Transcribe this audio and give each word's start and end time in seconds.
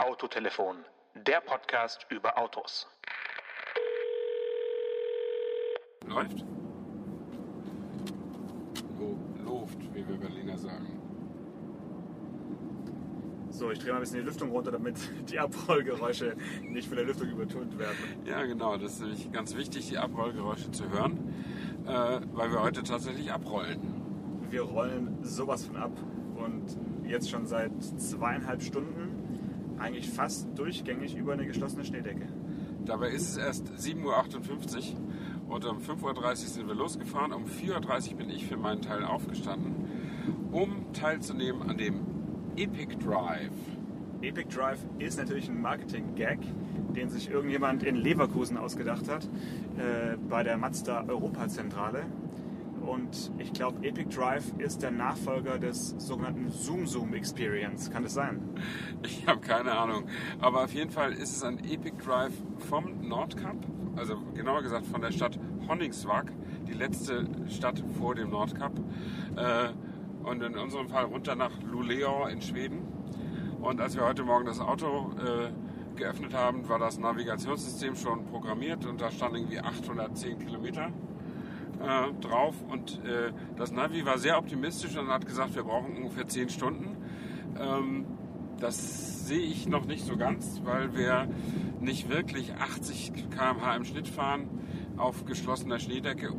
Autotelefon, 0.00 0.78
der 1.14 1.42
Podcast 1.42 2.06
über 2.08 2.38
Autos. 2.38 2.88
Läuft? 6.06 6.42
Luft, 9.44 9.94
wie 9.94 10.08
wir 10.08 10.16
Berliner 10.16 10.56
sagen. 10.56 10.98
So, 13.50 13.70
ich 13.70 13.78
drehe 13.80 13.90
mal 13.90 13.96
ein 13.96 14.00
bisschen 14.00 14.20
die 14.20 14.24
Lüftung 14.24 14.50
runter, 14.52 14.70
damit 14.70 14.96
die 15.30 15.38
Abrollgeräusche 15.38 16.34
nicht 16.62 16.88
von 16.88 16.96
der 16.96 17.04
Lüftung 17.04 17.28
übertönt 17.28 17.78
werden. 17.78 17.98
Ja, 18.24 18.42
genau, 18.46 18.78
das 18.78 18.94
ist 18.94 19.00
nämlich 19.02 19.30
ganz 19.32 19.54
wichtig, 19.54 19.90
die 19.90 19.98
Abrollgeräusche 19.98 20.70
zu 20.70 20.88
hören, 20.88 21.34
äh, 21.86 22.20
weil 22.32 22.50
wir 22.50 22.62
heute 22.62 22.82
tatsächlich 22.84 23.30
abrollen. 23.30 23.80
Wir 24.48 24.62
rollen 24.62 25.22
sowas 25.22 25.66
von 25.66 25.76
ab 25.76 25.92
und 26.36 26.78
jetzt 27.04 27.28
schon 27.28 27.46
seit 27.46 27.70
zweieinhalb 27.82 28.62
Stunden 28.62 29.09
eigentlich 29.80 30.08
fast 30.10 30.46
durchgängig 30.56 31.16
über 31.16 31.32
eine 31.32 31.46
geschlossene 31.46 31.84
Schneedecke. 31.84 32.28
Dabei 32.84 33.08
ist 33.10 33.30
es 33.30 33.36
erst 33.36 33.68
7.58 33.68 34.94
Uhr 35.46 35.54
und 35.54 35.64
um 35.64 35.78
5.30 35.78 36.26
Uhr 36.26 36.36
sind 36.36 36.68
wir 36.68 36.74
losgefahren. 36.74 37.32
Um 37.32 37.44
4.30 37.44 38.12
Uhr 38.12 38.16
bin 38.18 38.30
ich 38.30 38.46
für 38.46 38.56
meinen 38.56 38.82
Teil 38.82 39.04
aufgestanden, 39.04 39.74
um 40.52 40.92
teilzunehmen 40.92 41.68
an 41.68 41.76
dem 41.76 42.00
Epic 42.56 42.96
Drive. 42.96 43.52
Epic 44.22 44.54
Drive 44.54 44.78
ist 44.98 45.18
natürlich 45.18 45.48
ein 45.48 45.60
Marketing-Gag, 45.60 46.38
den 46.94 47.08
sich 47.08 47.30
irgendjemand 47.30 47.82
in 47.82 47.96
Leverkusen 47.96 48.58
ausgedacht 48.58 49.08
hat, 49.08 49.24
äh, 49.24 50.16
bei 50.28 50.42
der 50.42 50.58
Mazda 50.58 51.04
Europazentrale. 51.08 52.04
Und 52.90 53.30
ich 53.38 53.52
glaube, 53.52 53.86
Epic 53.86 54.12
Drive 54.12 54.52
ist 54.58 54.82
der 54.82 54.90
Nachfolger 54.90 55.60
des 55.60 55.94
sogenannten 55.98 56.50
Zoom 56.50 56.88
Zoom 56.88 57.14
Experience. 57.14 57.88
Kann 57.88 58.02
das 58.02 58.14
sein? 58.14 58.40
Ich 59.04 59.28
habe 59.28 59.40
keine 59.40 59.78
Ahnung. 59.78 60.06
Aber 60.40 60.64
auf 60.64 60.72
jeden 60.72 60.90
Fall 60.90 61.12
ist 61.12 61.36
es 61.36 61.44
ein 61.44 61.60
Epic 61.60 62.04
Drive 62.04 62.32
vom 62.68 63.06
Nordkap, 63.06 63.54
also 63.94 64.16
genauer 64.34 64.62
gesagt 64.62 64.86
von 64.88 65.00
der 65.00 65.12
Stadt 65.12 65.38
Honningsvag, 65.68 66.32
die 66.66 66.72
letzte 66.72 67.28
Stadt 67.48 67.80
vor 67.96 68.16
dem 68.16 68.30
Nordkap. 68.30 68.72
Äh, 69.36 69.68
und 70.28 70.42
in 70.42 70.56
unserem 70.56 70.88
Fall 70.88 71.04
runter 71.04 71.36
nach 71.36 71.62
Luleå 71.62 72.26
in 72.26 72.42
Schweden. 72.42 72.80
Und 73.60 73.80
als 73.80 73.94
wir 73.94 74.04
heute 74.04 74.24
Morgen 74.24 74.46
das 74.46 74.58
Auto 74.58 75.12
äh, 75.16 75.96
geöffnet 75.96 76.34
haben, 76.34 76.68
war 76.68 76.80
das 76.80 76.98
Navigationssystem 76.98 77.94
schon 77.94 78.26
programmiert 78.26 78.84
und 78.84 79.00
da 79.00 79.12
stand 79.12 79.36
irgendwie 79.36 79.60
810 79.60 80.40
Kilometer 80.40 80.90
äh, 81.80 82.12
drauf. 82.20 82.54
Und 82.68 83.04
äh, 83.04 83.32
das 83.56 83.72
Navi 83.72 84.04
war 84.04 84.18
sehr 84.18 84.38
optimistisch 84.38 84.96
und 84.96 85.08
hat 85.08 85.26
gesagt, 85.26 85.54
wir 85.54 85.64
brauchen 85.64 85.96
ungefähr 85.96 86.26
10 86.26 86.48
Stunden. 86.50 86.96
Ähm, 87.58 88.06
das 88.58 89.26
sehe 89.26 89.40
ich 89.40 89.66
noch 89.68 89.86
nicht 89.86 90.04
so 90.04 90.16
ganz, 90.16 90.60
weil 90.64 90.94
wir 90.94 91.28
nicht 91.80 92.08
wirklich 92.10 92.54
80 92.54 93.12
km/h 93.30 93.76
im 93.76 93.84
Schnitt 93.84 94.08
fahren 94.08 94.48
auf 94.96 95.24
geschlossener 95.24 95.78
Schneedecke 95.78 96.30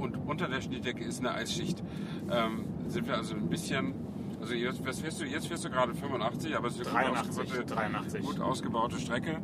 und 0.00 0.16
unter 0.16 0.48
der 0.48 0.60
Schneedecke 0.60 1.04
ist 1.04 1.20
eine 1.20 1.32
Eisschicht. 1.32 1.82
Ähm, 2.30 2.64
sind 2.86 3.06
wir 3.06 3.16
also 3.16 3.34
ein 3.34 3.48
bisschen, 3.48 3.94
also 4.40 4.54
jetzt, 4.54 4.84
was 4.86 5.00
fährst 5.00 5.20
du, 5.20 5.24
jetzt 5.24 5.46
fährst 5.46 5.64
du 5.64 5.70
gerade 5.70 5.94
85, 5.94 6.56
aber 6.56 6.68
es 6.68 6.78
ist 6.78 6.94
eine 6.94 7.10
83, 7.10 7.36
gut, 7.36 7.40
ausgebaute, 7.40 7.74
83. 7.74 8.24
gut 8.24 8.40
ausgebaute 8.40 8.98
Strecke. 8.98 9.42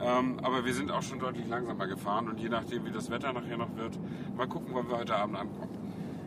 Ähm, 0.00 0.38
aber 0.42 0.64
wir 0.64 0.74
sind 0.74 0.90
auch 0.90 1.02
schon 1.02 1.18
deutlich 1.18 1.46
langsamer 1.46 1.86
gefahren 1.86 2.28
und 2.28 2.40
je 2.40 2.48
nachdem, 2.48 2.84
wie 2.84 2.90
das 2.90 3.10
Wetter 3.10 3.32
nachher 3.32 3.56
noch 3.56 3.74
wird, 3.76 3.98
mal 4.36 4.48
gucken, 4.48 4.70
wann 4.72 4.88
wir 4.88 4.98
heute 4.98 5.14
Abend 5.14 5.36
ankommen. 5.36 5.70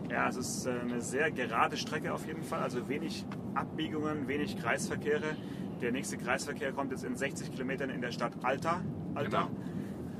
Ja, 0.10 0.28
es 0.28 0.36
ist 0.36 0.66
äh, 0.66 0.72
eine 0.72 1.02
sehr 1.02 1.32
gerade 1.32 1.78
Strecke 1.78 2.14
auf 2.14 2.28
jeden 2.28 2.44
Fall, 2.44 2.62
also 2.62 2.88
wenig 2.88 3.26
Abbiegungen, 3.56 4.28
wenig 4.28 4.58
Kreisverkehre. 4.58 5.36
Der 5.82 5.92
nächste 5.92 6.18
Kreisverkehr 6.18 6.74
kommt 6.74 6.92
jetzt 6.92 7.04
in 7.04 7.16
60 7.16 7.52
Kilometern 7.52 7.90
in 7.90 8.02
der 8.02 8.12
Stadt 8.12 8.34
Alta. 8.44 8.82
Alta. 9.16 9.50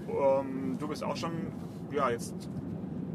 Ähm, 0.08 0.78
du 0.80 0.88
bist 0.88 1.04
auch 1.04 1.16
schon 1.16 1.32
ja, 1.92 2.10
jetzt 2.10 2.50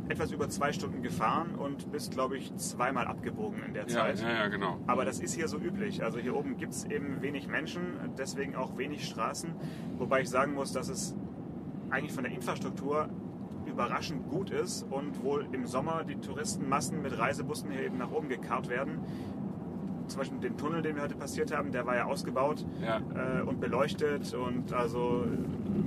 etwas 0.09 0.31
über 0.33 0.49
zwei 0.49 0.73
Stunden 0.73 1.03
gefahren 1.03 1.55
und 1.57 1.91
bist, 1.91 2.13
glaube 2.13 2.37
ich, 2.37 2.55
zweimal 2.57 3.07
abgebogen 3.07 3.63
in 3.65 3.75
der 3.75 3.83
Ja, 3.85 3.89
Zeit. 3.89 4.21
ja, 4.21 4.31
ja, 4.33 4.49
genau. 4.49 4.79
Aber 4.87 5.05
das 5.05 5.19
ist 5.21 5.35
hier 5.35 5.49
so 5.49 5.59
üblich. 5.59 6.03
Also 6.05 6.19
hier 6.19 6.37
oben 6.37 6.57
gibt 6.57 6.73
es 6.73 6.85
eben 6.85 7.23
wenig 7.23 7.49
Menschen, 7.49 7.83
deswegen 8.17 8.55
auch 8.55 8.77
wenig 8.79 9.07
Straßen. 9.07 9.51
Wobei 9.99 10.21
ich 10.23 10.29
sagen 10.31 10.55
muss, 10.55 10.73
dass 10.73 10.89
es 10.89 11.17
eigentlich 11.91 12.13
von 12.13 12.25
der 12.25 12.33
Infrastruktur 12.33 13.09
überraschend 13.67 14.29
gut 14.29 14.51
ist 14.51 14.85
und 14.91 15.23
wohl 15.25 15.47
im 15.53 15.67
Sommer 15.67 16.05
die 16.05 16.17
Touristenmassen 16.17 17.03
mit 17.03 17.19
Reisebussen 17.19 17.71
hier 17.71 17.83
eben 17.83 17.99
nach 17.99 18.11
oben 18.13 18.29
gekarrt 18.29 18.69
werden. 18.69 19.01
Zum 20.07 20.19
Beispiel 20.21 20.39
den 20.39 20.57
Tunnel, 20.57 20.83
den 20.83 20.95
wir 20.95 21.03
heute 21.03 21.17
passiert 21.17 21.55
haben, 21.55 21.73
der 21.73 21.85
war 21.85 21.97
ja 21.97 22.05
ausgebaut 22.05 22.65
Ja. 22.81 23.01
äh, 23.39 23.43
und 23.43 23.59
beleuchtet 23.61 24.33
und 24.35 24.73
also 24.73 25.25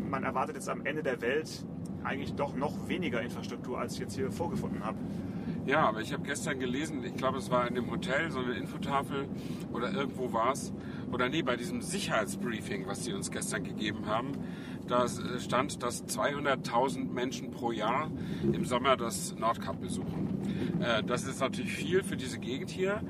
man 0.10 0.24
erwartet 0.24 0.56
jetzt 0.58 0.68
am 0.68 0.86
Ende 0.86 1.04
der 1.04 1.22
Welt 1.22 1.66
eigentlich 2.04 2.34
doch 2.36 2.56
noch 2.56 2.88
weniger 2.88 3.22
Infrastruktur, 3.22 3.80
als 3.80 3.94
ich 3.94 4.00
jetzt 4.00 4.16
hier 4.16 4.32
vorgefunden 4.32 4.84
habe. 4.84 4.98
Ja, 5.66 5.88
aber 5.88 6.02
ich 6.02 6.14
habe 6.14 6.24
gestern 6.24 6.60
gelesen, 6.60 7.04
ich 7.04 7.16
glaube, 7.16 7.38
es 7.38 7.52
war 7.52 7.68
in 7.68 7.76
dem 7.76 7.92
Hotel 7.92 8.32
so 8.32 8.40
eine 8.40 8.54
Infotafel 8.54 9.28
oder 9.72 9.92
irgendwo 9.92 10.34
war 10.34 10.54
es, 10.54 10.74
oder 11.12 11.30
nee, 11.30 11.42
bei 11.42 11.58
diesem 11.58 11.82
Sicherheitsbriefing, 11.82 12.88
was 12.88 13.04
sie 13.04 13.14
uns 13.14 13.30
gestern 13.30 13.64
gegeben 13.64 14.08
haben, 14.08 14.32
da 14.88 15.08
stand, 15.40 15.84
dass 15.84 16.06
200.000 16.08 17.12
Menschen 17.12 17.52
pro 17.52 17.72
Jahr 17.72 18.10
im 18.52 18.66
Sommer 18.66 18.98
das 18.98 19.36
Nordkap 19.38 19.80
besuchen. 19.80 20.40
Äh, 20.82 21.04
Das 21.04 21.26
ist 21.26 21.40
natürlich 21.40 21.74
viel 21.74 22.04
für 22.04 22.18
diese 22.18 22.40
Gegend 22.40 22.72
hier, 22.72 23.02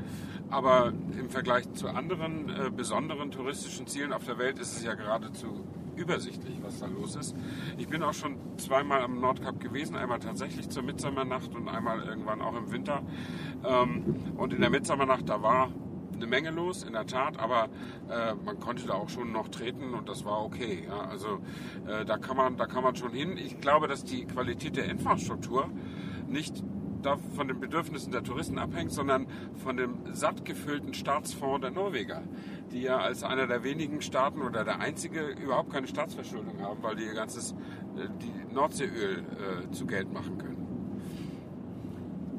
aber 0.49 0.91
im 1.17 1.29
Vergleich 1.29 1.71
zu 1.73 1.87
anderen 1.87 2.49
äh, 2.49 2.69
besonderen 2.75 3.31
touristischen 3.31 3.87
Zielen 3.87 4.11
auf 4.11 4.25
der 4.25 4.37
Welt 4.37 4.59
ist 4.59 4.75
es 4.75 4.83
ja 4.83 4.95
geradezu 4.95 5.63
übersichtlich, 5.99 6.57
was 6.63 6.79
da 6.79 6.87
los 6.87 7.15
ist. 7.15 7.35
Ich 7.77 7.87
bin 7.87 8.01
auch 8.03 8.13
schon 8.13 8.37
zweimal 8.57 9.01
am 9.01 9.19
Nordkap 9.19 9.59
gewesen, 9.59 9.95
einmal 9.95 10.19
tatsächlich 10.19 10.69
zur 10.69 10.83
Mitsommernacht 10.83 11.53
und 11.53 11.67
einmal 11.67 12.03
irgendwann 12.03 12.41
auch 12.41 12.55
im 12.55 12.71
Winter. 12.71 13.03
Ähm, 13.63 14.15
Und 14.37 14.53
in 14.53 14.61
der 14.61 14.69
Mitsommernacht, 14.69 15.27
da 15.27 15.41
war 15.41 15.69
eine 16.15 16.27
Menge 16.27 16.51
los, 16.51 16.83
in 16.83 16.93
der 16.93 17.05
Tat, 17.05 17.37
aber 17.39 17.69
äh, 18.09 18.33
man 18.45 18.59
konnte 18.59 18.87
da 18.87 18.93
auch 18.93 19.09
schon 19.09 19.31
noch 19.31 19.47
treten 19.49 19.93
und 19.93 20.09
das 20.09 20.25
war 20.25 20.43
okay. 20.43 20.85
Ja. 20.87 21.01
Also 21.01 21.39
äh, 21.87 22.05
da, 22.05 22.17
kann 22.17 22.37
man, 22.37 22.57
da 22.57 22.65
kann 22.65 22.83
man 22.83 22.95
schon 22.95 23.11
hin. 23.11 23.37
Ich 23.37 23.59
glaube, 23.59 23.87
dass 23.87 24.03
die 24.03 24.25
Qualität 24.25 24.75
der 24.75 24.85
Infrastruktur 24.85 25.69
nicht 26.27 26.63
von 27.35 27.47
den 27.47 27.59
Bedürfnissen 27.59 28.11
der 28.11 28.23
Touristen 28.23 28.57
abhängt, 28.57 28.91
sondern 28.91 29.27
von 29.63 29.77
dem 29.77 29.97
satt 30.13 30.45
gefüllten 30.45 30.93
Staatsfonds 30.93 31.61
der 31.61 31.71
Norweger, 31.71 32.23
die 32.71 32.81
ja 32.81 32.97
als 32.97 33.23
einer 33.23 33.47
der 33.47 33.63
wenigen 33.63 34.01
Staaten 34.01 34.41
oder 34.41 34.63
der 34.63 34.79
einzige 34.79 35.29
überhaupt 35.41 35.71
keine 35.71 35.87
Staatsverschuldung 35.87 36.61
haben, 36.61 36.81
weil 36.83 36.95
die 36.95 37.03
ihr 37.03 37.13
ganzes 37.13 37.51
äh, 37.51 38.07
die 38.21 38.53
Nordseeöl 38.53 39.19
äh, 39.19 39.71
zu 39.71 39.85
Geld 39.85 40.11
machen 40.11 40.37
können. 40.37 40.59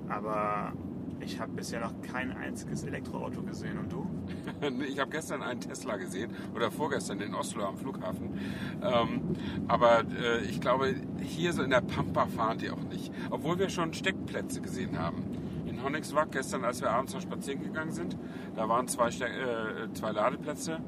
Aber 0.08 0.72
ich 1.20 1.38
habe 1.40 1.52
bisher 1.52 1.80
noch 1.80 1.92
kein 2.02 2.36
einziges 2.36 2.82
Elektroauto 2.82 3.42
gesehen. 3.42 3.78
Und 3.78 3.92
du? 3.92 4.09
Ich 4.88 4.98
habe 4.98 5.10
gestern 5.10 5.42
einen 5.42 5.60
Tesla 5.60 5.96
gesehen 5.96 6.30
oder 6.54 6.70
vorgestern 6.70 7.20
in 7.20 7.34
Oslo 7.34 7.64
am 7.64 7.76
Flughafen. 7.76 8.38
Ähm, 8.82 9.20
aber 9.68 10.00
äh, 10.00 10.44
ich 10.44 10.60
glaube, 10.60 10.94
hier 11.22 11.52
so 11.52 11.62
in 11.62 11.70
der 11.70 11.80
Pampa 11.80 12.26
fahren 12.26 12.58
die 12.58 12.70
auch 12.70 12.82
nicht. 12.90 13.12
Obwohl 13.30 13.58
wir 13.58 13.68
schon 13.68 13.94
Steckplätze 13.94 14.60
gesehen 14.60 14.98
haben. 14.98 15.22
In 15.66 15.82
Honningsvag 15.82 16.30
gestern, 16.32 16.64
als 16.64 16.80
wir 16.80 16.90
abends 16.90 17.14
noch 17.14 17.22
spazieren 17.22 17.62
gegangen 17.62 17.92
sind, 17.92 18.16
da 18.56 18.68
waren 18.68 18.88
zwei, 18.88 19.10
Ste 19.10 19.26
äh, 19.26 19.92
zwei 19.94 20.12
Ladeplätze. 20.12 20.80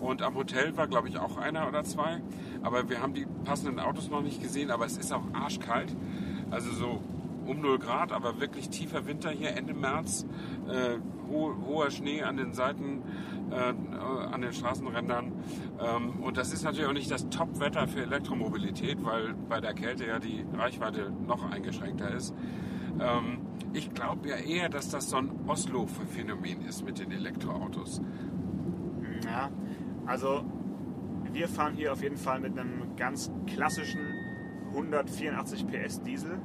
Und 0.00 0.22
am 0.22 0.34
Hotel 0.34 0.76
war, 0.76 0.86
glaube 0.86 1.08
ich, 1.08 1.18
auch 1.18 1.38
einer 1.38 1.68
oder 1.68 1.84
zwei. 1.84 2.20
Aber 2.62 2.88
wir 2.90 3.00
haben 3.00 3.14
die 3.14 3.26
passenden 3.44 3.80
Autos 3.80 4.10
noch 4.10 4.22
nicht 4.22 4.42
gesehen. 4.42 4.70
Aber 4.70 4.84
es 4.84 4.98
ist 4.98 5.12
auch 5.12 5.22
arschkalt. 5.32 5.94
Also 6.50 6.70
so 6.72 7.02
um 7.46 7.60
0 7.60 7.78
Grad, 7.78 8.12
aber 8.12 8.40
wirklich 8.40 8.68
tiefer 8.70 9.06
Winter 9.06 9.30
hier 9.30 9.56
Ende 9.56 9.74
März. 9.74 10.26
Äh, 10.68 10.98
ho 11.30 11.54
hoher 11.66 11.90
Schnee 11.90 12.22
an 12.22 12.36
den 12.36 12.52
Seiten, 12.52 13.02
äh, 13.50 13.74
an 14.32 14.40
den 14.40 14.52
Straßenrändern. 14.52 15.32
Ähm, 15.80 16.22
und 16.22 16.36
das 16.36 16.52
ist 16.52 16.62
natürlich 16.64 16.86
auch 16.86 16.92
nicht 16.92 17.10
das 17.10 17.28
Top-Wetter 17.28 17.88
für 17.88 18.02
Elektromobilität, 18.02 19.04
weil 19.04 19.34
bei 19.48 19.60
der 19.60 19.74
Kälte 19.74 20.06
ja 20.06 20.18
die 20.18 20.44
Reichweite 20.52 21.12
noch 21.26 21.50
eingeschränkter 21.50 22.10
ist. 22.10 22.34
Ähm, 23.00 23.38
ich 23.72 23.92
glaube 23.92 24.28
ja 24.28 24.36
eher, 24.36 24.68
dass 24.68 24.88
das 24.88 25.10
so 25.10 25.16
ein 25.16 25.30
Oslo-Phänomen 25.46 26.62
ist 26.62 26.84
mit 26.84 26.98
den 26.98 27.10
Elektroautos. 27.10 28.00
Ja, 29.24 29.50
also 30.06 30.44
wir 31.32 31.48
fahren 31.48 31.74
hier 31.74 31.92
auf 31.92 32.02
jeden 32.02 32.16
Fall 32.16 32.40
mit 32.40 32.58
einem 32.58 32.96
ganz 32.96 33.30
klassischen 33.46 34.00
184 34.70 35.66
PS 35.66 36.02
Diesel. 36.02 36.38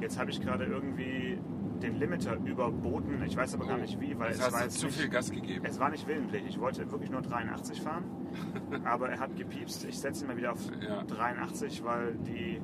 Jetzt 0.00 0.18
habe 0.18 0.30
ich 0.30 0.40
gerade 0.40 0.64
irgendwie 0.64 1.38
den 1.82 1.98
Limiter 1.98 2.36
überboten. 2.44 3.22
Ich 3.26 3.36
weiß 3.36 3.54
aber 3.54 3.66
gar 3.66 3.78
nicht 3.78 4.00
wie, 4.00 4.18
weil 4.18 4.30
es 4.32 4.52
war 4.52 4.62
jetzt 4.62 4.78
zu 4.78 4.86
nicht, 4.86 4.98
viel 4.98 5.08
Gas 5.08 5.30
gegeben. 5.30 5.64
es 5.66 5.78
war 5.78 5.90
nicht 5.90 6.06
willentlich. 6.08 6.42
Ich 6.48 6.58
wollte 6.60 6.90
wirklich 6.90 7.10
nur 7.10 7.20
83 7.22 7.80
fahren, 7.82 8.04
aber 8.84 9.10
er 9.10 9.20
hat 9.20 9.36
gepiepst. 9.36 9.84
Ich 9.84 9.98
setze 9.98 10.24
ihn 10.24 10.28
mal 10.28 10.36
wieder 10.36 10.52
auf 10.52 10.60
Ja. 10.86 11.02
83, 11.04 11.84
weil 11.84 12.14
die 12.26 12.60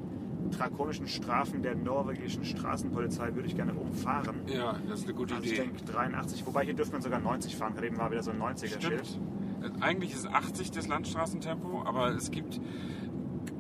drakonischen 0.50 1.06
Strafen 1.06 1.62
der 1.62 1.75
norwegischen 1.75 2.44
Straßenpolizei 2.44 3.34
würde 3.34 3.49
ich 3.49 3.55
gerne 3.55 3.75
umfahren. 3.75 4.40
Ja, 4.46 4.76
das 4.88 5.00
ist 5.00 5.05
eine 5.06 5.14
gute 5.14 5.34
Also 5.34 5.46
ich 5.46 5.52
Idee. 5.52 5.62
denke 5.62 5.84
83, 5.84 6.44
wobei 6.46 6.64
hier 6.64 6.75
dürfte 6.75 6.93
man 6.94 7.02
sogar 7.02 7.20
90 7.20 7.56
fahren. 7.56 7.75
Gerade 7.75 7.87
eben 7.87 7.99
war 7.99 8.11
wieder 8.11 8.23
so 8.23 8.31
ein 8.32 8.40
90er 8.40 8.81
Schild. 8.81 9.06
Stimmt. 9.06 9.82
Eigentlich 9.82 10.12
ist 10.12 10.26
80 10.26 10.73
das 10.73 10.88
Landstraßentempo, 10.88 11.82
aber 11.84 12.08
es 12.11 12.31
gibt 12.32 12.61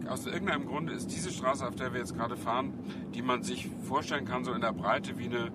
aus 0.08 0.26
irgendeinem 0.26 0.66
Grund 0.66 0.90
ist 0.90 1.08
diese 1.08 1.30
Straße, 1.30 1.66
auf 1.66 1.76
der 1.76 1.92
wir 1.92 2.00
jetzt 2.00 2.16
gerade 2.16 2.36
fahren, 2.36 2.72
die 3.14 3.22
man 3.22 3.42
sich 3.42 3.68
vorstellen 3.82 4.24
kann, 4.24 4.44
so 4.44 4.52
in 4.52 4.60
der 4.60 4.72
Breite 4.72 5.18
wie 5.18 5.26
eine 5.26 5.50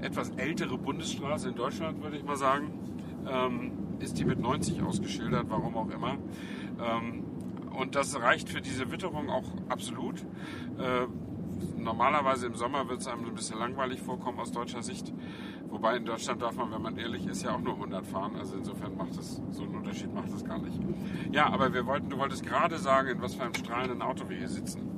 etwas 0.00 0.30
ältere 0.30 0.78
Bundesstraße 0.78 1.50
in 1.50 1.54
Deutschland, 1.54 2.02
würde 2.02 2.16
ich 2.16 2.24
mal 2.24 2.36
sagen, 2.36 2.72
ähm, 3.28 3.72
ist 3.98 4.18
die 4.18 4.24
mit 4.24 4.40
90 4.40 4.82
ausgeschildert, 4.82 5.46
warum 5.48 5.76
auch 5.76 5.90
immer. 5.90 6.16
Ähm, 6.80 7.24
und 7.78 7.94
das 7.94 8.18
reicht 8.20 8.48
für 8.48 8.60
diese 8.60 8.90
Witterung 8.90 9.30
auch 9.30 9.44
absolut. 9.68 10.20
Äh, 10.78 11.06
normalerweise 11.76 12.46
im 12.46 12.54
Sommer 12.54 12.88
wird 12.88 13.00
es 13.00 13.08
einem 13.08 13.24
ein 13.24 13.34
bisschen 13.34 13.58
langweilig 13.58 14.00
vorkommen 14.00 14.38
aus 14.38 14.52
deutscher 14.52 14.82
Sicht. 14.82 15.12
Wobei 15.68 15.96
in 15.96 16.04
Deutschland 16.04 16.42
darf 16.42 16.56
man, 16.56 16.72
wenn 16.72 16.82
man 16.82 16.96
ehrlich 16.96 17.26
ist, 17.26 17.42
ja 17.42 17.54
auch 17.54 17.60
nur 17.60 17.74
100 17.74 18.06
fahren. 18.06 18.36
Also 18.36 18.56
insofern 18.56 18.96
macht 18.96 19.16
das 19.16 19.40
so 19.50 19.62
einen 19.62 19.76
Unterschied 19.76 20.12
macht 20.12 20.32
das 20.32 20.44
gar 20.44 20.58
nicht. 20.58 20.78
Ja, 21.32 21.46
aber 21.50 21.72
wir 21.72 21.86
wollten, 21.86 22.10
du 22.10 22.18
wolltest 22.18 22.44
gerade 22.44 22.78
sagen, 22.78 23.08
in 23.08 23.22
was 23.22 23.34
für 23.34 23.44
einem 23.44 23.54
strahlenden 23.54 24.02
Auto 24.02 24.28
wir 24.28 24.36
hier 24.36 24.48
sitzen. 24.48 24.90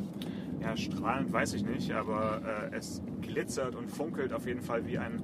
Ja, 0.61 0.77
strahlend 0.77 1.33
weiß 1.33 1.55
ich 1.55 1.65
nicht, 1.65 1.93
aber 1.93 2.41
äh, 2.73 2.77
es 2.77 3.03
glitzert 3.21 3.75
und 3.75 3.91
funkelt 3.91 4.33
auf 4.33 4.47
jeden 4.47 4.63
Fall 4.63 4.87
wie 4.87 4.97
ein, 4.97 5.21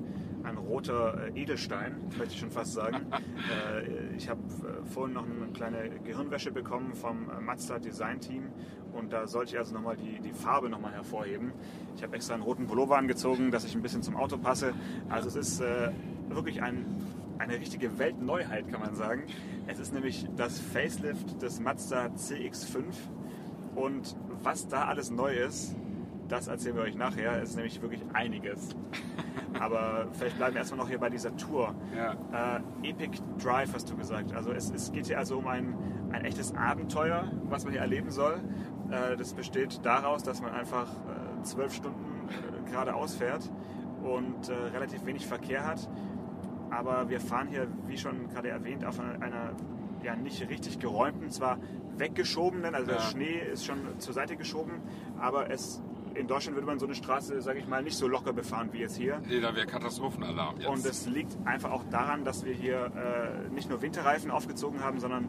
ein 0.48 0.58
roter 0.58 1.28
äh, 1.34 1.40
Edelstein, 1.40 1.96
möchte 2.18 2.34
ich 2.34 2.40
schon 2.40 2.50
fast 2.50 2.72
sagen. 2.72 3.06
äh, 3.12 4.16
ich 4.16 4.28
habe 4.28 4.40
äh, 4.42 4.84
vorhin 4.86 5.14
noch 5.14 5.24
eine 5.24 5.52
kleine 5.52 5.90
Gehirnwäsche 6.04 6.50
bekommen 6.50 6.94
vom 6.94 7.30
Mazda 7.40 7.78
Design 7.78 8.20
Team 8.20 8.44
und 8.92 9.12
da 9.12 9.26
sollte 9.26 9.52
ich 9.52 9.58
also 9.58 9.74
nochmal 9.74 9.96
die, 9.96 10.20
die 10.20 10.32
Farbe 10.32 10.68
nochmal 10.68 10.92
hervorheben. 10.92 11.52
Ich 11.96 12.02
habe 12.02 12.16
extra 12.16 12.34
einen 12.34 12.42
roten 12.42 12.66
Pullover 12.66 12.96
angezogen, 12.96 13.50
dass 13.50 13.64
ich 13.64 13.74
ein 13.74 13.82
bisschen 13.82 14.02
zum 14.02 14.16
Auto 14.16 14.38
passe. 14.38 14.72
Also 15.08 15.28
es 15.28 15.36
ist 15.36 15.62
wirklich 16.28 16.62
ein, 16.62 16.86
eine 17.38 17.54
richtige 17.54 17.98
Weltneuheit, 17.98 18.68
kann 18.70 18.80
man 18.80 18.94
sagen. 18.94 19.24
Es 19.66 19.78
ist 19.78 19.92
nämlich 19.92 20.26
das 20.36 20.58
Facelift 20.58 21.42
des 21.42 21.60
Mazda 21.60 22.06
CX5 22.06 22.82
und 23.74 24.16
was 24.42 24.68
da 24.68 24.86
alles 24.86 25.10
neu 25.10 25.34
ist, 25.34 25.76
das 26.28 26.48
erzählen 26.48 26.76
wir 26.76 26.82
euch 26.82 26.96
nachher. 26.96 27.42
Es 27.42 27.50
ist 27.50 27.56
nämlich 27.56 27.80
wirklich 27.82 28.02
einiges. 28.12 28.76
Aber 29.60 30.08
vielleicht 30.12 30.36
bleiben 30.36 30.54
wir 30.54 30.60
erstmal 30.60 30.78
noch 30.78 30.88
hier 30.88 30.98
bei 30.98 31.10
dieser 31.10 31.36
Tour. 31.36 31.74
Ja. 31.96 32.60
Äh, 32.82 32.90
Epic 32.90 33.18
Drive 33.42 33.72
hast 33.74 33.90
du 33.90 33.96
gesagt. 33.96 34.34
Also 34.34 34.52
es, 34.52 34.70
es 34.70 34.92
geht 34.92 35.06
hier 35.06 35.18
also 35.18 35.38
um 35.38 35.46
ein, 35.46 35.74
ein 36.12 36.24
echtes 36.24 36.54
Abenteuer, 36.54 37.30
was 37.44 37.64
man 37.64 37.72
hier 37.72 37.80
erleben 37.80 38.10
soll. 38.10 38.40
Äh, 38.90 39.16
das 39.16 39.32
besteht 39.34 39.80
daraus, 39.84 40.22
dass 40.22 40.40
man 40.42 40.52
einfach 40.52 40.86
äh, 40.86 41.42
zwölf 41.42 41.72
Stunden 41.72 42.28
äh, 42.28 42.70
geradeaus 42.70 43.14
fährt 43.14 43.50
und 44.02 44.48
äh, 44.48 44.52
relativ 44.74 45.04
wenig 45.06 45.26
Verkehr 45.26 45.66
hat. 45.66 45.88
Aber 46.70 47.08
wir 47.08 47.20
fahren 47.20 47.48
hier, 47.48 47.66
wie 47.86 47.96
schon 47.96 48.28
gerade 48.28 48.50
erwähnt, 48.50 48.84
auf 48.84 49.00
einer, 49.00 49.22
einer 49.22 49.52
ja 50.02 50.14
nicht 50.14 50.46
richtig 50.48 50.78
geräumten, 50.78 51.30
zwar 51.30 51.58
weggeschobenen, 51.96 52.74
also 52.74 52.86
der 52.86 52.96
Ja. 52.96 53.02
Schnee 53.02 53.40
ist 53.52 53.64
schon 53.64 53.78
zur 53.98 54.14
Seite 54.14 54.36
geschoben, 54.36 54.82
aber 55.18 55.50
es 55.50 55.82
in 56.18 56.26
Deutschland 56.26 56.56
würde 56.56 56.66
man 56.66 56.78
so 56.78 56.86
eine 56.86 56.94
Straße, 56.94 57.40
sage 57.40 57.60
ich 57.60 57.68
mal, 57.68 57.82
nicht 57.82 57.96
so 57.96 58.08
locker 58.08 58.32
befahren 58.32 58.70
wie 58.72 58.78
jetzt 58.78 58.96
hier. 58.96 59.20
Nee, 59.28 59.40
da 59.40 59.54
wäre 59.54 59.66
Katastrophenalarm 59.66 60.56
jetzt. 60.58 60.68
Und 60.68 60.84
es 60.84 61.06
liegt 61.06 61.36
einfach 61.46 61.70
auch 61.70 61.84
daran, 61.90 62.24
dass 62.24 62.44
wir 62.44 62.52
hier 62.52 62.90
äh, 62.96 63.48
nicht 63.54 63.70
nur 63.70 63.80
Winterreifen 63.82 64.30
aufgezogen 64.30 64.82
haben, 64.82 64.98
sondern 64.98 65.24
äh, 65.24 65.28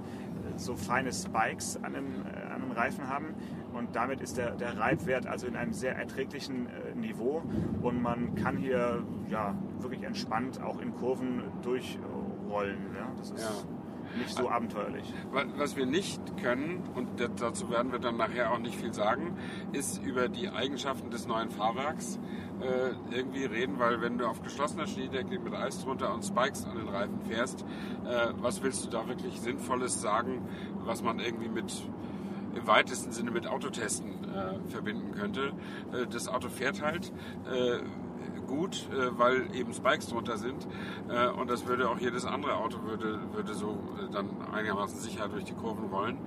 so 0.58 0.76
feine 0.76 1.14
Spikes 1.14 1.80
an 1.84 1.94
den, 1.94 2.06
äh, 2.26 2.54
an 2.54 2.62
den 2.62 2.72
Reifen 2.72 3.08
haben. 3.08 3.36
Und 3.74 3.96
damit 3.96 4.20
ist 4.20 4.38
der, 4.38 4.52
der 4.56 4.78
Reibwert 4.78 5.28
also 5.28 5.46
in 5.46 5.56
einem 5.56 5.74
sehr 5.74 5.96
erträglichen 5.96 6.68
äh, 6.68 6.96
Niveau. 6.96 7.44
Und 7.82 8.02
man 8.02 8.36
kann 8.36 8.58
hier 8.58 9.04
ja, 9.30 9.56
wirklich 9.80 10.04
entspannt 10.04 10.62
auch 10.62 10.82
in 10.82 10.94
Kurven 10.96 11.44
durchrollen. 11.62 12.78
Ja? 12.96 13.12
Das 13.18 13.32
ist 13.32 13.40
Ja. 13.42 13.79
Nicht 14.18 14.36
so 14.36 14.50
abenteuerlich. 14.50 15.12
Wa- 15.32 15.46
Was 15.58 15.76
wir 15.76 15.86
nicht 15.86 16.20
können, 16.42 16.84
und 16.96 17.20
da- 17.20 17.28
dazu 17.28 17.70
werden 17.70 17.92
wir 17.92 18.00
dann 18.00 18.18
nachher 18.18 18.52
auch 18.52 18.60
nicht 18.60 18.76
viel 18.76 18.94
sagen, 18.94 19.36
ist 19.72 20.02
über 20.04 20.28
die 20.28 20.50
Eigenschaften 20.50 21.10
des 21.10 21.28
neuen 21.28 21.50
Fahrwerks 21.50 22.20
äh, 22.62 23.16
irgendwie 23.16 23.46
reden, 23.46 23.80
weil 23.80 24.02
wenn 24.02 24.18
du 24.18 24.26
auf 24.28 24.42
geschlossener 24.42 24.86
Schneedecke 24.88 25.40
mit 25.40 25.54
Eis 25.54 25.84
drunter 25.84 26.14
und 26.14 26.24
Spikes 26.26 26.66
an 26.66 26.78
den 26.78 26.90
Reifen 26.90 27.20
fährst, 27.22 27.62
äh, 28.06 28.28
was 28.42 28.62
willst 28.64 28.86
du 28.86 28.90
da 28.90 29.08
wirklich 29.08 29.40
Sinnvolles 29.40 30.02
sagen, 30.02 30.42
was 30.84 31.02
man 31.04 31.20
irgendwie 31.20 31.48
mit 31.50 31.72
im 32.56 32.66
weitesten 32.66 33.12
Sinne 33.12 33.30
mit 33.32 33.46
Autotesten 33.48 34.10
äh, 34.34 34.70
verbinden 34.72 35.12
könnte. 35.12 35.54
Äh, 35.94 36.08
das 36.12 36.28
Auto 36.28 36.50
fährt 36.50 36.82
halt 36.82 37.14
äh, 37.50 37.78
gut, 38.50 38.90
äh, 38.92 39.18
weil 39.18 39.56
eben 39.56 39.74
Spikes 39.74 40.08
drunter 40.08 40.38
sind 40.38 40.68
äh, 41.10 41.28
und 41.30 41.50
das 41.50 41.66
würde 41.66 41.90
auch 41.90 42.00
jedes 42.00 42.26
andere 42.26 42.56
Auto 42.56 42.84
würde, 42.84 43.20
würde 43.34 43.54
so 43.54 43.78
äh, 43.98 44.12
dann 44.12 44.30
einigermaßen 44.52 45.00
sicher 45.00 45.28
durch 45.30 45.46
die 45.46 45.54
Kurven 45.54 45.86
rollen. 45.86 46.18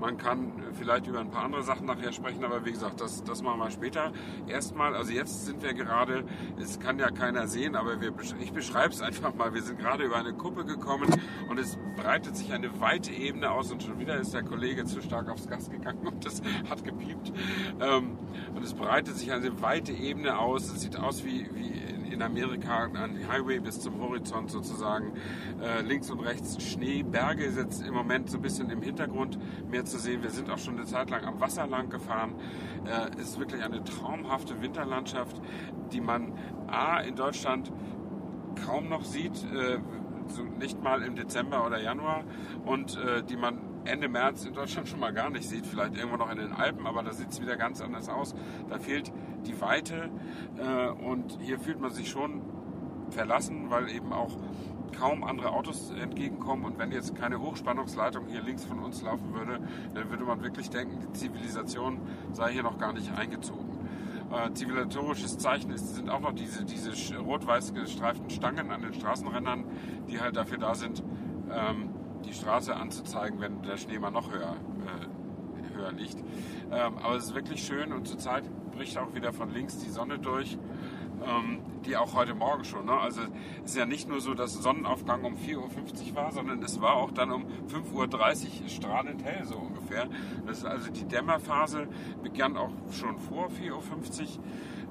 Man 0.00 0.16
kann 0.16 0.52
vielleicht 0.78 1.06
über 1.06 1.20
ein 1.20 1.30
paar 1.30 1.44
andere 1.44 1.62
Sachen 1.62 1.86
nachher 1.86 2.12
sprechen, 2.12 2.44
aber 2.44 2.64
wie 2.64 2.72
gesagt, 2.72 3.00
das, 3.00 3.24
das 3.24 3.42
machen 3.42 3.58
wir 3.58 3.70
später. 3.70 4.12
Erstmal, 4.46 4.94
also 4.94 5.12
jetzt 5.12 5.46
sind 5.46 5.62
wir 5.62 5.74
gerade, 5.74 6.24
es 6.60 6.78
kann 6.78 6.98
ja 6.98 7.10
keiner 7.10 7.48
sehen, 7.48 7.74
aber 7.74 8.00
wir, 8.00 8.12
ich 8.40 8.52
beschreibe 8.52 8.92
es 8.92 9.00
einfach 9.08 9.34
mal. 9.34 9.54
Wir 9.54 9.62
sind 9.62 9.78
gerade 9.78 10.04
über 10.04 10.16
eine 10.16 10.34
Kuppe 10.34 10.64
gekommen 10.64 11.08
und 11.48 11.58
es 11.58 11.78
breitet 11.96 12.36
sich 12.36 12.52
eine 12.52 12.80
weite 12.80 13.12
Ebene 13.12 13.50
aus 13.50 13.72
und 13.72 13.82
schon 13.82 13.98
wieder 13.98 14.16
ist 14.16 14.34
der 14.34 14.44
Kollege 14.44 14.84
zu 14.84 15.02
stark 15.02 15.28
aufs 15.28 15.48
Gas 15.48 15.70
gegangen 15.70 16.06
und 16.06 16.24
das 16.24 16.42
hat 16.70 16.84
gepiept. 16.84 17.32
Ähm, 17.80 18.18
und 18.54 18.62
es 18.62 18.74
breitet 18.74 19.16
sich 19.16 19.32
eine 19.32 19.60
weite 19.60 19.92
Ebene 19.92 20.38
aus. 20.38 20.70
Es 20.70 20.80
sieht 20.80 20.96
aus 20.96 21.24
wie, 21.24 21.48
wie 21.54 21.97
in- 22.12 22.22
Amerika 22.22 22.84
ein 22.92 23.26
Highway 23.28 23.58
bis 23.60 23.80
zum 23.80 24.00
Horizont 24.00 24.50
sozusagen. 24.50 25.12
Äh, 25.62 25.82
links 25.82 26.10
und 26.10 26.20
rechts 26.20 26.62
Schnee, 26.62 27.02
Berge 27.02 27.44
ist 27.44 27.56
jetzt 27.56 27.82
im 27.86 27.94
Moment 27.94 28.28
so 28.30 28.38
ein 28.38 28.42
bisschen 28.42 28.70
im 28.70 28.82
Hintergrund 28.82 29.38
mehr 29.70 29.84
zu 29.84 29.98
sehen. 29.98 30.22
Wir 30.22 30.30
sind 30.30 30.50
auch 30.50 30.58
schon 30.58 30.76
eine 30.76 30.84
Zeit 30.84 31.10
lang 31.10 31.24
am 31.24 31.40
Wasser 31.40 31.66
lang 31.66 31.88
gefahren. 31.90 32.34
Äh, 32.86 33.20
ist 33.20 33.38
wirklich 33.38 33.62
eine 33.62 33.82
traumhafte 33.84 34.60
Winterlandschaft, 34.60 35.40
die 35.92 36.00
man 36.00 36.32
A 36.66 37.00
in 37.00 37.14
Deutschland 37.16 37.72
kaum 38.66 38.88
noch 38.88 39.04
sieht, 39.04 39.44
äh, 39.54 39.78
so 40.28 40.42
nicht 40.42 40.82
mal 40.82 41.02
im 41.02 41.14
Dezember 41.16 41.64
oder 41.64 41.80
Januar 41.80 42.24
und 42.66 42.96
äh, 42.98 43.22
die 43.22 43.36
man 43.36 43.60
Ende 43.84 44.08
März 44.08 44.44
in 44.44 44.52
Deutschland 44.52 44.86
schon 44.88 45.00
mal 45.00 45.14
gar 45.14 45.30
nicht 45.30 45.48
sieht, 45.48 45.64
vielleicht 45.64 45.96
irgendwo 45.96 46.18
noch 46.18 46.30
in 46.30 46.36
den 46.38 46.52
Alpen, 46.52 46.86
aber 46.86 47.02
da 47.02 47.12
sieht 47.12 47.30
es 47.30 47.40
wieder 47.40 47.56
ganz 47.56 47.80
anders 47.80 48.08
aus. 48.10 48.34
Da 48.68 48.78
fehlt 48.78 49.10
die 49.48 49.60
Weite 49.60 50.10
äh, 50.58 50.88
und 50.88 51.38
hier 51.40 51.58
fühlt 51.58 51.80
man 51.80 51.90
sich 51.90 52.08
schon 52.08 52.42
verlassen, 53.10 53.70
weil 53.70 53.88
eben 53.90 54.12
auch 54.12 54.36
kaum 54.98 55.24
andere 55.24 55.50
Autos 55.50 55.90
entgegenkommen 55.90 56.64
und 56.64 56.78
wenn 56.78 56.92
jetzt 56.92 57.14
keine 57.14 57.40
Hochspannungsleitung 57.40 58.26
hier 58.26 58.42
links 58.42 58.64
von 58.64 58.78
uns 58.80 59.02
laufen 59.02 59.32
würde, 59.34 59.60
dann 59.94 60.10
würde 60.10 60.24
man 60.24 60.42
wirklich 60.42 60.70
denken, 60.70 60.98
die 61.00 61.12
Zivilisation 61.12 62.00
sei 62.32 62.52
hier 62.52 62.62
noch 62.62 62.78
gar 62.78 62.92
nicht 62.92 63.12
eingezogen. 63.16 63.78
Äh, 64.30 64.52
zivilisatorisches 64.52 65.38
Zeichen 65.38 65.70
ist, 65.70 65.94
sind 65.94 66.10
auch 66.10 66.20
noch 66.20 66.34
diese, 66.34 66.64
diese 66.64 67.16
rot-weiß 67.18 67.72
gestreiften 67.72 68.28
Stangen 68.28 68.70
an 68.70 68.82
den 68.82 68.92
Straßenrändern, 68.92 69.64
die 70.08 70.20
halt 70.20 70.36
dafür 70.36 70.58
da 70.58 70.74
sind, 70.74 71.02
ähm, 71.50 71.90
die 72.26 72.34
Straße 72.34 72.74
anzuzeigen, 72.74 73.40
wenn 73.40 73.62
der 73.62 73.78
Schnee 73.78 73.98
mal 73.98 74.10
noch 74.10 74.30
höher, 74.30 74.52
äh, 74.52 75.06
höher 75.78 75.92
liegt. 75.92 76.18
Ähm, 76.70 76.98
aber 76.98 77.16
es 77.16 77.26
ist 77.26 77.34
wirklich 77.34 77.64
schön 77.64 77.92
und 77.92 78.06
zurzeit 78.06 78.44
bricht 78.72 78.98
auch 78.98 79.14
wieder 79.14 79.32
von 79.32 79.52
links 79.52 79.78
die 79.78 79.90
Sonne 79.90 80.18
durch, 80.18 80.58
ähm, 81.24 81.60
die 81.84 81.96
auch 81.96 82.14
heute 82.14 82.34
Morgen 82.34 82.64
schon. 82.64 82.86
Ne? 82.86 82.92
Also 82.92 83.22
es 83.64 83.70
ist 83.70 83.76
ja 83.76 83.86
nicht 83.86 84.08
nur 84.08 84.20
so, 84.20 84.34
dass 84.34 84.54
Sonnenaufgang 84.54 85.24
um 85.24 85.34
4.50 85.34 86.10
Uhr 86.10 86.16
war, 86.16 86.32
sondern 86.32 86.62
es 86.62 86.80
war 86.80 86.94
auch 86.94 87.10
dann 87.10 87.32
um 87.32 87.44
5.30 87.68 88.62
Uhr 88.62 88.68
strahlend 88.68 89.24
hell 89.24 89.44
so 89.44 89.56
ungefähr. 89.56 90.08
Das 90.46 90.58
ist 90.58 90.64
also 90.64 90.90
die 90.90 91.04
Dämmerphase 91.06 91.88
begann 92.22 92.56
auch 92.56 92.70
schon 92.92 93.18
vor 93.18 93.48
4.50 93.48 93.70
Uhr. 93.72 94.26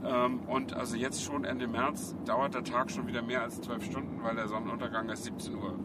Ähm, 0.06 0.42
und 0.48 0.74
also 0.74 0.96
jetzt 0.96 1.24
schon 1.24 1.44
Ende 1.44 1.68
März 1.68 2.16
dauert 2.26 2.54
der 2.54 2.64
Tag 2.64 2.92
schon 2.92 3.08
wieder 3.08 3.22
mehr 3.22 3.42
als 3.42 3.62
12 3.62 3.86
Stunden, 3.86 4.24
weil 4.24 4.36
der 4.36 4.48
Sonnenuntergang 4.48 5.10
ist 5.10 5.26
17.50 5.28 5.56
Uhr 5.56 5.78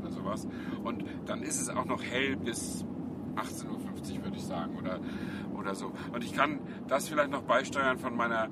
oder 0.00 0.10
sowas. 0.10 0.46
Und 0.82 1.04
dann 1.26 1.42
ist 1.42 1.60
es 1.60 1.68
auch 1.68 1.84
noch 1.84 2.02
hell 2.02 2.36
bis 2.36 2.84
18.50 3.36 3.68
Uhr, 3.68 4.24
würde 4.24 4.36
ich 4.36 4.44
sagen, 4.44 4.76
oder, 4.78 4.98
oder 5.58 5.74
so. 5.74 5.92
Und 6.12 6.24
ich 6.24 6.34
kann 6.34 6.60
das 6.88 7.08
vielleicht 7.08 7.30
noch 7.30 7.42
beisteuern 7.42 7.98
von 7.98 8.16
meiner 8.16 8.48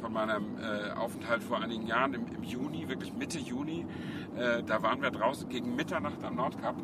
von 0.00 0.12
meinem 0.14 0.56
äh, 0.58 0.92
Aufenthalt 0.92 1.42
vor 1.42 1.60
einigen 1.60 1.86
Jahren 1.86 2.14
im, 2.14 2.26
im 2.34 2.42
Juni, 2.42 2.88
wirklich 2.88 3.12
Mitte 3.12 3.38
Juni. 3.38 3.84
Äh, 4.36 4.62
da 4.62 4.82
waren 4.82 5.02
wir 5.02 5.10
draußen 5.10 5.48
gegen 5.48 5.76
Mitternacht 5.76 6.24
am 6.24 6.36
Nordkap. 6.36 6.76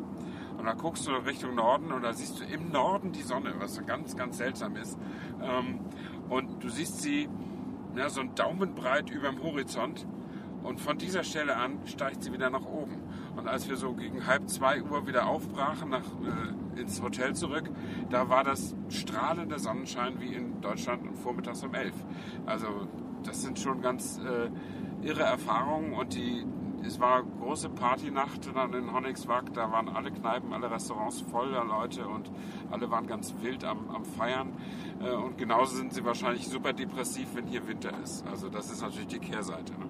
Und 0.57 0.65
da 0.65 0.73
guckst 0.73 1.07
du 1.07 1.11
Richtung 1.11 1.55
Norden 1.55 1.91
und 1.91 2.03
da 2.03 2.13
siehst 2.13 2.39
du 2.39 2.43
im 2.43 2.71
Norden 2.71 3.11
die 3.11 3.21
Sonne, 3.21 3.53
was 3.59 3.75
so 3.75 3.83
ganz, 3.83 4.15
ganz 4.15 4.37
seltsam 4.37 4.75
ist. 4.75 4.97
Ähm, 5.41 5.79
und 6.29 6.63
du 6.63 6.69
siehst 6.69 7.01
sie 7.01 7.27
ja, 7.95 8.09
so 8.09 8.21
ein 8.21 8.35
Daumenbreit 8.35 9.09
über 9.09 9.29
dem 9.29 9.41
Horizont. 9.41 10.05
Und 10.63 10.81
von 10.81 10.97
dieser 10.97 11.23
Stelle 11.23 11.55
an 11.55 11.79
steigt 11.85 12.23
sie 12.23 12.33
wieder 12.33 12.49
nach 12.49 12.65
oben. 12.65 12.97
Und 13.37 13.47
als 13.47 13.69
wir 13.69 13.77
so 13.77 13.93
gegen 13.93 14.25
halb 14.25 14.49
zwei 14.49 14.81
Uhr 14.81 15.05
wieder 15.07 15.27
aufbrachen 15.27 15.89
nach, 15.89 16.01
äh, 16.01 16.81
ins 16.81 17.01
Hotel 17.01 17.35
zurück, 17.35 17.69
da 18.09 18.29
war 18.29 18.43
das 18.43 18.75
strahlender 18.89 19.59
Sonnenschein 19.59 20.19
wie 20.19 20.33
in 20.33 20.59
Deutschland 20.61 21.03
und 21.07 21.15
vormittags 21.15 21.63
um 21.63 21.73
elf. 21.73 21.93
Also 22.45 22.67
das 23.23 23.43
sind 23.43 23.59
schon 23.59 23.81
ganz 23.81 24.19
äh, 24.19 24.49
irre 25.05 25.23
Erfahrungen 25.23 25.93
und 25.93 26.15
die, 26.15 26.45
es 26.83 26.99
war 26.99 27.23
große 27.23 27.69
Partynacht 27.69 28.49
dann 28.55 28.73
in 28.73 28.91
Honningswag, 28.91 29.53
da 29.53 29.71
waren 29.71 29.89
alle 29.89 30.11
Kneipen, 30.11 30.53
alle 30.53 30.71
Restaurants 30.71 31.21
voller 31.21 31.63
Leute 31.63 32.07
und 32.07 32.31
alle 32.71 32.89
waren 32.89 33.05
ganz 33.05 33.35
wild 33.41 33.63
am, 33.63 33.89
am 33.91 34.03
Feiern. 34.03 34.53
Äh, 34.99 35.11
und 35.11 35.37
genauso 35.37 35.75
sind 35.75 35.93
sie 35.93 36.03
wahrscheinlich 36.03 36.47
super 36.47 36.73
depressiv, 36.73 37.27
wenn 37.35 37.45
hier 37.45 37.67
Winter 37.67 37.91
ist. 38.03 38.25
Also 38.27 38.49
das 38.49 38.71
ist 38.71 38.81
natürlich 38.81 39.07
die 39.07 39.19
Kehrseite. 39.19 39.73
Ne? 39.73 39.85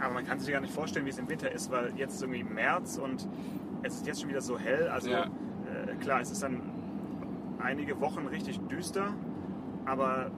Aber 0.00 0.14
man 0.14 0.24
kann 0.26 0.38
sich 0.38 0.52
gar 0.52 0.60
nicht 0.60 0.72
vorstellen, 0.74 1.06
wie 1.06 1.10
es 1.10 1.18
im 1.18 1.28
Winter 1.28 1.50
ist, 1.50 1.70
weil 1.70 1.92
jetzt 1.96 2.14
ist 2.14 2.22
irgendwie 2.22 2.44
März 2.44 2.98
und 2.98 3.28
es 3.82 3.94
ist 3.94 4.06
jetzt 4.06 4.20
schon 4.20 4.28
wieder 4.30 4.40
so 4.40 4.58
hell. 4.58 4.88
Also 4.88 5.10
Ja. 5.10 5.24
äh, 5.24 5.94
klar, 5.96 6.20
es 6.20 6.30
ist 6.30 6.42
dann 6.42 6.60
einige 7.58 8.00
Wochen 8.00 8.26
richtig 8.26 8.58
düster, 8.68 9.14
aber 9.84 10.30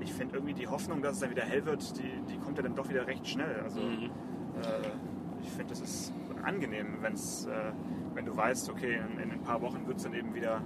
ich 0.00 0.12
finde 0.12 0.36
irgendwie 0.36 0.54
die 0.54 0.66
Hoffnung, 0.68 1.02
dass 1.02 1.14
es 1.14 1.20
dann 1.20 1.30
wieder 1.30 1.42
hell 1.44 1.64
wird, 1.66 1.96
die, 1.98 2.10
die 2.28 2.38
kommt 2.38 2.56
ja 2.56 2.62
dann 2.62 2.74
doch 2.74 2.88
wieder 2.88 3.06
recht 3.06 3.26
schnell. 3.26 3.60
Also 3.62 3.80
Mhm. 3.80 4.10
äh, 4.56 5.42
ich 5.42 5.50
finde, 5.50 5.68
das 5.70 5.80
ist 5.80 6.12
angenehm, 6.42 6.98
wenn's, 7.00 7.46
äh, 7.46 7.72
wenn 8.14 8.24
du 8.26 8.36
weißt, 8.36 8.70
okay, 8.70 8.96
in, 9.12 9.20
in 9.20 9.30
ein 9.32 9.42
paar 9.42 9.60
Wochen 9.62 9.86
wird 9.86 9.98
es 9.98 10.02
dann 10.04 10.14
eben 10.14 10.34
wieder, 10.34 10.60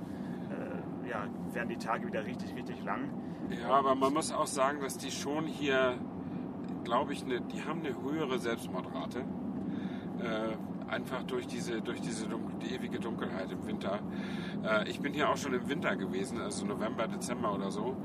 äh, 0.50 1.08
ja, 1.10 1.26
werden 1.52 1.68
die 1.68 1.76
Tage 1.76 2.06
wieder 2.06 2.24
richtig, 2.24 2.54
richtig 2.56 2.82
lang. 2.84 3.10
Ja, 3.50 3.68
aber 3.68 3.94
man 3.94 4.14
muss 4.14 4.32
auch 4.32 4.46
sagen, 4.46 4.80
dass 4.80 4.96
die 4.96 5.10
schon 5.10 5.44
hier, 5.46 5.96
glaube 6.84 7.12
ich, 7.12 7.24
eine, 7.24 7.40
die 7.40 7.64
haben 7.64 7.80
eine 7.80 7.94
höhere 8.00 8.38
Selbstmordrate. 8.38 9.20
Äh, 10.20 10.56
einfach 10.92 11.22
durch 11.22 11.46
diese, 11.46 11.80
durch 11.80 12.00
diese 12.00 12.28
Dunkel, 12.28 12.54
die 12.60 12.74
ewige 12.74 13.00
Dunkelheit 13.00 13.50
im 13.50 13.66
Winter. 13.66 13.98
Äh, 14.62 14.88
ich 14.88 15.00
bin 15.00 15.14
hier 15.14 15.30
auch 15.30 15.36
schon 15.36 15.54
im 15.54 15.68
Winter 15.68 15.96
gewesen, 15.96 16.40
also 16.40 16.66
November, 16.66 17.08
Dezember 17.08 17.54
oder 17.54 17.70
so, 17.70 17.96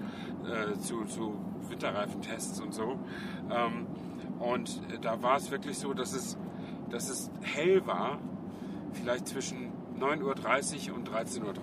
äh, 0.45 0.79
zu, 0.79 1.03
zu 1.05 1.35
Winterreifentests 1.69 2.61
und 2.61 2.73
so. 2.73 2.97
Ähm, 3.51 3.87
und 4.39 4.81
äh, 4.91 4.99
da 4.99 5.21
war 5.21 5.37
es 5.37 5.51
wirklich 5.51 5.77
so, 5.77 5.93
dass 5.93 6.13
es, 6.13 6.37
dass 6.89 7.09
es 7.09 7.29
hell 7.41 7.85
war, 7.85 8.19
vielleicht 8.93 9.27
zwischen 9.27 9.73
9.30 9.99 10.89
Uhr 10.89 10.95
und 10.95 11.09
13.30 11.09 11.43
Uhr 11.43 11.53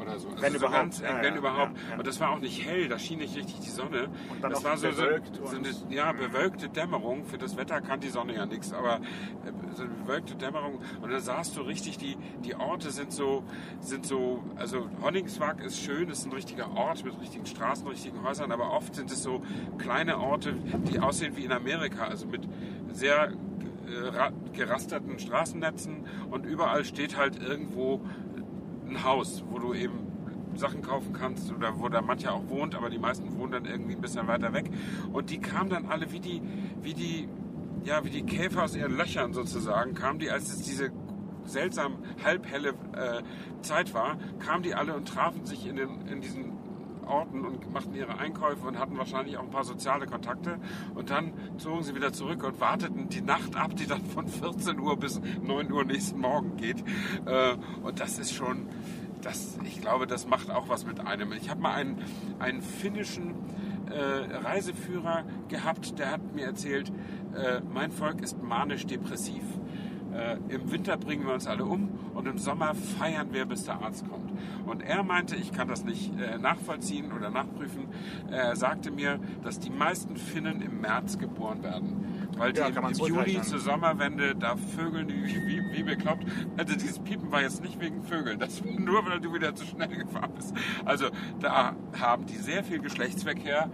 oder 0.00 0.18
so. 0.18 0.28
Also 0.30 0.42
Wenn 0.42 0.52
so 0.52 0.58
überhaupt, 0.58 0.74
Ganz, 0.80 1.00
ja, 1.00 1.16
wenn 1.22 1.34
ja, 1.34 1.38
überhaupt. 1.38 1.76
ja. 1.90 1.96
Und 1.98 2.06
das 2.06 2.20
war 2.20 2.30
auch 2.30 2.38
nicht 2.40 2.64
hell, 2.64 2.88
da 2.88 2.98
schien 2.98 3.18
nicht 3.18 3.36
richtig 3.36 3.60
die 3.60 3.70
Sonne. 3.70 4.08
Und 4.30 4.42
dann 4.42 4.50
das 4.52 4.64
war 4.64 4.76
so, 4.76 4.90
so, 4.90 5.02
bewölkt 5.02 5.36
so 5.36 5.56
eine 5.56 5.68
und- 5.68 5.90
ja, 5.92 6.12
bewölkte 6.12 6.68
Dämmerung. 6.68 7.24
Für 7.24 7.38
das 7.38 7.56
Wetter 7.56 7.80
kann 7.80 8.00
die 8.00 8.08
Sonne 8.08 8.34
ja 8.34 8.46
nichts, 8.46 8.72
aber 8.72 8.96
äh, 8.96 9.52
so 9.74 9.82
eine 9.82 9.92
bewölkte 9.92 10.34
Dämmerung. 10.36 10.80
Und 11.02 11.10
dann 11.10 11.20
sahst 11.20 11.56
du 11.56 11.62
richtig, 11.62 11.98
die, 11.98 12.16
die 12.44 12.54
Orte 12.54 12.90
sind 12.90 13.12
so, 13.12 13.44
sind 13.80 14.06
so, 14.06 14.42
also 14.56 14.88
Honningswag 15.02 15.62
ist 15.62 15.80
schön, 15.80 16.08
ist 16.08 16.26
ein 16.26 16.32
richtiger 16.32 16.70
Ort 16.76 17.04
mit 17.04 17.18
richtigen 17.20 17.46
Straßen, 17.46 17.86
richtigen 17.86 18.22
Häusern, 18.22 18.52
aber 18.52 18.72
oft 18.72 18.94
sind 18.94 19.10
es 19.10 19.22
so 19.22 19.42
kleine 19.78 20.18
Orte, 20.18 20.54
die 20.90 20.98
aussehen 21.00 21.36
wie 21.36 21.44
in 21.44 21.52
Amerika, 21.52 22.04
also 22.04 22.26
mit 22.26 22.42
sehr 22.92 23.32
äh, 23.88 24.08
ra- 24.08 24.32
gerasterten 24.52 25.18
Straßennetzen 25.18 26.04
und 26.30 26.46
überall 26.46 26.84
steht 26.84 27.16
halt 27.16 27.40
irgendwo 27.42 28.00
ein 28.90 29.04
Haus, 29.04 29.44
wo 29.48 29.58
du 29.58 29.74
eben 29.74 30.10
Sachen 30.56 30.82
kaufen 30.82 31.12
kannst 31.12 31.52
oder 31.52 31.78
wo 31.78 31.88
da 31.88 32.02
mancher 32.02 32.34
auch 32.34 32.48
wohnt, 32.48 32.74
aber 32.74 32.90
die 32.90 32.98
meisten 32.98 33.36
wohnen 33.38 33.52
dann 33.52 33.64
irgendwie 33.64 33.94
ein 33.94 34.00
bisschen 34.00 34.26
weiter 34.26 34.52
weg. 34.52 34.70
Und 35.12 35.30
die 35.30 35.38
kamen 35.38 35.70
dann 35.70 35.86
alle 35.86 36.10
wie 36.12 36.20
die, 36.20 36.42
wie 36.82 36.94
die, 36.94 37.28
ja, 37.84 38.04
wie 38.04 38.10
die 38.10 38.22
Käfer 38.22 38.64
aus 38.64 38.76
ihren 38.76 38.96
Löchern 38.96 39.32
sozusagen, 39.32 39.94
kamen 39.94 40.18
die, 40.18 40.30
als 40.30 40.48
es 40.48 40.62
diese 40.62 40.90
seltsam 41.44 41.98
halbhelle 42.22 42.74
äh, 42.94 43.22
Zeit 43.62 43.94
war, 43.94 44.18
kamen 44.38 44.62
die 44.62 44.74
alle 44.74 44.94
und 44.94 45.08
trafen 45.08 45.46
sich 45.46 45.66
in, 45.66 45.76
den, 45.76 46.06
in 46.06 46.20
diesen 46.20 46.59
Orten 47.10 47.44
und 47.44 47.72
machten 47.72 47.94
ihre 47.94 48.18
Einkäufe 48.18 48.66
und 48.66 48.78
hatten 48.78 48.96
wahrscheinlich 48.96 49.36
auch 49.36 49.42
ein 49.42 49.50
paar 49.50 49.64
soziale 49.64 50.06
Kontakte. 50.06 50.58
Und 50.94 51.10
dann 51.10 51.32
zogen 51.58 51.82
sie 51.82 51.94
wieder 51.94 52.12
zurück 52.12 52.44
und 52.44 52.60
warteten 52.60 53.08
die 53.08 53.20
Nacht 53.20 53.56
ab, 53.56 53.76
die 53.76 53.86
dann 53.86 54.04
von 54.04 54.28
14 54.28 54.78
Uhr 54.78 54.96
bis 54.96 55.20
9 55.42 55.70
Uhr 55.72 55.84
nächsten 55.84 56.20
Morgen 56.20 56.56
geht. 56.56 56.82
Äh, 57.26 57.56
Und 57.82 58.00
das 58.00 58.18
ist 58.18 58.32
schon, 58.32 58.68
das, 59.22 59.58
ich 59.64 59.80
glaube, 59.80 60.06
das 60.06 60.26
macht 60.26 60.50
auch 60.50 60.68
was 60.68 60.86
mit 60.86 61.00
einem. 61.00 61.32
Ich 61.32 61.50
habe 61.50 61.60
mal 61.60 61.74
einen, 61.74 61.98
einen 62.38 62.62
finnischen 62.62 63.34
äh, 63.90 64.36
Reiseführer 64.36 65.24
gehabt, 65.48 65.98
der 65.98 66.12
hat 66.12 66.34
mir 66.34 66.46
erzählt, 66.46 66.92
äh, 67.34 67.60
mein 67.72 67.90
Volk 67.90 68.22
ist 68.22 68.42
manisch-depressiv. 68.42 69.42
Äh, 70.14 70.36
Im 70.48 70.70
Winter 70.70 70.96
bringen 70.96 71.26
wir 71.26 71.34
uns 71.34 71.46
alle 71.46 71.64
um 71.64 71.88
und 72.14 72.26
im 72.26 72.38
Sommer 72.38 72.74
feiern 72.74 73.32
wir, 73.32 73.44
bis 73.46 73.64
der 73.64 73.80
Arzt 73.80 74.08
kommt. 74.08 74.30
Und 74.66 74.82
er 74.82 75.02
meinte, 75.02 75.36
ich 75.36 75.52
kann 75.52 75.68
das 75.68 75.84
nicht 75.84 76.12
äh, 76.18 76.38
nachvollziehen 76.38 77.12
oder 77.12 77.30
nachprüfen. 77.30 77.86
Er 78.30 78.56
sagte 78.56 78.90
mir, 78.90 79.20
dass 79.42 79.58
die 79.58 79.70
meisten 79.70 80.16
Finnen 80.16 80.62
im 80.62 80.80
März 80.80 81.18
geboren 81.18 81.62
werden. 81.62 82.19
Weil 82.40 82.54
die 82.54 82.60
Ja, 82.60 82.70
man 82.80 82.94
im. 82.94 83.06
Juli 83.06 83.42
zur 83.42 83.58
Sommerwende, 83.58 84.34
da 84.34 84.56
vögeln 84.56 85.08
die 85.08 85.46
wie, 85.46 85.62
wie, 85.72 85.82
bekloppt. 85.82 86.24
Also 86.56 86.72
dieses 86.74 86.98
Piepen 86.98 87.30
war 87.30 87.42
jetzt 87.42 87.62
nicht 87.62 87.78
wegen 87.80 88.02
Vögeln, 88.02 88.38
das 88.38 88.64
war 88.64 88.72
nur, 88.72 89.04
weil 89.04 89.20
du 89.20 89.34
wieder 89.34 89.54
zu 89.54 89.66
schnell 89.66 89.88
gefahren 89.88 90.32
bist. 90.34 90.54
Also 90.86 91.08
da 91.38 91.74
haben 92.00 92.24
die 92.24 92.36
sehr 92.36 92.64
viel 92.64 92.78
Geschlechtsverkehr, 92.80 93.70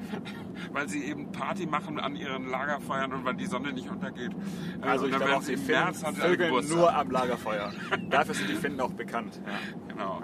weil 0.73 0.89
sie 0.89 1.05
eben 1.05 1.31
Party 1.31 1.67
machen 1.67 2.01
an 2.01 2.17
ihren 2.17 2.49
Lagerfeuern 2.49 3.13
und 3.13 3.25
weil 3.25 3.35
die 3.35 3.47
Sonne 3.47 3.73
nicht 3.73 3.89
untergeht. 3.89 4.33
Also 4.81 5.05
und 5.05 5.13
ich 5.13 5.17
dann 5.17 5.27
glaube 5.27 5.37
auch, 5.37 5.43
sie 5.43 5.55
die 5.55 5.71
März 5.71 6.03
vögeln 6.15 6.69
nur 6.69 6.93
am 6.93 7.11
Lagerfeuer. 7.11 7.73
Dafür 8.11 8.35
sind 8.35 8.51
die 8.51 8.57
Finnen 8.57 8.81
auch 8.81 8.93
bekannt. 8.93 9.41
Ja. 9.47 9.53
Genau. 9.89 10.23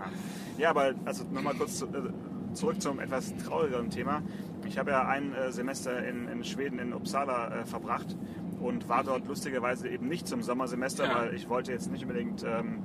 Ja, 0.59 0.71
aber 0.71 0.95
also 1.05 1.25
nochmal 1.31 1.55
kurz 1.55 1.79
zu, 1.79 1.87
äh, 1.87 2.11
zurück 2.55 2.81
zum 2.81 3.01
etwas 3.01 3.35
traurigeren 3.37 3.91
Thema. 3.91 4.23
Ich 4.67 4.79
habe 4.79 4.91
ja 4.93 5.07
ein 5.07 5.35
äh, 5.35 5.53
Semester 5.53 6.05
in, 6.07 6.29
in 6.29 6.45
Schweden, 6.45 6.79
in 6.79 6.93
Uppsala, 6.93 7.61
äh, 7.61 7.65
verbracht 7.65 8.17
und 8.61 8.89
war 8.89 9.03
dort 9.05 9.27
lustigerweise 9.27 9.89
eben 9.89 10.09
nicht 10.09 10.29
zum 10.29 10.43
Sommersemester, 10.43 11.05
Ja. 11.05 11.15
weil 11.17 11.35
ich 11.35 11.49
wollte 11.49 11.73
jetzt 11.73 11.91
nicht 11.91 12.03
unbedingt 12.05 12.45
ähm, 12.45 12.83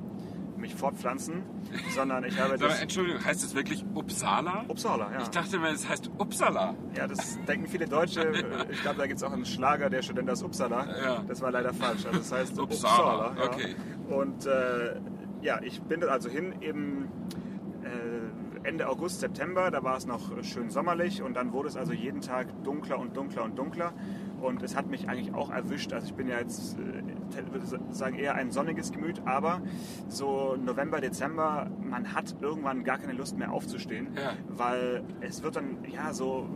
mich 0.57 0.73
fortpflanzen, 0.73 1.43
sondern 1.93 2.23
ich 2.23 2.39
habe 2.39 2.49
mal, 2.57 2.57
das... 2.57 2.81
Entschuldigung, 2.81 3.23
heißt 3.23 3.43
es 3.43 3.53
wirklich 3.53 3.85
Uppsala? 3.93 4.65
Uppsala, 4.67 5.11
ja. 5.13 5.21
Ich 5.21 5.27
dachte 5.27 5.59
mir, 5.59 5.69
es 5.69 5.87
heißt 5.87 6.09
Uppsala. 6.17 6.73
Ja, 6.95 7.05
das 7.07 7.37
denken 7.47 7.67
viele 7.67 7.87
Deutsche. 7.87 8.31
Ich 8.71 8.81
glaube, 8.81 8.97
da 8.97 9.05
gibt 9.05 9.17
es 9.17 9.23
auch 9.23 9.31
einen 9.31 9.45
Schlager, 9.45 9.89
der 9.89 10.01
Student 10.01 10.31
aus 10.31 10.41
Uppsala. 10.41 10.87
Ja. 11.03 11.23
Das 11.27 11.41
war 11.41 11.51
leider 11.51 11.73
falsch. 11.73 12.05
Also 12.07 12.17
das 12.17 12.31
heißt 12.31 12.59
Uppsala, 12.59 13.35
ja. 13.37 13.43
okay. 13.45 13.75
Und 14.09 14.45
äh, 14.47 14.95
ja, 15.41 15.61
ich 15.61 15.79
bin 15.83 16.03
also 16.03 16.27
hin 16.29 16.55
eben 16.61 17.07
Ende 18.67 18.87
August, 18.89 19.21
September. 19.21 19.71
Da 19.71 19.81
war 19.83 19.95
es 19.97 20.05
noch 20.05 20.43
schön 20.43 20.69
sommerlich 20.69 21.21
und 21.21 21.35
dann 21.35 21.53
wurde 21.53 21.69
es 21.69 21.77
also 21.77 21.93
jeden 21.93 22.21
Tag 22.21 22.47
dunkler 22.63 22.99
und 22.99 23.15
dunkler 23.15 23.43
und 23.45 23.57
dunkler. 23.57 23.93
Und 24.41 24.61
es 24.61 24.75
hat 24.75 24.87
mich 24.87 25.07
eigentlich 25.09 25.33
auch 25.33 25.49
erwischt. 25.49 25.93
Also 25.93 26.07
ich 26.07 26.13
bin 26.13 26.27
ja 26.27 26.37
jetzt, 26.37 26.77
äh, 26.77 27.51
würde 27.53 27.65
sagen, 27.91 28.17
eher 28.19 28.35
ein 28.35 28.51
sonniges 28.51 28.91
Gemüt, 28.91 29.21
aber 29.25 29.61
so 30.09 30.55
November, 30.63 30.99
Dezember, 31.01 31.67
man 31.81 32.13
hat 32.13 32.35
irgendwann 32.41 32.83
gar 32.83 32.97
keine 32.99 33.13
Lust 33.13 33.37
mehr 33.37 33.51
aufzustehen, 33.51 34.09
Ja. 34.15 34.33
weil 34.49 35.03
es 35.21 35.41
wird 35.41 35.55
dann, 35.55 35.77
ja, 35.91 36.13
so 36.13 36.47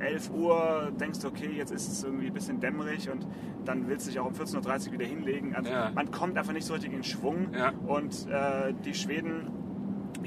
11 0.00 0.30
Uhr 0.30 0.92
denkst 1.00 1.20
du, 1.20 1.28
okay, 1.28 1.50
jetzt 1.56 1.70
ist 1.72 1.88
es 1.90 2.04
irgendwie 2.04 2.26
ein 2.26 2.32
bisschen 2.34 2.60
dämmerig 2.60 3.08
und 3.10 3.26
dann 3.64 3.88
willst 3.88 4.06
du 4.06 4.10
dich 4.10 4.20
auch 4.20 4.26
um 4.26 4.32
14.30 4.34 4.86
Uhr 4.88 4.92
wieder 4.94 5.06
hinlegen. 5.06 5.54
Also 5.54 5.70
Ja. 5.70 5.90
Man 5.94 6.10
kommt 6.10 6.36
einfach 6.38 6.52
nicht 6.52 6.66
so 6.66 6.74
richtig 6.74 6.92
in 6.92 7.02
Schwung 7.04 7.48
Ja. 7.54 7.72
und 7.86 8.28
äh, 8.28 8.74
die 8.84 8.94
Schweden 8.94 9.48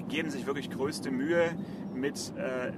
geben 0.07 0.29
sich 0.29 0.45
wirklich 0.45 0.69
größte 0.69 1.11
Mühe 1.11 1.51
mit 1.93 2.33
äh, 2.37 2.71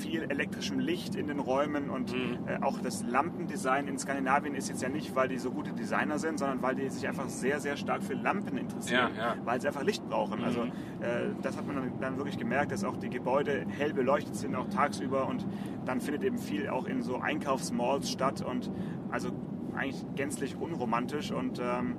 viel 0.00 0.22
elektrischem 0.22 0.78
Licht 0.78 1.14
in 1.14 1.26
den 1.26 1.38
Räumen 1.38 1.90
und 1.90 2.12
Mhm. 2.14 2.38
äh, 2.48 2.62
auch 2.64 2.78
das 2.80 3.04
Lampendesign 3.04 3.86
in 3.86 3.98
Skandinavien 3.98 4.54
ist 4.54 4.70
jetzt 4.70 4.80
ja 4.80 4.88
nicht, 4.88 5.14
weil 5.14 5.28
die 5.28 5.36
so 5.36 5.50
gute 5.50 5.72
Designer 5.72 6.18
sind, 6.18 6.38
sondern 6.38 6.62
weil 6.62 6.74
die 6.74 6.88
sich 6.88 7.06
einfach 7.06 7.28
sehr, 7.28 7.60
sehr 7.60 7.76
stark 7.76 8.02
für 8.02 8.14
Lampen 8.14 8.56
interessieren, 8.56 9.10
Ja, 9.14 9.34
ja. 9.34 9.36
weil 9.44 9.60
sie 9.60 9.66
einfach 9.68 9.82
Licht 9.82 10.08
brauchen. 10.08 10.42
Also 10.42 10.60
Mhm. 10.64 10.70
äh, 11.02 11.34
das 11.42 11.58
hat 11.58 11.66
man 11.66 11.76
dann, 11.76 11.92
dann 12.00 12.16
wirklich 12.16 12.38
gemerkt, 12.38 12.72
dass 12.72 12.82
auch 12.82 12.96
die 12.96 13.10
Gebäude 13.10 13.66
hell 13.68 13.92
beleuchtet 13.92 14.36
sind, 14.36 14.54
auch 14.56 14.68
tagsüber 14.70 15.28
und 15.28 15.44
dann 15.84 16.00
findet 16.00 16.24
eben 16.24 16.38
viel 16.38 16.68
auch 16.70 16.86
in 16.86 17.02
so 17.02 17.18
Einkaufsmalls 17.18 18.10
statt 18.10 18.40
und 18.42 18.70
also 19.10 19.28
eigentlich 19.76 20.02
gänzlich 20.14 20.56
unromantisch 20.58 21.30
und 21.30 21.58
ähm, 21.62 21.96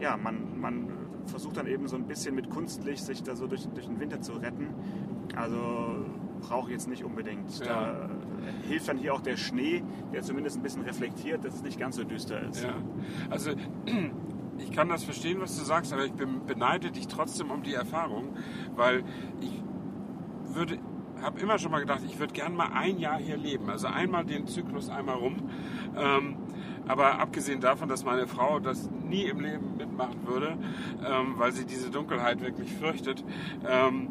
ja, 0.00 0.16
man, 0.16 0.58
man 0.60 0.88
versucht 1.26 1.56
dann 1.56 1.66
eben 1.66 1.88
so 1.88 1.96
ein 1.96 2.04
bisschen 2.04 2.34
mit 2.34 2.50
Kunstlicht 2.50 3.04
sich 3.04 3.22
da 3.22 3.36
so 3.36 3.46
durch, 3.46 3.66
durch 3.68 3.86
den 3.86 4.00
Winter 4.00 4.20
zu 4.20 4.32
retten. 4.32 4.68
Also 5.36 6.04
brauche 6.40 6.68
ich 6.68 6.72
jetzt 6.72 6.88
nicht 6.88 7.04
unbedingt. 7.04 7.58
Ja. 7.60 7.66
Da 7.66 7.92
äh, 7.92 8.68
hilft 8.68 8.88
dann 8.88 8.98
hier 8.98 9.14
auch 9.14 9.20
der 9.20 9.36
Schnee, 9.36 9.82
der 10.12 10.22
zumindest 10.22 10.58
ein 10.58 10.62
bisschen 10.62 10.82
reflektiert, 10.82 11.44
dass 11.44 11.54
es 11.54 11.62
nicht 11.62 11.78
ganz 11.78 11.96
so 11.96 12.04
düster 12.04 12.40
ist. 12.48 12.64
Ja, 12.64 12.74
also 13.28 13.52
ich 14.58 14.72
kann 14.72 14.88
das 14.88 15.04
verstehen, 15.04 15.40
was 15.40 15.58
du 15.58 15.64
sagst, 15.64 15.92
aber 15.92 16.04
ich 16.04 16.12
bin, 16.12 16.46
beneide 16.46 16.90
dich 16.90 17.08
trotzdem 17.08 17.50
um 17.50 17.62
die 17.62 17.74
Erfahrung, 17.74 18.36
weil 18.76 19.04
ich 19.40 19.62
würde, 20.54 20.78
habe 21.22 21.40
immer 21.40 21.58
schon 21.58 21.70
mal 21.70 21.80
gedacht, 21.80 22.00
ich 22.04 22.18
würde 22.18 22.32
gern 22.32 22.54
mal 22.54 22.70
ein 22.74 22.98
Jahr 22.98 23.18
hier 23.18 23.36
leben, 23.36 23.70
also 23.70 23.86
einmal 23.86 24.24
den 24.24 24.46
Zyklus 24.46 24.88
einmal 24.88 25.16
rum. 25.16 25.36
Ähm, 25.96 26.36
aber 26.88 27.20
abgesehen 27.20 27.60
davon, 27.60 27.88
dass 27.88 28.04
meine 28.04 28.26
Frau 28.26 28.58
das 28.58 28.90
nie 29.08 29.24
im 29.24 29.40
Leben 29.40 29.78
mitmachen 30.00 30.26
würde, 30.26 30.56
ähm, 31.04 31.34
weil 31.36 31.52
sie 31.52 31.64
diese 31.64 31.90
Dunkelheit 31.90 32.40
wirklich 32.40 32.72
fürchtet, 32.72 33.24
ähm, 33.68 34.08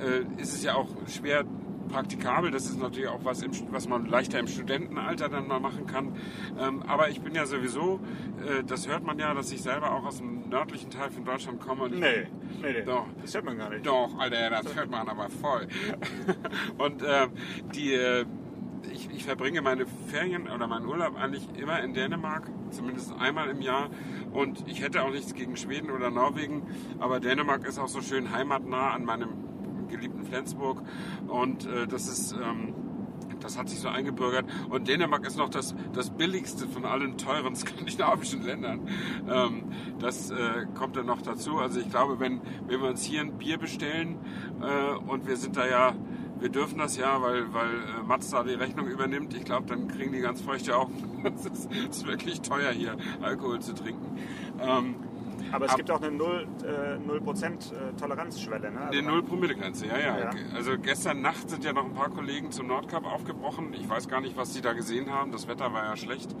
äh, 0.00 0.40
ist 0.40 0.54
es 0.54 0.62
ja 0.62 0.74
auch 0.74 0.88
schwer, 1.08 1.44
praktikabel. 1.88 2.50
Das 2.50 2.64
ist 2.64 2.78
natürlich 2.78 3.08
auch 3.08 3.24
was, 3.24 3.42
im, 3.42 3.50
was 3.70 3.88
man 3.88 4.06
leichter 4.06 4.38
im 4.38 4.46
Studentenalter 4.46 5.28
dann 5.28 5.46
mal 5.46 5.60
machen 5.60 5.86
kann. 5.86 6.16
Ähm, 6.58 6.82
aber 6.86 7.10
ich 7.10 7.20
bin 7.20 7.34
ja 7.34 7.44
sowieso, 7.44 8.00
äh, 8.46 8.64
das 8.64 8.88
hört 8.88 9.04
man 9.04 9.18
ja, 9.18 9.34
dass 9.34 9.52
ich 9.52 9.62
selber 9.62 9.92
auch 9.92 10.04
aus 10.04 10.18
dem 10.18 10.48
nördlichen 10.48 10.90
Teil 10.90 11.10
von 11.10 11.24
Deutschland 11.24 11.60
komme. 11.60 11.84
Und 11.84 11.98
Nee, 11.98 12.28
nee, 12.62 12.72
nee. 12.72 12.82
Doch. 12.82 13.06
Das 13.20 13.34
hört 13.34 13.44
man 13.44 13.58
gar 13.58 13.70
nicht. 13.70 13.86
Doch, 13.86 14.18
Alter, 14.18 14.50
das 14.50 14.74
hört 14.74 14.90
man 14.90 15.08
aber 15.08 15.28
voll. 15.28 15.68
Und 16.78 17.02
äh, 17.02 17.28
die, 17.74 17.92
äh, 17.92 18.24
ich, 18.90 19.10
ich 19.10 19.24
verbringe 19.24 19.62
meine 19.62 19.86
Ferien 20.08 20.48
oder 20.48 20.66
meinen 20.66 20.86
Urlaub 20.86 21.16
eigentlich 21.16 21.48
immer 21.56 21.80
in 21.80 21.94
Dänemark, 21.94 22.50
zumindest 22.70 23.12
einmal 23.18 23.48
im 23.48 23.60
Jahr. 23.60 23.90
Und 24.32 24.66
ich 24.66 24.82
hätte 24.82 25.02
auch 25.02 25.10
nichts 25.10 25.34
gegen 25.34 25.56
Schweden 25.56 25.90
oder 25.90 26.10
Norwegen, 26.10 26.62
aber 26.98 27.20
Dänemark 27.20 27.66
ist 27.66 27.78
auch 27.78 27.88
so 27.88 28.00
schön 28.00 28.32
heimatnah 28.32 28.92
an 28.92 29.04
meinem 29.04 29.88
geliebten 29.88 30.24
Flensburg. 30.24 30.82
Und 31.28 31.66
äh, 31.66 31.86
das 31.86 32.08
ist... 32.08 32.32
Ähm, 32.32 32.74
das 33.42 33.58
hat 33.58 33.68
sich 33.68 33.80
so 33.80 33.88
eingebürgert. 33.88 34.46
Und 34.68 34.88
Dänemark 34.88 35.26
ist 35.26 35.36
noch 35.36 35.48
das, 35.48 35.74
das 35.92 36.10
billigste 36.10 36.66
von 36.66 36.84
allen 36.84 37.18
teuren 37.18 37.56
skandinavischen 37.56 38.42
Ländern. 38.42 38.88
Ähm, 39.28 39.64
das 39.98 40.30
äh, 40.30 40.66
kommt 40.74 40.96
dann 40.96 41.06
noch 41.06 41.22
dazu. 41.22 41.58
Also 41.58 41.80
ich 41.80 41.90
glaube, 41.90 42.20
wenn, 42.20 42.40
wenn 42.66 42.80
wir 42.80 42.88
uns 42.88 43.02
hier 43.02 43.20
ein 43.20 43.38
Bier 43.38 43.58
bestellen 43.58 44.18
äh, 44.60 44.94
und 45.10 45.26
wir 45.26 45.36
sind 45.36 45.56
da 45.56 45.66
ja, 45.66 45.94
wir 46.40 46.48
dürfen 46.48 46.78
das 46.78 46.96
ja, 46.96 47.20
weil, 47.22 47.52
weil 47.52 47.68
äh, 47.70 48.02
Mats 48.06 48.30
da 48.30 48.42
die 48.42 48.54
Rechnung 48.54 48.86
übernimmt, 48.88 49.34
ich 49.34 49.44
glaube, 49.44 49.66
dann 49.66 49.88
kriegen 49.88 50.12
die 50.12 50.20
ganz 50.20 50.40
feuchte 50.40 50.76
Augen. 50.76 51.08
Es 51.36 51.46
ist, 51.46 51.70
ist 51.72 52.06
wirklich 52.06 52.40
teuer 52.40 52.72
hier, 52.72 52.96
Alkohol 53.20 53.60
zu 53.60 53.74
trinken. 53.74 54.18
Ähm, 54.60 54.96
Aber 55.52 55.66
es 55.66 55.70
Ab- 55.70 55.76
gibt 55.76 55.90
auch 55.92 56.02
eine 56.02 56.16
0%, 56.16 56.64
äh, 56.64 56.98
0 56.98 57.18
äh, 57.18 57.92
Toleranzschwelle. 57.96 58.72
Ne? 58.72 58.80
Also 58.80 58.90
Die 58.92 59.02
man- 59.02 59.14
Null-Promille-Grenze, 59.14 59.86
ja, 59.86 59.98
ja, 59.98 60.18
Ja. 60.18 60.30
Also 60.54 60.72
gestern 60.78 61.20
Nacht 61.22 61.48
sind 61.48 61.62
ja 61.64 61.72
noch 61.72 61.84
ein 61.84 61.94
paar 61.94 62.10
Kollegen 62.10 62.50
zum 62.50 62.66
Nordkap 62.66 63.04
aufgebrochen. 63.06 63.72
Ich 63.74 63.88
weiß 63.88 64.08
gar 64.08 64.20
nicht, 64.20 64.36
was 64.36 64.52
die 64.52 64.60
da 64.62 64.72
gesehen 64.72 65.10
haben. 65.12 65.30
Das 65.30 65.46
Wetter 65.46 65.72
war 65.72 65.84
ja 65.84 65.96
schlecht. 65.96 66.34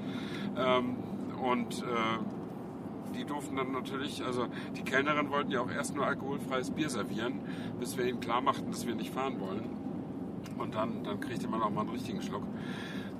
Ähm, 0.56 0.96
und 1.40 1.82
äh, 1.82 3.14
die 3.16 3.24
durften 3.24 3.56
dann 3.56 3.70
natürlich, 3.72 4.24
also 4.24 4.46
die 4.76 4.82
Kellnerin 4.82 5.30
wollten 5.30 5.50
ja 5.52 5.60
auch 5.60 5.70
erst 5.70 5.94
nur 5.94 6.06
alkoholfreies 6.06 6.70
Bier 6.70 6.88
servieren, 6.88 7.40
bis 7.78 7.96
wir 7.96 8.06
ihnen 8.06 8.20
klar 8.20 8.40
machten, 8.40 8.70
dass 8.72 8.86
wir 8.86 8.94
nicht 8.96 9.12
fahren 9.14 9.38
wollen. 9.38 9.62
Und 10.58 10.74
dann, 10.74 11.04
dann 11.04 11.20
kriegte 11.20 11.48
man 11.48 11.62
auch 11.62 11.70
mal 11.70 11.82
einen 11.82 11.90
richtigen 11.90 12.22
Schluck. 12.22 12.42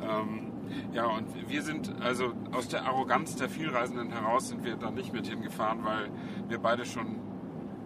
Ähm, 0.01 0.53
ja, 0.93 1.07
und 1.07 1.27
wir 1.49 1.63
sind, 1.63 1.93
also 2.01 2.33
aus 2.53 2.69
der 2.69 2.85
Arroganz 2.85 3.37
der 3.37 3.49
Vielreisenden 3.49 4.11
heraus 4.11 4.49
sind 4.49 4.65
wir 4.65 4.77
da 4.77 4.91
nicht 4.91 5.13
mit 5.13 5.27
hingefahren, 5.27 5.85
weil 5.85 6.11
wir 6.49 6.59
beide 6.59 6.85
schon 6.85 7.17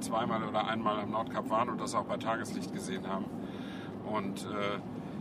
zweimal 0.01 0.43
oder 0.45 0.67
einmal 0.67 1.01
am 1.01 1.11
Nordkap 1.11 1.51
waren 1.51 1.69
und 1.69 1.81
das 1.81 1.95
auch 1.95 2.05
bei 2.05 2.17
Tageslicht 2.17 2.73
gesehen 2.73 3.09
haben. 3.09 3.27
Und 4.05 4.45
äh, 4.45 4.79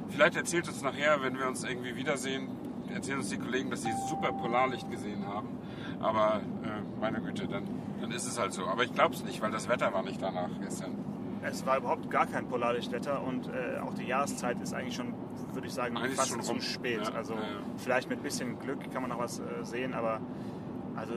vielleicht 0.10 0.36
erzählt 0.36 0.68
uns 0.68 0.82
nachher, 0.82 1.22
wenn 1.22 1.38
wir 1.40 1.48
uns 1.48 1.64
irgendwie 1.64 1.96
wiedersehen, 1.96 2.50
erzählen 2.94 3.20
uns 3.20 3.30
die 3.30 3.38
Kollegen, 3.38 3.70
dass 3.70 3.84
sie 3.84 3.92
super 4.10 4.32
Polarlicht 4.32 4.90
gesehen 4.92 5.26
haben. 5.28 5.50
Aber 6.00 6.42
äh, 6.64 7.00
meine 7.00 7.22
Güte, 7.22 7.48
dann, 7.48 7.64
dann 8.02 8.12
ist 8.12 8.28
es 8.28 8.40
halt 8.40 8.54
so. 8.54 8.68
Aber 8.68 8.84
ich 8.84 8.94
glaube 8.94 9.16
es 9.16 9.24
nicht, 9.24 9.42
weil 9.42 9.52
das 9.52 9.68
Wetter 9.68 9.94
war 9.94 10.04
nicht 10.04 10.22
danach 10.22 10.50
gestern. 10.62 10.94
Es 11.48 11.66
war 11.66 11.78
überhaupt 11.78 12.10
gar 12.10 12.26
kein 12.26 12.48
Polarlichtwetter 12.48 13.22
und 13.24 13.48
äh, 13.48 13.80
auch 13.80 13.94
die 13.94 14.06
Jahreszeit 14.06 14.60
ist 14.62 14.74
eigentlich 14.74 14.96
schon, 14.96 15.14
würde 15.54 15.68
ich 15.68 15.74
sagen, 15.74 15.96
Eigentlich 15.98 16.16
fast 16.16 16.30
schon 16.30 16.42
zu 16.42 16.54
rum. 16.54 16.62
spät. 16.62 17.02
Ja, 17.04 17.14
also 17.14 17.34
ja, 17.34 17.40
ja. 17.40 17.46
vielleicht 17.78 18.10
mit 18.10 18.20
ein 18.20 18.24
bisschen 18.24 18.60
Glück 18.60 18.80
kann 18.92 19.02
man 19.02 19.10
noch 19.12 19.20
was 19.20 19.40
äh, 19.40 19.44
sehen, 19.64 19.94
aber 19.94 20.20
also 20.96 21.14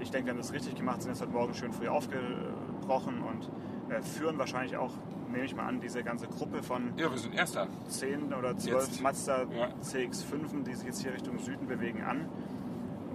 ich 0.00 0.10
denke, 0.10 0.26
wir 0.26 0.32
haben 0.32 0.38
das 0.38 0.52
richtig 0.52 0.74
gemacht, 0.76 1.02
sind 1.02 1.10
jetzt 1.12 1.20
heute 1.20 1.32
Morgen 1.32 1.54
schön 1.54 1.72
früh 1.72 1.88
aufgebrochen 1.88 3.22
und 3.22 3.50
äh, 3.92 4.00
führen 4.02 4.38
wahrscheinlich 4.38 4.76
auch, 4.76 4.92
nehme 5.30 5.44
ich 5.44 5.54
mal 5.54 5.66
an, 5.66 5.80
diese 5.80 6.02
ganze 6.02 6.28
Gruppe 6.28 6.62
von 6.62 6.92
Ja, 6.96 7.10
wir 7.10 7.18
sind 7.18 7.34
Erster. 7.34 7.66
10 7.88 8.32
oder 8.32 8.56
12 8.56 8.86
Jetzt. 8.86 9.02
Mazda 9.02 9.42
Ja. 9.42 9.68
CX5, 9.82 10.64
die 10.66 10.74
sich 10.74 10.86
jetzt 10.86 11.02
hier 11.02 11.12
Richtung 11.12 11.38
Süden 11.38 11.66
bewegen, 11.66 12.02
an. 12.02 12.26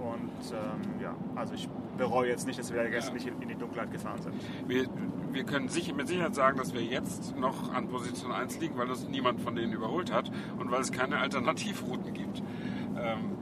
Und 0.04 0.52
ähm, 0.52 1.02
ja, 1.02 1.16
also 1.36 1.54
ich 1.54 1.70
bereue 1.98 2.28
jetzt 2.28 2.46
nicht, 2.46 2.60
dass 2.60 2.74
wir 2.74 2.84
gestern 2.90 3.14
nicht 3.14 3.28
in, 3.28 3.42
in 3.42 3.48
die 3.48 3.56
Dunkelheit 3.56 3.90
gefahren 3.92 4.22
sind. 4.22 4.36
Wir, 4.68 4.86
wir 5.34 5.44
können 5.44 5.68
sicher, 5.68 5.94
mit 5.94 6.08
Sicherheit 6.08 6.36
sagen, 6.36 6.58
dass 6.58 6.74
wir 6.74 6.84
jetzt 6.84 7.36
noch 7.38 7.74
an 7.74 7.88
Position 7.88 8.32
1 8.32 8.60
liegen, 8.60 8.78
weil 8.78 8.90
uns 8.90 9.08
niemand 9.08 9.42
von 9.42 9.56
denen 9.56 9.74
überholt 9.74 10.12
hat 10.12 10.32
und 10.60 10.72
weil 10.72 10.82
es 10.82 10.92
keine 10.92 11.20
Alternativrouten 11.20 12.14
gibt, 12.14 12.44
ähm, 12.98 13.38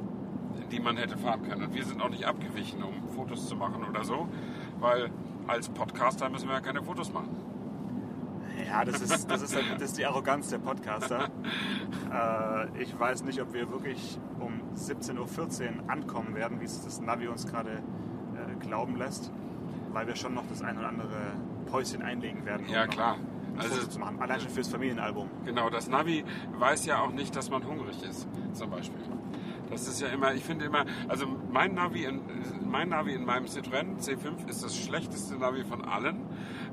die 0.71 0.79
man 0.79 0.97
hätte 0.97 1.17
fahren 1.17 1.43
können. 1.47 1.65
Und 1.65 1.73
wir 1.73 1.83
sind 1.83 2.01
auch 2.01 2.09
nicht 2.09 2.25
abgewichen, 2.25 2.81
um 2.83 3.09
Fotos 3.09 3.47
zu 3.47 3.55
machen 3.55 3.83
oder 3.83 4.03
so, 4.03 4.29
weil 4.79 5.09
als 5.47 5.69
Podcaster 5.69 6.29
müssen 6.29 6.47
wir 6.47 6.55
ja 6.55 6.61
keine 6.61 6.81
Fotos 6.81 7.11
machen. 7.11 7.35
Ja, 8.67 8.85
das 8.85 9.01
ist, 9.01 9.29
das 9.29 9.41
ist, 9.41 9.55
das 9.55 9.81
ist 9.81 9.97
die 9.97 10.05
Arroganz 10.05 10.49
der 10.49 10.59
Podcaster. 10.59 11.29
äh, 12.13 12.81
ich 12.81 12.97
weiß 12.97 13.23
nicht, 13.23 13.41
ob 13.41 13.53
wir 13.53 13.69
wirklich 13.71 14.17
um 14.39 14.61
17.14 14.75 15.17
Uhr 15.17 15.89
ankommen 15.89 16.35
werden, 16.35 16.61
wie 16.61 16.65
es 16.65 16.83
das 16.83 17.01
Navi 17.01 17.27
uns 17.27 17.47
gerade 17.47 17.71
äh, 17.71 18.55
glauben 18.59 18.95
lässt, 18.97 19.31
weil 19.91 20.07
wir 20.07 20.15
schon 20.15 20.33
noch 20.33 20.47
das 20.47 20.61
ein 20.61 20.77
oder 20.77 20.87
andere 20.87 21.33
Päuschen 21.61 22.01
einlegen 22.01 22.45
werden. 22.45 22.65
um 22.67 22.73
Ja, 22.73 22.87
klar. 22.87 23.17
Also- 23.57 23.85
zu 23.87 23.99
machen. 23.99 24.21
Allein 24.21 24.39
schon 24.39 24.49
fürs 24.49 24.69
Familienalbum. 24.69 25.29
Genau, 25.45 25.69
das 25.69 25.87
Navi 25.89 26.23
weiß 26.57 26.85
ja 26.85 27.01
auch 27.01 27.11
nicht, 27.11 27.35
dass 27.35 27.49
man 27.49 27.65
hungrig 27.65 28.01
ist, 28.03 28.27
zum 28.53 28.69
Beispiel. 28.69 29.01
Das 29.69 29.87
ist 29.87 30.01
ja 30.01 30.07
immer, 30.09 30.33
ich 30.33 30.43
finde 30.43 30.65
immer, 30.65 30.85
also 31.07 31.25
mein 31.51 31.73
Navi, 31.75 32.03
in, 32.03 32.21
mein 32.69 32.89
Navi 32.89 33.13
in 33.13 33.23
meinem 33.23 33.45
Citroën 33.45 33.99
C5 33.99 34.49
ist 34.49 34.63
das 34.63 34.75
schlechteste 34.77 35.35
Navi 35.37 35.63
von 35.63 35.85
allen, 35.85 36.25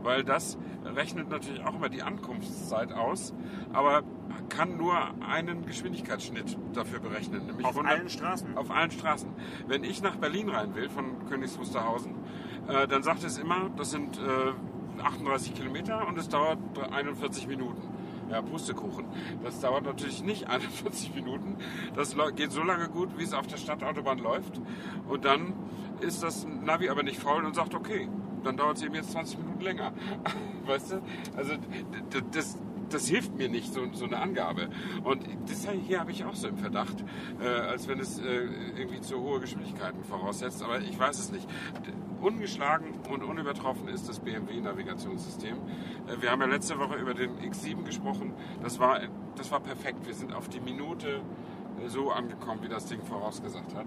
weil 0.02 0.24
das 0.24 0.58
rechnet 0.84 1.28
natürlich 1.30 1.64
auch 1.64 1.74
immer 1.74 1.88
die 1.88 2.02
Ankunftszeit 2.02 2.92
aus, 2.92 3.34
aber 3.72 4.02
kann 4.48 4.76
nur 4.76 4.96
einen 5.24 5.64
Geschwindigkeitsschnitt 5.64 6.58
dafür 6.72 6.98
berechnen. 6.98 7.46
Nämlich 7.46 7.66
Auf 7.66 7.76
100 7.76 7.98
allen 7.98 8.08
Straßen? 8.08 8.56
Auf 8.56 8.70
allen 8.70 8.90
Straßen. 8.90 9.30
Wenn 9.68 9.84
ich 9.84 10.02
nach 10.02 10.16
Berlin 10.16 10.48
rein 10.48 10.74
will, 10.74 10.88
von 10.88 11.24
Königs 11.28 11.56
Wusterhausen, 11.56 12.14
äh, 12.66 12.88
dann 12.88 13.02
sagt 13.04 13.22
es 13.22 13.38
immer, 13.38 13.70
das 13.76 13.90
sind 13.92 14.18
äh, 14.18 14.20
38 15.00 15.54
Kilometer 15.54 16.06
und 16.06 16.18
es 16.18 16.28
dauert 16.28 16.58
41 16.92 17.46
Minuten. 17.46 17.82
Ja, 18.30 18.42
Pustekuchen. 18.42 19.06
Das 19.42 19.60
dauert 19.60 19.84
natürlich 19.84 20.22
nicht 20.22 20.46
41 20.48 21.14
Minuten. 21.14 21.56
Das 21.94 22.14
geht 22.36 22.52
so 22.52 22.62
lange 22.62 22.88
gut, 22.88 23.16
wie 23.16 23.22
es 23.22 23.32
auf 23.32 23.46
der 23.46 23.56
Stadtautobahn 23.56 24.18
läuft. 24.18 24.60
Und 25.08 25.24
dann 25.24 25.54
ist 26.00 26.22
das 26.22 26.46
Navi 26.46 26.90
aber 26.90 27.02
nicht 27.02 27.18
faul 27.18 27.44
und 27.44 27.54
sagt, 27.54 27.74
okay, 27.74 28.08
dann 28.44 28.56
dauert 28.56 28.76
es 28.76 28.82
eben 28.82 28.94
jetzt 28.94 29.12
20 29.12 29.38
Minuten 29.38 29.60
länger. 29.60 29.92
Weißt 30.66 30.92
du? 30.92 31.02
Also 31.36 31.54
das, 32.32 32.58
das 32.90 33.08
hilft 33.08 33.36
mir 33.36 33.48
nicht, 33.48 33.72
so, 33.72 33.80
so 33.92 34.04
eine 34.04 34.18
Angabe. 34.18 34.68
Und 35.04 35.24
das 35.46 35.66
hier 35.86 36.00
habe 36.00 36.10
ich 36.10 36.24
auch 36.24 36.34
so 36.34 36.48
im 36.48 36.58
Verdacht, 36.58 37.04
äh, 37.40 37.46
als 37.46 37.88
wenn 37.88 38.00
es 38.00 38.18
äh, 38.18 38.48
irgendwie 38.76 39.00
zu 39.00 39.20
hohe 39.20 39.40
Geschwindigkeiten 39.40 40.02
voraussetzt. 40.04 40.62
Aber 40.62 40.80
ich 40.80 40.98
weiß 40.98 41.18
es 41.18 41.32
nicht. 41.32 41.48
Ungeschlagen 42.20 42.94
und 43.10 43.22
unübertroffen 43.22 43.88
ist 43.88 44.08
das 44.08 44.20
BMW-Navigationssystem. 44.20 45.56
Äh, 45.56 46.22
wir 46.22 46.30
haben 46.30 46.40
ja 46.40 46.46
letzte 46.46 46.78
Woche 46.78 46.96
über 46.96 47.14
den 47.14 47.38
X7 47.38 47.84
gesprochen. 47.84 48.34
Das 48.62 48.78
war, 48.78 49.00
das 49.36 49.50
war 49.50 49.60
perfekt. 49.60 50.06
Wir 50.06 50.14
sind 50.14 50.34
auf 50.34 50.48
die 50.48 50.60
Minute 50.60 51.20
so 51.86 52.10
angekommen, 52.10 52.62
wie 52.62 52.68
das 52.68 52.86
Ding 52.86 53.00
vorausgesagt 53.02 53.74
hat. 53.74 53.86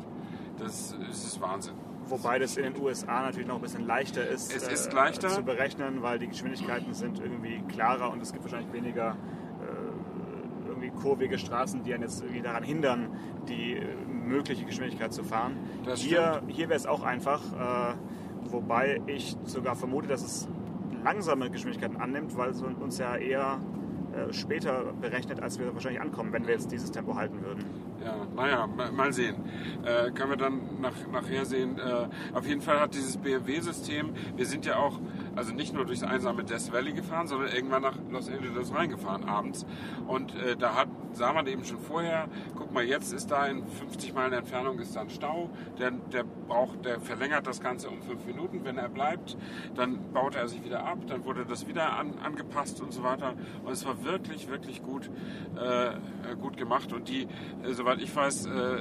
Das, 0.60 0.95
das 1.08 1.23
ist 1.25 1.41
Wahnsinn. 1.41 1.73
Wobei 2.08 2.39
das 2.39 2.58
in 2.58 2.63
den 2.73 2.82
USA 2.82 3.21
natürlich 3.23 3.47
noch 3.47 3.56
ein 3.56 3.62
bisschen 3.62 3.86
leichter 3.86 4.27
ist, 4.27 4.54
Es 4.56 4.67
ist 4.67 4.91
leichter. 4.93 5.30
zu 5.30 5.43
berechnen, 5.43 6.01
weil 6.01 6.19
die 6.19 6.27
Geschwindigkeiten 6.27 6.93
sind 6.93 7.19
irgendwie 7.19 7.62
klarer 7.67 8.12
und 8.12 8.21
es 8.21 8.32
gibt 8.34 8.43
wahrscheinlich 8.43 8.73
weniger 8.73 9.15
äh, 9.62 10.67
irgendwie 10.67 10.89
kurvige 10.89 11.38
Straßen, 11.38 11.84
die 11.84 11.93
einen 11.93 12.04
jetzt 12.04 12.21
irgendwie 12.21 12.41
daran 12.41 12.63
hindern, 12.63 13.10
die 13.47 13.73
äh, 13.73 13.86
mögliche 14.08 14.65
Geschwindigkeit 14.65 15.13
zu 15.13 15.23
fahren. 15.23 15.58
Das 15.86 15.99
hier 15.99 16.41
hier 16.47 16.69
wäre 16.69 16.77
es 16.77 16.86
auch 16.86 17.04
einfach, 17.04 17.41
äh, 17.54 17.95
wobei 18.51 19.01
ich 19.08 19.38
sogar 19.45 19.75
vermute, 19.75 20.08
dass 20.08 20.23
es 20.23 20.47
langsame 21.04 21.49
Geschwindigkeiten 21.49 21.97
annimmt, 21.97 22.36
weil 22.38 22.49
es 22.49 22.62
uns 22.62 22.97
ja 22.97 23.15
eher 23.15 23.60
äh, 23.60 23.81
später 24.32 24.93
berechnet, 25.02 25.41
als 25.41 25.60
wir 25.60 25.74
wahrscheinlich 25.74 26.02
ankommen, 26.02 26.32
wenn 26.34 26.45
wir 26.47 26.54
jetzt 26.54 26.71
dieses 26.71 26.91
Tempo 26.91 27.15
halten 27.15 27.41
würden. 27.43 27.63
Ja, 28.04 28.15
naja, 28.36 28.67
ma- 28.67 28.91
mal 28.91 29.13
sehen. 29.13 29.36
Äh, 29.84 30.12
können 30.12 30.32
wir 30.32 30.38
dann 30.38 30.60
nach, 30.82 30.93
nachher 31.12 31.45
sehen. 31.45 31.78
Äh, 31.78 32.08
auf 32.36 32.47
jeden 32.47 32.62
Fall 32.62 32.80
hat 32.80 32.93
dieses 32.95 33.17
BMW-System, 33.17 34.12
wir 34.36 34.45
sind 34.45 34.65
ja 34.65 34.78
auch, 34.78 35.00
also 35.36 35.54
nicht 35.54 35.74
nur 35.74 35.86
durchs 35.86 36.04
einsame 36.04 36.44
Death 36.44 36.72
Valley 36.72 36.94
gefahren, 36.94 37.28
sondern 37.28 37.52
irgendwann 37.52 37.82
nach 37.82 37.98
Los 38.10 38.30
Angeles 38.30 38.74
reingefahren 38.74 39.24
abends. 39.26 39.65
Und 40.08 40.36
äh, 40.36 40.56
da 40.56 40.76
hat, 40.76 40.89
sah 41.13 41.34
man 41.34 41.48
eben 41.48 41.63
schon 41.63 41.80
vorher, 41.80 42.28
guck 42.56 42.74
mal, 42.74 42.84
jetzt 42.84 43.13
ist 43.13 43.32
da 43.32 43.46
in 43.46 43.65
50 43.67 44.13
Meilen 44.13 44.34
Entfernung 44.34 44.80
ist 44.80 44.96
da 44.96 45.02
ein 45.02 45.10
Stau, 45.10 45.50
der, 45.80 45.91
der 45.91 46.24
braucht, 46.24 46.86
der 46.86 47.00
verlängert 47.00 47.48
das 47.48 47.62
Ganze 47.62 47.89
um 47.89 48.02
fünf 48.02 48.26
Minuten, 48.26 48.63
wenn 48.63 48.78
er 48.78 48.89
bleibt, 48.89 49.38
dann 49.76 50.12
baut 50.13 50.36
er 50.36 50.48
sich 50.48 50.63
wieder 50.63 50.86
ab, 50.86 51.00
dann 51.08 51.26
wurde 51.26 51.46
das 51.46 51.67
wieder 51.67 51.98
an, 51.98 52.13
angepasst 52.24 52.82
und 52.82 52.91
so 52.91 53.04
weiter. 53.04 53.34
Und 53.63 53.72
es 53.72 53.86
war 53.86 54.04
wirklich, 54.04 54.50
wirklich 54.50 54.84
gut, 54.84 55.10
äh, 55.58 55.88
äh, 55.88 55.91
gut 56.39 56.58
gemacht. 56.58 56.94
Und 56.94 57.08
die, 57.10 57.28
äh, 57.63 57.74
soweit 57.74 58.02
ich 58.02 58.15
weiß, 58.15 58.46
äh, 58.48 58.78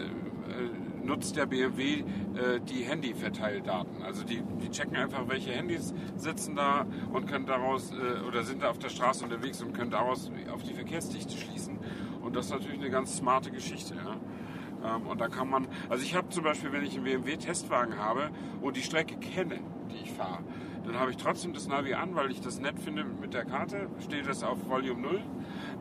nutzt 1.04 1.36
der 1.36 1.46
BMW 1.46 2.00
äh, 2.00 2.60
die 2.60 2.84
Handy-Verteildaten. 2.84 4.02
Also 4.02 4.24
die, 4.24 4.42
die 4.60 4.70
checken 4.70 4.96
einfach, 4.96 5.28
welche 5.28 5.50
Handys 5.52 5.94
sitzen 6.16 6.56
da 6.56 6.86
und 7.12 7.26
können 7.26 7.46
daraus 7.46 7.92
äh, 7.92 8.26
oder 8.26 8.42
sind 8.42 8.62
da 8.62 8.70
auf 8.70 8.78
der 8.78 8.88
Straße 8.88 9.24
unterwegs 9.24 9.62
und 9.62 9.72
können 9.72 9.90
daraus 9.90 10.30
auf 10.52 10.62
die 10.62 10.74
Verkehrsdichte 10.74 11.36
schließen. 11.36 11.78
Und 12.22 12.36
das 12.36 12.46
ist 12.46 12.52
natürlich 12.52 12.78
eine 12.78 12.90
ganz 12.90 13.16
smarte 13.16 13.50
Geschichte. 13.50 13.94
Ja? 13.94 14.96
Ähm, 14.96 15.06
und 15.06 15.20
da 15.20 15.28
kann 15.28 15.48
man, 15.48 15.66
also 15.88 16.04
ich 16.04 16.14
habe 16.14 16.28
zum 16.28 16.44
Beispiel, 16.44 16.72
wenn 16.72 16.84
ich 16.84 16.94
einen 16.94 17.04
BMW-Testwagen 17.04 17.98
habe 17.98 18.30
und 18.60 18.76
die 18.76 18.82
Strecke 18.82 19.16
kenne, 19.16 19.60
die 19.90 20.04
ich 20.04 20.12
fahre, 20.12 20.44
dann 20.84 20.98
habe 20.98 21.10
ich 21.10 21.16
trotzdem 21.16 21.52
das 21.52 21.68
Navi 21.68 21.94
an, 21.94 22.14
weil 22.14 22.30
ich 22.30 22.40
das 22.40 22.60
nett 22.60 22.78
finde 22.78 23.04
mit 23.04 23.34
der 23.34 23.44
Karte, 23.44 23.88
steht 24.00 24.26
das 24.26 24.42
auf 24.42 24.68
Volume 24.68 25.00
0 25.00 25.22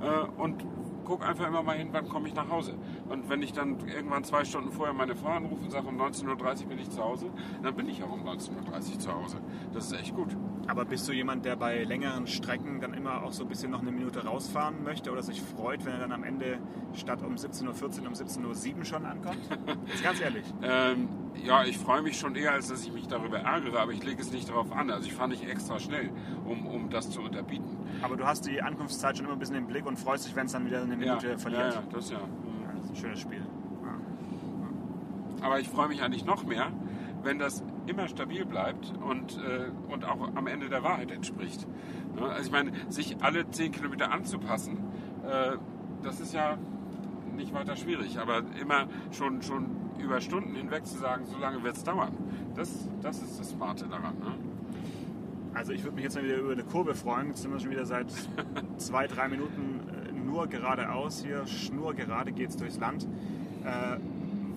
äh, 0.01 0.41
und 0.41 0.65
gucke 1.09 1.25
einfach 1.25 1.47
immer 1.47 1.63
mal 1.63 1.75
hin, 1.75 1.89
wann 1.91 2.07
komme 2.07 2.27
ich 2.27 2.35
nach 2.35 2.49
Hause. 2.49 2.75
Und 3.09 3.29
wenn 3.29 3.41
ich 3.41 3.51
dann 3.51 3.77
irgendwann 3.87 4.23
zwei 4.23 4.45
Stunden 4.45 4.71
vorher 4.71 4.93
meine 4.93 5.15
Frau 5.15 5.29
anrufe 5.29 5.63
und 5.63 5.71
sage, 5.71 5.87
um 5.87 5.99
19.30 5.99 6.27
Uhr 6.63 6.69
bin 6.69 6.79
ich 6.79 6.89
zu 6.91 7.03
Hause, 7.03 7.31
dann 7.63 7.75
bin 7.75 7.89
ich 7.89 8.03
auch 8.03 8.11
um 8.11 8.23
19.30 8.23 8.93
Uhr 8.93 8.99
zu 8.99 9.13
Hause. 9.13 9.37
Das 9.73 9.87
ist 9.87 9.99
echt 9.99 10.15
gut. 10.15 10.37
Aber 10.69 10.85
bist 10.85 11.07
du 11.07 11.13
jemand, 11.13 11.45
der 11.45 11.55
bei 11.55 11.83
längeren 11.83 12.27
Strecken 12.27 12.79
dann 12.79 12.93
immer 12.93 13.23
auch 13.23 13.31
so 13.31 13.43
ein 13.43 13.49
bisschen 13.49 13.71
noch 13.71 13.81
eine 13.81 13.91
Minute 13.91 14.23
rausfahren 14.23 14.83
möchte 14.83 15.11
oder 15.11 15.23
sich 15.23 15.41
freut, 15.41 15.83
wenn 15.83 15.93
er 15.93 15.99
dann 15.99 16.11
am 16.11 16.23
Ende 16.23 16.59
statt 16.93 17.23
um 17.23 17.33
17.14 17.33 17.63
Uhr 17.63 18.07
um 18.07 18.13
17.07 18.13 18.77
Uhr 18.77 18.85
schon 18.85 19.03
ankommt? 19.03 19.39
Jetzt 19.87 20.03
ganz 20.03 20.21
ehrlich. 20.21 20.45
Ähm, 20.61 21.07
ja, 21.43 21.63
ich 21.63 21.77
freue 21.77 22.01
mich 22.01 22.19
schon 22.19 22.35
eher, 22.35 22.51
als 22.51 22.67
dass 22.67 22.83
ich 22.83 22.91
mich 22.91 23.07
darüber 23.07 23.39
ärgere, 23.39 23.79
aber 23.79 23.91
ich 23.91 24.03
lege 24.03 24.21
es 24.21 24.31
nicht 24.31 24.49
darauf 24.49 24.71
an. 24.71 24.91
Also 24.91 25.07
ich 25.07 25.13
fahre 25.13 25.29
nicht 25.29 25.47
extra 25.47 25.79
schnell, 25.79 26.11
um, 26.45 26.67
um 26.67 26.89
das 26.89 27.09
zu 27.09 27.21
unterbieten. 27.21 27.77
Aber 28.01 28.17
du 28.17 28.25
hast 28.25 28.45
die 28.45 28.61
Ankunftszeit 28.61 29.17
schon 29.17 29.25
immer 29.25 29.35
ein 29.35 29.39
bisschen 29.39 29.55
im 29.55 29.67
Blick 29.67 29.85
und 29.85 29.97
freust 29.97 30.27
dich, 30.27 30.35
wenn 30.35 30.45
es 30.45 30.51
dann 30.51 30.65
wieder 30.65 30.81
eine 30.81 30.95
Minute 30.95 31.29
ja, 31.29 31.37
verliert. 31.37 31.73
Ja, 31.73 31.83
das 31.91 32.11
ja. 32.11 32.17
Ja, 32.17 32.23
das 32.75 32.85
ist 32.85 32.89
ein 32.91 32.95
schönes 32.97 33.19
Spiel. 33.19 33.41
Ja. 33.83 35.45
Aber 35.45 35.59
ich 35.59 35.69
freue 35.69 35.87
mich 35.87 36.03
eigentlich 36.03 36.25
noch 36.25 36.43
mehr, 36.43 36.71
wenn 37.23 37.39
das 37.39 37.63
immer 37.89 38.07
stabil 38.07 38.45
bleibt 38.45 38.93
und, 39.03 39.37
äh, 39.37 39.71
und 39.91 40.05
auch 40.05 40.35
am 40.35 40.47
Ende 40.47 40.69
der 40.69 40.83
Wahrheit 40.83 41.11
entspricht. 41.11 41.67
Ne? 42.15 42.23
Also 42.23 42.43
ich 42.45 42.51
meine, 42.51 42.71
sich 42.89 43.17
alle 43.21 43.49
10 43.49 43.71
Kilometer 43.71 44.11
anzupassen, 44.11 44.77
äh, 45.27 45.57
das 46.03 46.19
ist 46.19 46.33
ja 46.33 46.57
nicht 47.35 47.53
weiter 47.53 47.75
schwierig, 47.75 48.19
aber 48.19 48.43
immer 48.61 48.87
schon, 49.11 49.41
schon 49.41 49.65
über 49.97 50.21
Stunden 50.21 50.55
hinweg 50.55 50.85
zu 50.85 50.97
sagen, 50.97 51.25
so 51.25 51.37
lange 51.37 51.63
wird 51.63 51.75
es 51.77 51.83
dauern, 51.83 52.13
das, 52.55 52.87
das 53.01 53.21
ist 53.21 53.39
das 53.39 53.49
Smarte 53.49 53.87
daran. 53.87 54.17
Ne? 54.19 54.35
Also 55.53 55.73
ich 55.73 55.83
würde 55.83 55.95
mich 55.95 56.03
jetzt 56.03 56.15
mal 56.15 56.23
wieder 56.23 56.37
über 56.37 56.51
eine 56.51 56.63
Kurve 56.63 56.93
freuen. 56.95 57.29
Jetzt 57.29 57.41
sind 57.41 57.51
wir 57.51 57.59
schon 57.59 57.71
wieder 57.71 57.85
seit 57.85 58.07
zwei, 58.77 59.07
drei 59.07 59.27
Minuten 59.27 59.81
äh, 59.89 60.11
nur 60.11 60.47
geradeaus 60.47 61.23
hier. 61.23 61.45
Schnurgerade 61.47 62.31
geht 62.31 62.49
es 62.49 62.57
durchs 62.57 62.77
Land. 62.77 63.07
Äh, 63.65 63.97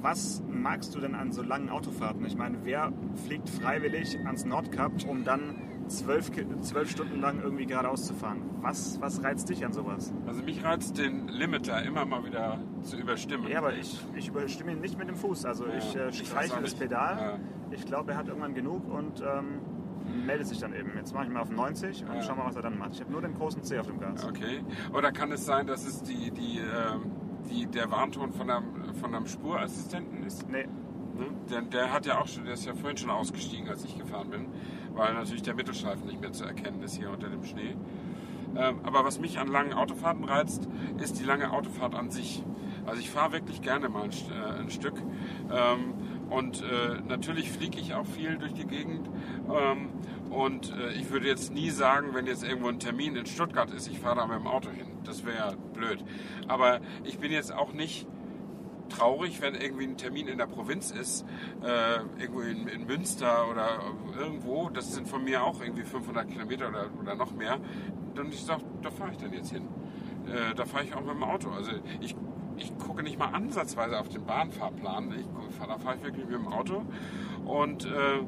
was 0.02 0.42
magst 0.50 0.94
du 0.94 1.00
denn 1.00 1.14
an 1.14 1.32
so 1.32 1.42
langen 1.42 1.70
Autofahrten? 1.70 2.24
Ich 2.26 2.36
meine, 2.36 2.58
wer 2.64 2.92
fliegt 3.26 3.48
freiwillig 3.48 4.18
ans 4.26 4.44
Nordkap, 4.44 4.92
um 5.08 5.24
dann 5.24 5.54
zwölf, 5.88 6.30
zwölf 6.62 6.90
Stunden 6.90 7.20
lang 7.20 7.40
irgendwie 7.42 7.66
geradeaus 7.66 8.06
zu 8.06 8.14
fahren? 8.14 8.42
Was, 8.60 9.00
was 9.00 9.22
reizt 9.22 9.48
dich 9.48 9.64
an 9.64 9.72
sowas? 9.72 10.12
Also 10.26 10.42
mich 10.42 10.64
reizt 10.64 10.98
den 10.98 11.28
Limiter 11.28 11.82
immer 11.82 12.04
mal 12.04 12.24
wieder 12.24 12.58
zu 12.82 12.96
überstimmen. 12.96 13.46
Ja, 13.48 13.58
aber 13.58 13.74
ich, 13.74 14.00
ich 14.14 14.28
überstimme 14.28 14.72
ihn 14.72 14.80
nicht 14.80 14.98
mit 14.98 15.08
dem 15.08 15.16
Fuß. 15.16 15.44
Also 15.44 15.66
Ja, 15.66 15.76
ich 15.78 15.96
äh, 15.96 16.08
ich 16.08 16.26
streiche 16.28 16.60
das. 16.60 16.74
Pedal. 16.74 17.16
Ja. 17.18 17.38
Ich 17.70 17.84
glaube, 17.86 18.12
er 18.12 18.18
hat 18.18 18.28
irgendwann 18.28 18.54
genug 18.54 18.88
und 18.92 19.20
ähm, 19.22 19.60
meldet 20.26 20.46
sich 20.46 20.58
dann 20.58 20.74
eben. 20.74 20.90
Jetzt 20.96 21.14
mache 21.14 21.24
ich 21.24 21.30
mal 21.30 21.40
auf 21.40 21.50
90 21.50 22.04
und 22.08 22.14
Ja. 22.16 22.22
schau 22.22 22.34
mal, 22.34 22.46
was 22.46 22.56
er 22.56 22.62
dann 22.62 22.78
macht. 22.78 22.92
Ich 22.94 23.00
habe 23.00 23.10
nur 23.12 23.22
den 23.22 23.34
großen 23.34 23.62
C 23.62 23.78
auf 23.78 23.86
dem 23.86 23.98
Gas. 24.00 24.24
Okay. 24.24 24.62
Oder 24.92 25.12
kann 25.12 25.30
es 25.32 25.44
sein, 25.46 25.66
dass 25.66 25.86
es 25.86 26.02
die, 26.02 26.30
die, 26.30 26.58
ähm, 26.58 27.10
die, 27.50 27.66
der 27.66 27.90
Warnton 27.90 28.32
von 28.32 28.48
einem, 28.50 28.64
von 28.94 29.14
einem 29.14 29.26
Spurassistenten 29.26 30.24
ist? 30.24 30.48
Nee, 30.48 30.66
Ne? 31.14 31.26
Der, 31.50 31.62
der 31.62 31.92
hat 31.92 32.06
ja 32.06 32.20
auch 32.20 32.26
schon, 32.26 32.44
der 32.44 32.54
ist 32.54 32.64
ja 32.64 32.74
vorhin 32.74 32.96
schon 32.96 33.10
ausgestiegen, 33.10 33.68
als 33.68 33.84
ich 33.84 33.98
gefahren 33.98 34.30
bin, 34.30 34.46
weil 34.94 35.14
natürlich 35.14 35.42
der 35.42 35.54
Mittelstreifen 35.54 36.06
nicht 36.06 36.20
mehr 36.20 36.32
zu 36.32 36.44
erkennen 36.44 36.82
ist 36.82 36.96
hier 36.96 37.10
unter 37.10 37.28
dem 37.28 37.44
Schnee. 37.44 37.76
Ähm, 38.54 38.80
aber 38.82 39.04
was 39.04 39.18
mich 39.18 39.38
an 39.38 39.48
langen 39.48 39.72
Autofahrten 39.72 40.24
reizt, 40.24 40.68
ist 41.02 41.18
die 41.18 41.24
lange 41.24 41.52
Autofahrt 41.52 41.94
an 41.94 42.10
sich. 42.10 42.42
Also 42.84 43.00
ich 43.00 43.10
fahre 43.10 43.32
wirklich 43.32 43.62
gerne 43.62 43.88
mal 43.88 44.04
ein, 44.04 44.10
äh, 44.10 44.60
ein 44.60 44.70
Stück. 44.70 44.94
Ähm, 45.50 45.94
und 46.28 46.62
äh, 46.62 47.00
natürlich 47.06 47.50
fliege 47.50 47.78
ich 47.78 47.94
auch 47.94 48.06
viel 48.06 48.36
durch 48.36 48.52
die 48.52 48.66
Gegend. 48.66 49.08
Ähm, 49.50 49.90
und 50.30 50.72
äh, 50.72 50.92
ich 50.92 51.10
würde 51.10 51.28
jetzt 51.28 51.52
nie 51.52 51.70
sagen, 51.70 52.08
wenn 52.14 52.26
jetzt 52.26 52.42
irgendwo 52.42 52.68
ein 52.68 52.78
Termin 52.78 53.16
in 53.16 53.26
Stuttgart 53.26 53.70
ist, 53.70 53.88
ich 53.88 53.98
fahre 54.00 54.16
da 54.16 54.26
mit 54.26 54.38
dem 54.38 54.46
Auto 54.46 54.70
hin. 54.70 54.86
Das 55.04 55.24
wäre 55.24 55.56
blöd. 55.74 56.04
Aber 56.48 56.80
ich 57.04 57.18
bin 57.18 57.32
jetzt 57.32 57.52
auch 57.52 57.72
nicht 57.72 58.06
traurig, 58.96 59.40
wenn 59.40 59.54
irgendwie 59.54 59.84
ein 59.84 59.96
Termin 59.96 60.28
in 60.28 60.38
der 60.38 60.46
Provinz 60.46 60.90
ist, 60.90 61.24
äh, 61.62 62.20
irgendwo 62.20 62.40
in, 62.40 62.68
in 62.68 62.86
Münster 62.86 63.48
oder 63.50 63.80
irgendwo, 64.18 64.68
das 64.68 64.92
sind 64.92 65.08
von 65.08 65.24
mir 65.24 65.42
auch 65.42 65.60
irgendwie 65.60 65.82
500 65.82 66.28
Kilometer 66.28 66.68
oder, 66.68 66.86
oder 67.00 67.14
noch 67.14 67.32
mehr, 67.32 67.58
dann 68.14 68.28
ich 68.28 68.44
sage, 68.44 68.62
da 68.82 68.90
fahre 68.90 69.12
ich 69.12 69.18
dann 69.18 69.32
jetzt 69.32 69.52
hin. 69.52 69.68
Äh, 70.26 70.54
da 70.54 70.64
fahre 70.64 70.84
ich 70.84 70.94
auch 70.94 71.00
mit 71.00 71.10
dem 71.10 71.24
Auto. 71.24 71.50
Also 71.50 71.72
ich, 72.00 72.14
ich 72.56 72.78
gucke 72.78 73.02
nicht 73.02 73.18
mal 73.18 73.28
ansatzweise 73.28 73.98
auf 73.98 74.08
den 74.08 74.24
Bahnfahrplan, 74.24 75.12
ich, 75.12 75.26
da 75.66 75.78
fahre 75.78 75.96
ich 75.96 76.04
wirklich 76.04 76.26
mit 76.26 76.34
dem 76.34 76.48
Auto 76.48 76.82
und 77.44 77.86
äh, 77.86 78.22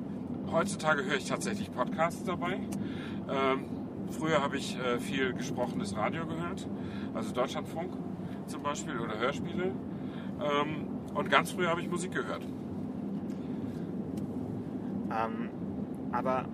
heutzutage 0.51 1.05
höre 1.05 1.17
ich 1.17 1.27
tatsächlich 1.27 1.71
Podcasts 1.71 2.25
dabei. 2.25 2.61
Ähm, 3.31 3.65
früher 4.11 4.43
habe 4.43 4.57
ich 4.57 4.79
äh, 4.79 4.99
viel 4.99 5.33
gesprochenes 5.35 5.97
Radio 5.97 6.27
gehört, 6.27 6.67
also 7.15 7.33
Deutschlandfunk 7.33 7.93
zum 8.47 8.63
Beispiel 8.63 8.99
oder 8.99 9.19
Hörspiele. 9.19 9.73
Ähm, 10.45 10.89
und 11.15 11.31
ganz 11.31 11.53
früh 11.53 11.67
habe 11.67 11.81
ich 11.81 11.89
Musik 11.89 12.13
gehört. 12.13 12.45
Ähm, 15.11 15.49
aber, 16.13 16.45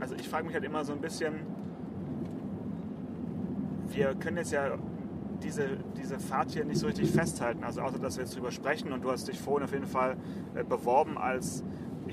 also 0.00 0.14
ich 0.14 0.28
frage 0.28 0.44
mich 0.46 0.54
halt 0.54 0.64
immer 0.64 0.84
so 0.84 0.92
ein 0.92 1.00
bisschen, 1.00 1.34
wir 3.88 4.14
können 4.14 4.36
jetzt 4.36 4.52
ja 4.52 4.78
diese, 5.42 5.78
diese 5.96 6.18
Fahrt 6.18 6.52
hier 6.52 6.64
nicht 6.64 6.78
so 6.78 6.86
richtig 6.86 7.10
festhalten, 7.10 7.64
also 7.64 7.80
außer 7.80 7.98
dass 7.98 8.16
wir 8.16 8.24
jetzt 8.24 8.36
drüber 8.36 8.50
sprechen 8.50 8.92
und 8.92 9.02
du 9.02 9.10
hast 9.10 9.28
dich 9.28 9.40
vorhin 9.40 9.64
auf 9.64 9.72
jeden 9.72 9.86
Fall 9.86 10.16
äh, 10.54 10.62
beworben 10.62 11.18
als, 11.18 11.63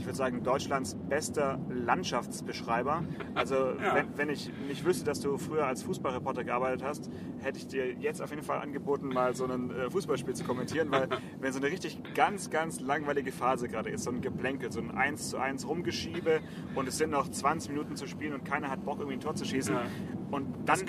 ich 0.02 0.08
würde 0.08 0.18
sagen, 0.18 0.42
Deutschlands 0.44 0.98
bester 1.10 1.60
Landschaftsbeschreiber. 1.70 3.04
Also 3.36 3.56
Ja. 3.56 3.94
wenn, 3.94 4.18
wenn 4.18 4.30
ich 4.30 4.52
nicht 4.68 4.84
wüsste, 4.84 5.06
dass 5.06 5.20
du 5.20 5.38
früher 5.38 5.68
als 5.68 5.84
Fußballreporter 5.84 6.44
gearbeitet 6.44 6.84
hast, 6.84 7.12
hätte 7.40 7.60
ich 7.60 7.68
dir 7.68 7.94
jetzt 7.94 8.20
auf 8.20 8.32
jeden 8.32 8.42
Fall 8.42 8.60
angeboten, 8.62 9.10
mal 9.10 9.36
so 9.36 9.46
ein 9.46 9.70
äh, 9.70 9.92
Fußballspiel 9.92 10.34
zu 10.34 10.44
kommentieren, 10.44 10.90
weil 10.92 11.08
wenn 11.40 11.54
so 11.54 11.60
eine 11.60 11.68
richtig 11.68 12.02
ganz, 12.16 12.50
ganz 12.50 12.80
langweilige 12.80 13.32
Phase 13.32 13.68
gerade 13.68 13.92
ist, 13.92 14.04
so 14.04 14.10
ein 14.10 14.22
Geplänkel, 14.22 14.72
so 14.72 14.80
ein 14.82 14.90
1 14.90 15.30
zu 15.30 15.38
1 15.38 15.68
Rumgeschiebe 15.68 16.40
und 16.74 16.88
es 16.88 16.98
sind 16.98 17.12
noch 17.12 17.30
20 17.30 17.70
Minuten 17.70 17.96
zu 17.96 18.08
spielen 18.08 18.34
und 18.34 18.44
keiner 18.44 18.72
hat 18.72 18.84
Bock, 18.84 18.98
irgendwie 18.98 19.18
ein 19.18 19.22
Tor 19.22 19.36
zu 19.36 19.46
schießen. 19.46 19.76
Ja. 19.76 19.84
Und 20.32 20.48
dann, 20.66 20.80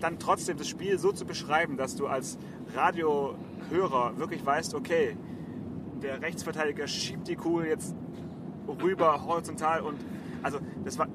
dann 0.00 0.18
trotzdem 0.18 0.58
das 0.58 0.68
Spiel 0.68 0.98
so 0.98 1.10
zu 1.12 1.24
beschreiben, 1.24 1.78
dass 1.78 1.96
du 1.96 2.06
als 2.06 2.36
Radiohörer 2.74 4.18
wirklich 4.18 4.44
weißt, 4.44 4.74
okay, 4.74 5.16
der 6.02 6.20
Rechtsverteidiger 6.20 6.86
schiebt 6.86 7.28
die 7.28 7.36
Kugel 7.36 7.66
jetzt 7.66 7.96
rüber 8.68 9.24
horizontal 9.24 9.80
und 9.80 9.96
also 10.42 10.58
das 10.84 10.98
war 10.98 11.08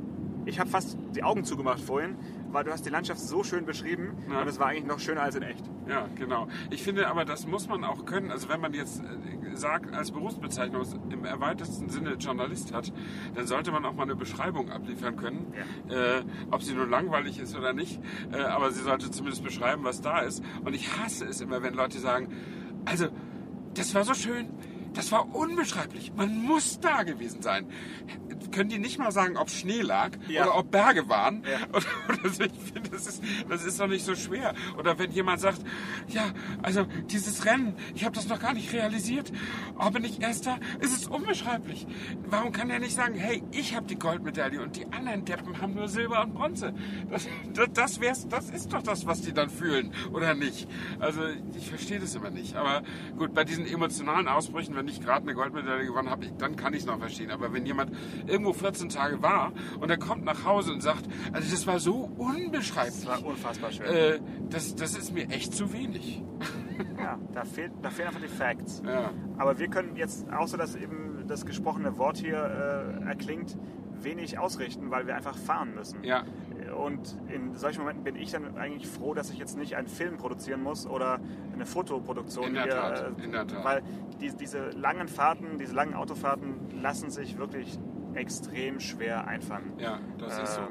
ich 0.46 0.60
habe 0.60 0.70
fast 0.70 0.98
die 1.16 1.24
Augen 1.24 1.46
zugemacht 1.46 1.80
vorhin, 1.80 2.18
weil 2.52 2.66
du 2.66 2.72
hast 2.74 2.86
die 2.86 2.90
Landschaft 2.90 3.22
so 3.22 3.44
schön 3.46 3.66
beschrieben 3.66 4.12
Ja. 4.30 4.42
und 4.42 4.48
es 4.50 4.60
war 4.60 4.68
eigentlich 4.68 4.86
noch 4.86 5.00
schöner 5.00 5.22
als 5.22 5.36
in 5.36 5.44
echt. 5.44 5.64
Ja, 5.88 6.06
genau. 6.16 6.50
Ich 6.70 6.84
finde 6.84 7.08
aber, 7.08 7.24
das 7.24 7.48
muss 7.48 7.70
man 7.70 7.86
auch 7.86 8.04
können. 8.06 8.30
Also 8.30 8.50
wenn 8.50 8.60
man 8.60 8.74
jetzt 8.74 9.00
äh, 9.02 9.56
sagt, 9.56 9.94
als 9.94 10.12
Berufsbezeichnung 10.12 10.84
im 11.12 11.24
erweiterten 11.24 11.88
Sinne 11.88 12.16
Journalist 12.16 12.74
hat, 12.74 12.92
dann 13.36 13.48
sollte 13.48 13.72
man 13.72 13.86
auch 13.86 13.94
mal 13.94 14.04
eine 14.04 14.18
Beschreibung 14.18 14.70
abliefern 14.70 15.16
können. 15.16 15.54
Äh, 15.88 16.24
ob 16.52 16.62
sie 16.62 16.74
nun 16.74 16.90
langweilig 16.90 17.40
ist 17.40 17.56
oder 17.58 17.72
nicht. 17.72 18.02
Äh, 18.34 18.42
aber 18.42 18.70
sie 18.72 18.82
sollte 18.84 19.12
zumindest 19.12 19.46
beschreiben, 19.46 19.86
was 19.86 20.02
da 20.02 20.20
ist. 20.20 20.44
Und 20.66 20.74
ich 20.74 20.90
hasse 21.00 21.24
es 21.26 21.40
immer, 21.40 21.64
wenn 21.64 21.74
Leute 21.74 22.00
sagen, 22.00 22.28
also, 22.84 23.08
das 23.76 23.96
war 23.96 24.04
so 24.04 24.14
schön. 24.14 24.50
Das 24.94 25.12
war 25.12 25.34
unbeschreiblich. 25.36 26.14
Man 26.16 26.38
muss 26.44 26.80
da 26.80 27.04
gewesen 27.04 27.42
sein. 27.42 27.68
Können 28.52 28.70
die 28.70 28.78
nicht 28.80 29.00
mal 29.00 29.12
sagen, 29.12 29.38
ob 29.38 29.50
Schnee 29.50 29.82
lag 29.82 30.12
Ja. 30.28 30.44
oder 30.44 30.58
ob 30.58 30.72
Berge 30.72 31.10
waren? 31.10 31.44
Ja. 31.44 31.60
Oder, 31.74 31.86
oder 32.22 32.30
so, 32.30 32.44
ich 32.44 32.52
finde, 32.74 32.90
das 32.92 33.08
ist, 33.08 33.24
das 33.50 33.66
ist 33.66 33.80
doch 33.80 33.88
nicht 33.88 34.06
so 34.06 34.14
schwer. 34.16 34.54
Oder 34.78 35.00
wenn 35.00 35.12
jemand 35.12 35.40
sagt, 35.40 35.60
ja, 36.08 36.24
also 36.62 36.86
dieses 37.10 37.46
Rennen, 37.46 37.76
ich 37.96 38.06
habe 38.06 38.14
das 38.16 38.28
noch 38.28 38.40
gar 38.40 38.54
nicht 38.54 38.72
realisiert, 38.74 39.32
aber 39.78 40.00
nicht 40.00 40.22
Erster, 40.22 40.60
es 40.80 40.92
ist 40.94 41.10
unbeschreiblich. 41.10 41.88
Warum 42.28 42.52
kann 42.52 42.70
er 42.70 42.80
nicht 42.80 42.96
sagen, 42.96 43.16
hey, 43.16 43.44
ich 43.52 43.76
habe 43.76 43.88
die 43.88 43.98
Goldmedaille 43.98 44.62
und 44.62 44.76
die 44.78 44.86
anderen 44.92 45.26
Deppen 45.26 45.60
haben 45.62 45.74
nur 45.74 45.88
Silber 45.88 46.22
und 46.24 46.34
Bronze? 46.36 46.74
Das, 47.10 47.28
das, 47.54 47.70
das, 47.74 48.00
wär's, 48.02 48.28
das 48.28 48.50
ist 48.52 48.72
doch 48.72 48.84
das, 48.84 49.06
was 49.08 49.22
die 49.22 49.34
dann 49.34 49.50
fühlen, 49.50 49.94
oder 50.12 50.36
nicht? 50.36 50.68
Also 51.00 51.22
ich 51.58 51.68
verstehe 51.70 52.00
das 52.00 52.14
immer 52.16 52.30
nicht. 52.30 52.56
Aber 52.56 52.84
gut, 53.18 53.34
bei 53.34 53.44
diesen 53.44 53.66
emotionalen 53.66 54.28
Ausbrüchen, 54.28 54.76
wenn 54.84 54.90
ich 54.90 55.00
gerade 55.00 55.22
eine 55.22 55.34
Goldmedaille 55.34 55.86
gewonnen 55.86 56.10
habe, 56.10 56.28
dann 56.38 56.58
kann 56.58 56.74
ich 56.74 56.82
es 56.82 56.86
noch 56.86 57.00
verstehen. 57.00 57.32
Aber 57.32 57.54
wenn 57.54 57.66
jemand 57.66 57.92
irgendwo 58.28 58.52
14 58.52 58.90
Tage 58.90 59.22
war 59.22 59.54
und 59.80 59.90
er 59.90 59.98
kommt 59.98 60.26
nach 60.26 60.44
Hause 60.44 60.74
und 60.74 60.82
sagt, 60.82 61.08
also 61.32 61.50
das 61.50 61.66
war 61.66 61.80
so 61.80 62.12
unbeschreiblich. 62.18 63.06
Das 63.06 63.08
war 63.08 63.26
unfassbar 63.26 63.72
schön. 63.72 63.86
Äh, 63.86 64.20
das, 64.50 64.76
das 64.76 64.98
ist 64.98 65.14
mir 65.14 65.30
echt 65.30 65.54
zu 65.54 65.72
wenig. 65.72 66.22
Ja, 66.98 67.04
ja, 67.04 67.20
da, 67.34 67.46
fehlt, 67.46 67.72
da 67.82 67.90
fehlen 67.90 68.10
einfach 68.10 68.20
die 68.20 68.28
Facts. 68.28 68.84
Ja. 68.86 69.12
Aber 69.38 69.58
wir 69.58 69.70
können 69.70 69.96
jetzt, 69.96 70.30
außer 70.30 70.58
dass 70.58 70.76
eben 70.76 71.24
das 71.28 71.46
gesprochene 71.46 71.98
Wort 71.98 72.18
hier 72.18 73.00
äh, 73.04 73.08
erklingt, 73.08 73.58
wenig 74.02 74.38
ausrichten, 74.38 74.92
weil 74.92 75.08
wir 75.08 75.16
einfach 75.16 75.38
fahren 75.38 75.76
müssen. 75.76 76.04
Ja. 76.04 76.26
Und 76.76 77.18
in 77.30 77.56
solchen 77.56 77.80
Momenten 77.82 78.04
bin 78.04 78.16
ich 78.16 78.32
dann 78.32 78.58
eigentlich 78.58 78.88
froh, 78.88 79.14
dass 79.14 79.30
ich 79.30 79.38
jetzt 79.38 79.58
nicht 79.58 79.76
einen 79.76 79.88
Film 79.88 80.18
produzieren 80.18 80.62
muss 80.62 80.86
oder 80.88 81.20
eine 81.54 81.66
Fotoproduktion. 81.66 82.48
In 82.48 82.54
der 82.56 82.64
hier, 82.64 82.74
Tat, 82.74 83.18
äh, 83.20 83.24
in 83.24 83.32
der 83.32 83.48
Tat. 83.48 83.64
Weil 83.64 83.84
die, 84.22 84.36
diese 84.36 84.70
langen 84.72 85.08
Fahrten, 85.08 85.58
diese 85.60 85.74
langen 85.74 85.94
Autofahrten 85.94 86.82
lassen 86.82 87.10
sich 87.10 87.38
wirklich 87.38 87.80
extrem 88.14 88.80
schwer 88.80 89.28
einfangen. 89.28 89.74
Ja, 89.80 90.00
das 90.18 90.40
ist 90.40 90.56
so. 90.56 90.62
Ähm, 90.62 90.68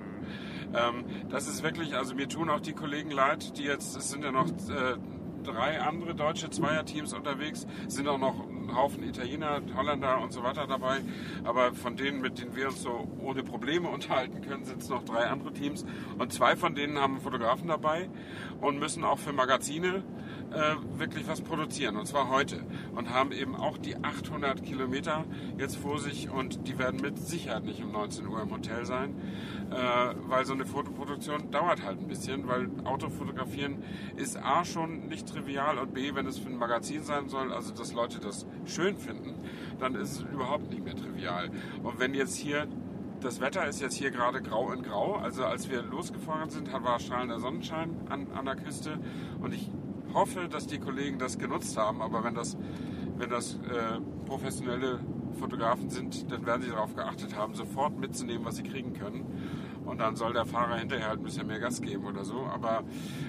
Ähm, 0.75 1.05
das 1.29 1.49
ist 1.49 1.63
wirklich, 1.63 1.97
also 1.97 2.15
mir 2.15 2.29
tun 2.29 2.49
auch 2.49 2.61
die 2.61 2.73
Kollegen 2.73 3.11
leid, 3.11 3.59
die 3.59 3.65
jetzt, 3.65 3.97
es 3.97 4.11
sind 4.11 4.25
ja 4.25 4.33
noch 4.33 4.49
äh, 4.49 4.97
drei 5.43 5.81
andere 5.81 6.15
deutsche 6.15 6.51
Zweierteams 6.51 7.13
unterwegs, 7.13 7.67
sind 7.89 8.09
auch 8.09 8.19
noch 8.19 8.49
ein 8.49 8.75
Haufen 8.75 9.03
Italiener, 9.03 9.61
Holländer 9.77 10.21
und 10.21 10.33
so 10.33 10.43
weiter 10.43 10.67
dabei, 10.67 11.01
aber 11.45 11.75
von 11.75 11.97
denen, 11.97 12.21
mit 12.21 12.39
denen 12.39 12.55
wir 12.57 12.69
uns 12.69 12.83
so 12.83 13.09
ohne 13.21 13.43
Probleme 13.43 13.89
unterhalten 13.89 14.41
können, 14.41 14.65
sind 14.65 14.83
es 14.83 14.89
noch 14.89 15.05
drei 15.05 15.27
andere 15.27 15.53
Teams. 15.53 15.85
Und 16.19 16.33
zwei 16.33 16.57
von 16.57 16.75
denen 16.75 16.99
haben 16.99 17.21
Fotografen 17.21 17.69
dabei 17.69 18.09
und 18.61 18.79
müssen 18.79 19.05
auch 19.05 19.19
für 19.19 19.33
Magazine 19.33 20.03
äh, 20.55 20.99
wirklich 20.99 21.27
was 21.29 21.41
produzieren 21.41 21.97
und 21.97 22.07
zwar 22.07 22.29
heute 22.29 22.61
und 22.95 23.11
haben 23.11 23.33
eben 23.33 23.57
auch 23.57 23.79
die 23.79 23.97
800 23.97 24.63
Kilometer 24.63 25.25
jetzt 25.59 25.77
vor 25.77 25.99
sich 25.99 26.31
und 26.31 26.69
die 26.69 26.79
werden 26.79 27.01
mit 27.01 27.19
Sicherheit 27.19 27.65
nicht 27.65 27.83
um 27.83 27.93
19 27.93 28.27
Uhr 28.27 28.43
im 28.43 28.51
Hotel 28.51 28.85
sein, 28.85 29.15
äh, 29.71 29.75
weil 30.29 30.45
so 30.45 30.53
eine 30.53 30.67
Fotoproduktion 30.67 31.51
dauert 31.51 31.85
halt 31.85 31.99
ein 31.99 32.09
bisschen, 32.09 32.47
weil 32.47 32.69
Autofotografieren 32.85 33.83
ist 34.17 34.37
A 34.37 34.65
schon 34.65 35.09
nicht 35.09 35.29
trivial 35.29 35.79
und 35.79 35.95
B, 35.95 36.15
wenn 36.15 36.27
es 36.27 36.39
für 36.39 36.49
ein 36.49 36.59
Magazin 36.59 37.03
sein 37.03 37.29
soll, 37.29 37.53
also 37.53 37.73
dass 37.73 37.93
Leute 37.93 38.21
das 38.21 38.47
schön 38.67 38.97
finden, 38.97 39.35
dann 39.79 39.95
ist 39.95 40.13
es 40.13 40.21
überhaupt 40.33 40.71
nicht 40.71 40.85
mehr 40.85 40.97
trivial. 40.97 41.51
Und 41.83 41.99
wenn 41.99 42.15
jetzt 42.15 42.37
hier 42.37 42.69
das 43.23 43.41
Wetter 43.41 43.67
ist 43.67 43.81
jetzt 43.81 43.95
hier 43.95 44.11
gerade 44.11 44.43
grau 44.43 44.73
in 44.73 44.83
grau. 44.83 45.15
Also 45.15 45.45
als 45.45 45.71
wir 45.71 45.83
losgefahren 45.83 46.51
sind, 46.51 46.73
war 46.73 46.99
strahlender 46.99 47.39
Sonnenschein 47.39 47.91
an, 48.09 48.27
an 48.35 48.45
der 48.45 48.57
Küste. 48.57 48.99
Und 49.41 49.55
ich 49.55 49.71
hoffe, 50.15 50.49
dass 50.49 50.67
die 50.67 50.79
Kollegen 50.79 51.19
das 51.19 51.39
genutzt 51.39 51.77
haben. 51.77 52.03
Aber 52.03 52.25
wenn 52.25 52.35
das, 52.35 52.57
wenn 53.17 53.31
das 53.31 53.55
äh, 53.55 54.01
professionelle 54.27 55.01
Fotografen 55.39 55.91
sind, 55.91 56.31
dann 56.31 56.47
werden 56.47 56.63
sie 56.63 56.71
darauf 56.71 56.95
geachtet 56.95 57.37
haben, 57.37 57.55
sofort 57.55 57.99
mitzunehmen, 57.99 58.45
was 58.45 58.57
sie 58.57 58.63
kriegen 58.63 58.93
können. 58.95 59.27
Und 59.85 60.01
dann 60.01 60.15
soll 60.17 60.33
der 60.33 60.47
Fahrer 60.47 60.77
hinterher 60.77 61.09
halt 61.09 61.21
ein 61.21 61.25
bisschen 61.25 61.47
mehr 61.47 61.59
Gas 61.59 61.83
geben 61.83 62.05
oder 62.05 62.25
so. 62.25 62.47
Aber 62.47 62.85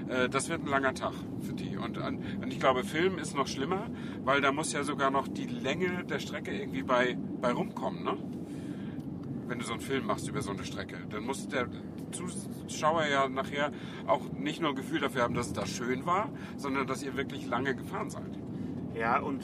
äh, 0.08 0.30
das 0.30 0.50
wird 0.50 0.62
ein 0.62 0.67
langer 0.67 0.93
Tag 0.93 1.13
für 1.41 1.54
die. 1.54 1.78
Und, 1.78 1.98
und 1.98 2.52
ich 2.52 2.60
glaube, 2.60 2.84
Film 2.84 3.17
ist 3.17 3.36
noch 3.36 3.48
schlimmer, 3.48 3.88
weil 4.24 4.41
da 4.41 4.52
muss 4.52 4.72
ja 4.74 4.84
sogar 4.84 5.10
noch 5.10 5.28
die 5.28 5.46
Länge 5.46 6.04
der 6.06 6.19
Strecke 6.19 6.52
irgendwie 6.56 6.84
bei, 6.84 7.17
bei 7.41 7.52
rumkommen. 7.52 8.04
Ne? 8.04 8.17
Wenn 9.54 9.60
du 9.60 9.66
so 9.66 9.74
einen 9.74 9.82
Film 9.82 10.08
machst 10.08 10.28
über 10.28 10.42
so 10.42 10.50
eine 10.50 10.63
Strecke, 10.63 10.98
dann 11.12 11.26
muss 11.26 11.48
der 11.48 11.68
Zuschauer 12.12 13.06
ja 13.06 13.30
nachher 13.30 13.72
auch 14.08 14.32
nicht 14.32 14.60
nur 14.60 14.72
ein 14.72 14.76
Gefühl 14.76 15.00
dafür 15.00 15.22
haben, 15.22 15.36
dass 15.36 15.46
es 15.46 15.54
da 15.54 15.68
schön 15.68 16.08
war, 16.08 16.32
sondern 16.58 16.88
dass 16.88 17.04
ihr 17.04 17.16
wirklich 17.16 17.46
lange 17.46 17.76
gefahren 17.76 18.10
seid. 18.10 18.39
Ja, 18.96 19.20
und 19.20 19.44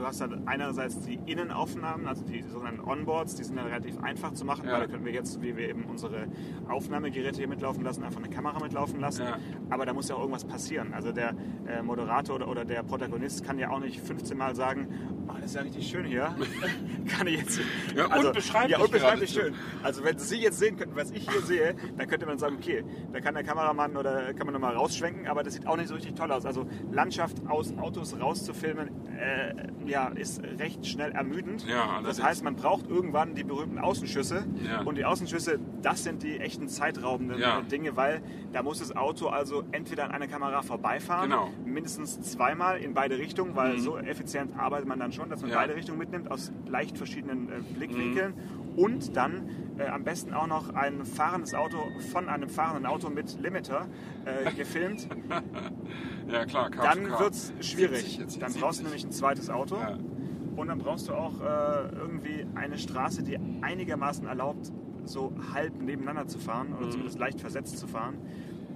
du 0.00 0.06
hast 0.06 0.20
dann 0.20 0.48
einerseits 0.48 1.00
die 1.00 1.20
Innenaufnahmen, 1.26 2.06
also 2.06 2.24
die 2.24 2.42
sogenannten 2.42 2.80
Onboards, 2.80 3.36
die 3.36 3.44
sind 3.44 3.56
dann 3.56 3.66
relativ 3.66 3.98
einfach 4.02 4.32
zu 4.32 4.44
machen, 4.44 4.66
Ja. 4.66 4.72
weil 4.72 4.80
da 4.80 4.86
können 4.86 5.04
wir 5.04 5.12
jetzt, 5.12 5.42
wie 5.42 5.56
wir 5.56 5.68
eben 5.68 5.84
unsere 5.84 6.26
Aufnahmegeräte 6.68 7.36
hier 7.38 7.48
mitlaufen 7.48 7.84
lassen, 7.84 8.02
einfach 8.02 8.22
eine 8.22 8.30
Kamera 8.30 8.58
mitlaufen 8.60 8.98
lassen. 9.00 9.24
Ja. 9.24 9.38
Aber 9.68 9.86
da 9.86 9.92
muss 9.92 10.08
ja 10.08 10.14
auch 10.16 10.20
irgendwas 10.20 10.44
passieren. 10.44 10.94
Also 10.94 11.12
der 11.12 11.34
äh, 11.68 11.82
Moderator 11.82 12.36
oder, 12.36 12.48
oder 12.48 12.64
der 12.64 12.82
Protagonist 12.82 13.44
kann 13.44 13.58
ja 13.58 13.70
auch 13.70 13.80
nicht 13.80 14.00
15 14.00 14.36
Mal 14.36 14.54
sagen, 14.56 14.88
oh, 15.28 15.32
das 15.36 15.46
ist 15.50 15.54
ja 15.54 15.62
richtig 15.62 15.86
schön 15.86 16.04
hier. 16.06 16.34
kann 17.08 17.26
ich 17.26 17.40
jetzt... 17.40 17.60
Ja, 17.94 18.06
unbeschreiblich 18.16 18.78
Ja, 18.78 18.82
unbeschreiblich 18.84 19.30
schön. 19.30 19.54
Also 19.82 20.02
wenn 20.04 20.18
Sie 20.18 20.38
jetzt 20.38 20.58
sehen 20.58 20.76
könnten, 20.76 20.96
was 20.96 21.10
ich 21.10 21.28
hier 21.30 21.42
sehe, 21.42 21.74
dann 21.98 22.08
könnte 22.08 22.26
man 22.26 22.38
sagen, 22.38 22.56
okay, 22.56 22.84
da 23.12 23.20
kann 23.20 23.34
der 23.34 23.44
Kameramann 23.44 23.96
oder 23.96 24.32
kann 24.32 24.46
man 24.46 24.54
nochmal 24.54 24.74
rausschwenken, 24.74 25.26
aber 25.26 25.42
das 25.42 25.54
sieht 25.54 25.66
auch 25.66 25.76
nicht 25.76 25.88
so 25.88 25.94
richtig 25.94 26.14
toll 26.14 26.32
aus. 26.32 26.46
Also 26.46 26.66
Landschaft 26.90 27.36
aus 27.48 27.76
Autos 27.76 28.18
rauszufilmen, 28.18 28.88
äh, 29.18 29.54
ja, 29.90 30.08
ist 30.08 30.40
recht 30.58 30.86
schnell 30.86 31.12
ermüdend. 31.12 31.66
Ja, 31.68 32.00
das 32.02 32.22
heißt, 32.22 32.44
man 32.44 32.54
braucht 32.56 32.88
irgendwann 32.88 33.34
die 33.34 33.44
berühmten 33.44 33.78
Außenschüsse. 33.78 34.44
Ja. 34.64 34.82
Und 34.82 34.96
die 34.96 35.04
Außenschüsse, 35.04 35.58
das 35.82 36.04
sind 36.04 36.22
die 36.22 36.38
echten 36.38 36.68
zeitraubenden 36.68 37.38
Ja. 37.40 37.58
äh, 37.58 37.64
Dinge, 37.64 37.96
weil 37.96 38.22
da 38.52 38.62
muss 38.62 38.78
das 38.78 38.94
Auto 38.96 39.26
also 39.28 39.64
entweder 39.72 40.04
an 40.04 40.10
einer 40.12 40.28
Kamera 40.28 40.62
vorbeifahren, 40.62 41.30
Genau. 41.30 41.48
mindestens 41.64 42.20
zweimal 42.22 42.78
in 42.78 42.94
beide 42.94 43.18
Richtungen, 43.18 43.56
weil 43.56 43.78
so 43.78 43.98
effizient 43.98 44.56
arbeitet 44.58 44.86
man 44.88 44.98
dann 44.98 45.12
schon, 45.12 45.28
dass 45.28 45.40
man 45.42 45.50
Mhm. 45.50 45.54
Beide 45.54 45.74
Richtungen 45.74 45.98
mitnimmt 45.98 46.30
aus 46.30 46.52
leicht 46.68 46.96
verschiedenen 46.96 47.48
äh, 47.48 47.60
Blickwinkeln 47.74 48.34
und 48.76 49.16
dann 49.16 49.48
äh, 49.78 49.86
am 49.88 50.04
besten 50.04 50.32
auch 50.34 50.46
noch 50.46 50.74
ein 50.74 51.04
fahrendes 51.04 51.54
Auto 51.54 51.78
von 52.12 52.28
einem 52.28 52.48
fahrenden 52.48 52.86
Auto 52.86 53.10
mit 53.10 53.38
Limiter 53.40 53.86
äh, 54.24 54.50
gefilmt. 54.56 55.08
Ja 56.28 56.44
klar, 56.46 56.70
Car 56.70 56.84
dann 56.84 57.10
wird 57.18 57.32
es 57.34 57.48
70 57.48 57.66
schwierig. 57.70 58.18
jetzt, 58.18 58.42
Dann 58.42 58.50
70. 58.50 58.62
brauchst 58.62 58.80
du 58.80 58.84
nämlich 58.84 59.04
ein 59.04 59.12
zweites 59.12 59.50
Auto 59.50 59.76
Ja. 59.76 59.98
und 60.56 60.68
dann 60.68 60.78
brauchst 60.78 61.08
du 61.08 61.14
auch 61.14 61.40
äh, 61.40 61.88
irgendwie 61.96 62.46
eine 62.54 62.78
Straße, 62.78 63.22
die 63.22 63.38
einigermaßen 63.62 64.26
erlaubt, 64.26 64.70
so 65.04 65.32
halb 65.54 65.80
nebeneinander 65.80 66.26
zu 66.28 66.38
fahren 66.38 66.68
Mhm. 66.70 66.76
oder 66.76 66.90
zumindest 66.90 67.18
leicht 67.18 67.40
versetzt 67.40 67.78
zu 67.78 67.86
fahren. 67.88 68.18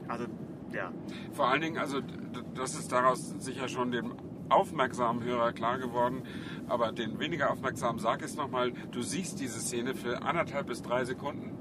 Also 0.09 0.25
ja, 0.73 0.91
Vor 1.33 1.49
allen 1.49 1.61
Dingen, 1.61 1.79
also 1.79 2.01
d- 2.01 2.09
das 2.55 2.75
ist 2.75 2.91
daraus 2.91 3.35
sicher 3.39 3.69
schon 3.69 3.93
dem 3.93 4.13
aufmerksamen 4.49 5.23
Hörer 5.23 5.53
klar 5.53 5.79
geworden, 5.79 6.23
aber 6.69 6.93
den 6.93 7.19
weniger 7.19 7.51
aufmerksamen 7.51 7.99
sag 7.99 8.23
es 8.23 8.37
nochmal, 8.37 8.73
du 8.93 9.03
siehst 9.03 9.41
diese 9.41 9.61
Szene 9.61 9.95
für 9.95 10.23
anderthalb 10.23 10.67
bis 10.67 10.83
drei 10.83 11.05
Sekunden 11.05 11.53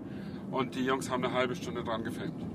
und 0.52 0.76
die 0.76 0.86
Jungs 0.86 1.10
haben 1.10 1.24
eine 1.24 1.34
halbe 1.34 1.56
Stunde 1.56 1.84
dran 1.84 2.04
gefilmt. 2.04 2.46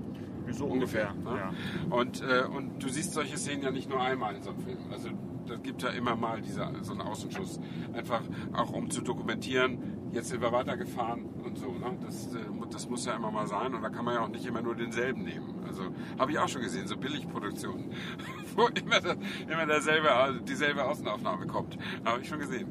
so 0.50 0.66
ungefähr. 0.66 1.12
ungefähr. 1.12 1.34
ne? 1.34 1.54
Ja. 1.90 1.96
Und, 1.96 2.22
äh, 2.22 2.44
und 2.44 2.82
du 2.82 2.88
siehst 2.88 3.12
solche 3.12 3.36
Szenen 3.36 3.62
ja 3.62 3.70
nicht 3.70 3.88
nur 3.88 4.00
einmal 4.00 4.34
in 4.36 4.42
so 4.42 4.50
einem 4.50 4.60
Film. 4.60 4.78
Also 4.90 5.10
das 5.46 5.62
gibt 5.62 5.82
ja 5.82 5.90
immer 5.90 6.14
mal 6.16 6.40
dieser, 6.40 6.72
so 6.82 6.92
einen 6.92 7.00
Außenschuss. 7.02 7.60
Einfach 7.92 8.22
auch 8.52 8.70
um 8.72 8.90
zu 8.90 9.02
dokumentieren, 9.02 9.97
jetzt 10.12 10.28
sind 10.28 10.40
wir 10.40 10.52
weitergefahren 10.52 11.24
und 11.44 11.58
so. 11.58 11.72
Ne? 11.72 11.96
Das, 12.04 12.34
äh, 12.34 12.38
das 12.70 12.88
muss 12.88 13.04
ja 13.04 13.14
immer 13.14 13.30
mal 13.30 13.46
sein 13.46 13.74
und 13.74 13.82
da 13.82 13.88
kann 13.88 14.04
man 14.04 14.14
ja 14.14 14.20
auch 14.22 14.28
nicht 14.28 14.46
immer 14.46 14.62
nur 14.62 14.74
denselben 14.74 15.24
nehmen. 15.24 15.62
Also 15.66 15.82
habe 16.18 16.32
ich 16.32 16.38
auch 16.38 16.48
schon 16.48 16.62
gesehen, 16.62 16.86
so 16.86 16.96
Billigproduktionen, 16.96 17.92
wo 18.56 18.66
immer, 18.68 19.00
das, 19.00 19.16
immer 19.46 19.66
derselbe, 19.66 20.08
dieselbe 20.46 20.84
Außenaufnahme 20.84 21.46
kommt. 21.46 21.78
Habe 22.04 22.20
ich 22.20 22.28
schon 22.28 22.38
gesehen. 22.38 22.68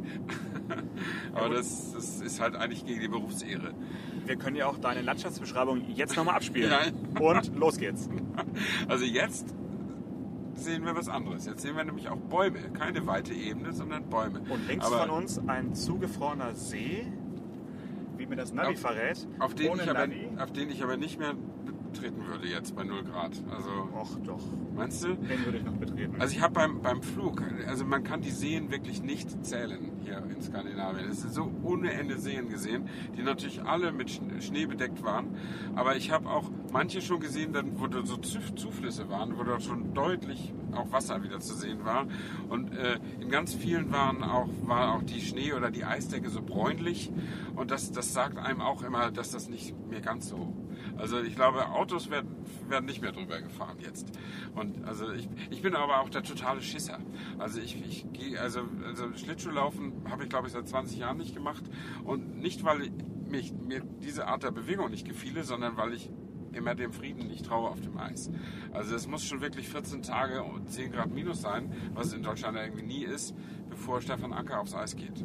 Aber 1.33 1.49
das, 1.49 1.93
das 1.93 2.21
ist 2.21 2.39
halt 2.39 2.55
eigentlich 2.55 2.85
gegen 2.85 3.01
die 3.01 3.07
Berufsehre. 3.07 3.73
Wir 4.25 4.35
können 4.35 4.55
ja 4.55 4.67
auch 4.67 4.77
deine 4.77 5.01
Landschaftsbeschreibung 5.01 5.89
jetzt 5.95 6.17
nochmal 6.17 6.35
abspielen. 6.35 6.71
Ja. 6.71 7.21
Und 7.21 7.55
los 7.55 7.77
geht's. 7.77 8.09
Also 8.87 9.05
jetzt 9.05 9.53
sehen 10.55 10.85
wir 10.85 10.95
was 10.95 11.09
anderes. 11.09 11.45
Jetzt 11.45 11.61
sehen 11.61 11.75
wir 11.75 11.83
nämlich 11.83 12.09
auch 12.09 12.17
Bäume. 12.17 12.59
Keine 12.73 13.05
weite 13.07 13.33
Ebene, 13.33 13.73
sondern 13.73 14.09
Bäume. 14.09 14.41
Und 14.49 14.67
links 14.67 14.85
Aber 14.85 14.99
von 14.99 15.09
uns 15.09 15.39
ein 15.47 15.75
zugefrorener 15.75 16.55
See, 16.55 17.05
wie 18.27 18.31
mir 18.31 18.35
das 18.41 18.53
Navi 18.53 18.73
Auf- 18.73 18.79
verrät. 18.81 19.27
Auf 19.39 19.55
den, 19.55 19.73
ich 19.75 19.89
aber, 19.89 20.07
Navi. 20.07 20.29
auf 20.37 20.51
den 20.51 20.69
ich 20.69 20.83
aber 20.83 20.97
nicht 20.97 21.17
mehr 21.19 21.33
betreten 21.91 22.25
würde 22.27 22.47
jetzt 22.47 22.75
bei 22.75 22.83
0 22.83 23.03
Grad. 23.03 23.31
Also, 23.49 23.69
Och 23.95 24.17
doch, 24.25 24.43
meinst 24.75 25.03
du? 25.03 25.15
den 25.15 25.45
würde 25.45 25.57
ich 25.57 25.63
noch 25.63 25.73
betreten. 25.73 26.15
Also 26.19 26.35
ich 26.35 26.41
habe 26.41 26.53
beim, 26.53 26.81
beim 26.81 27.01
Flug, 27.01 27.41
also 27.67 27.85
man 27.85 28.03
kann 28.03 28.21
die 28.21 28.31
Seen 28.31 28.69
wirklich 28.71 29.01
nicht 29.01 29.45
zählen 29.45 29.91
hier 30.03 30.23
in 30.29 30.41
Skandinavien. 30.41 31.09
Es 31.09 31.21
sind 31.21 31.33
so 31.33 31.51
ohne 31.63 31.91
Ende 31.91 32.17
Seen 32.17 32.49
gesehen, 32.49 32.87
die 33.17 33.23
natürlich 33.23 33.63
alle 33.63 33.91
mit 33.91 34.09
Sch- 34.09 34.41
Schnee 34.41 34.65
bedeckt 34.65 35.03
waren. 35.03 35.35
Aber 35.75 35.95
ich 35.95 36.11
habe 36.11 36.29
auch 36.29 36.49
manche 36.71 37.01
schon 37.01 37.19
gesehen, 37.19 37.53
dann, 37.53 37.79
wo 37.79 37.87
da 37.87 38.05
so 38.05 38.15
Zuf- 38.15 38.55
Zuflüsse 38.55 39.09
waren, 39.09 39.37
wo 39.37 39.43
dort 39.43 39.63
schon 39.63 39.93
deutlich 39.93 40.53
auch 40.73 40.91
Wasser 40.91 41.23
wieder 41.23 41.39
zu 41.39 41.55
sehen 41.55 41.83
war. 41.85 42.07
Und 42.49 42.71
äh, 42.75 42.99
in 43.19 43.29
ganz 43.29 43.53
vielen 43.53 43.91
waren 43.91 44.23
auch, 44.23 44.49
war 44.63 44.93
auch 44.95 45.03
die 45.03 45.21
Schnee- 45.21 45.53
oder 45.53 45.71
die 45.71 45.85
Eisdecke 45.85 46.29
so 46.29 46.41
bräunlich. 46.41 47.11
Und 47.55 47.71
das, 47.71 47.91
das 47.91 48.13
sagt 48.13 48.37
einem 48.37 48.61
auch 48.61 48.83
immer, 48.83 49.09
dass 49.11 49.31
das 49.31 49.49
nicht 49.49 49.73
mehr 49.89 50.01
ganz 50.01 50.29
so 50.29 50.53
also 50.97 51.21
ich 51.21 51.35
glaube, 51.35 51.69
Autos 51.69 52.09
werden, 52.09 52.35
werden 52.67 52.85
nicht 52.85 53.01
mehr 53.01 53.11
drüber 53.11 53.41
gefahren 53.41 53.77
jetzt. 53.79 54.11
Und 54.55 54.85
also 54.85 55.11
ich, 55.11 55.27
ich 55.49 55.61
bin 55.61 55.75
aber 55.75 56.01
auch 56.01 56.09
der 56.09 56.23
totale 56.23 56.61
Schisser. 56.61 56.99
Also 57.37 57.59
ich, 57.59 57.81
ich 57.85 58.11
gehe, 58.13 58.39
also, 58.39 58.61
also 58.85 59.13
Schlittschuhlaufen 59.13 60.09
habe 60.09 60.23
ich 60.23 60.29
glaube 60.29 60.47
ich 60.47 60.53
seit 60.53 60.67
20 60.67 60.99
Jahren 60.99 61.17
nicht 61.17 61.33
gemacht. 61.33 61.63
Und 62.03 62.39
nicht, 62.39 62.63
weil 62.63 62.89
mich, 63.29 63.53
mir 63.53 63.81
diese 64.01 64.27
Art 64.27 64.43
der 64.43 64.51
Bewegung 64.51 64.89
nicht 64.89 65.07
gefiele, 65.07 65.43
sondern 65.43 65.77
weil 65.77 65.93
ich 65.93 66.09
immer 66.53 66.75
dem 66.75 66.91
Frieden 66.91 67.27
nicht 67.27 67.45
traue 67.45 67.69
auf 67.69 67.81
dem 67.81 67.97
Eis. 67.97 68.31
Also 68.71 68.95
es 68.95 69.07
muss 69.07 69.23
schon 69.23 69.41
wirklich 69.41 69.69
14 69.69 70.01
Tage 70.01 70.43
und 70.43 70.69
10 70.69 70.91
Grad 70.91 71.11
minus 71.11 71.41
sein, 71.41 71.73
was 71.93 72.13
in 72.13 72.23
Deutschland 72.23 72.57
irgendwie 72.57 72.83
nie 72.83 73.03
ist, 73.03 73.35
bevor 73.69 74.01
Stefan 74.01 74.33
Anker 74.33 74.59
aufs 74.59 74.73
Eis 74.73 74.95
geht. 74.95 75.23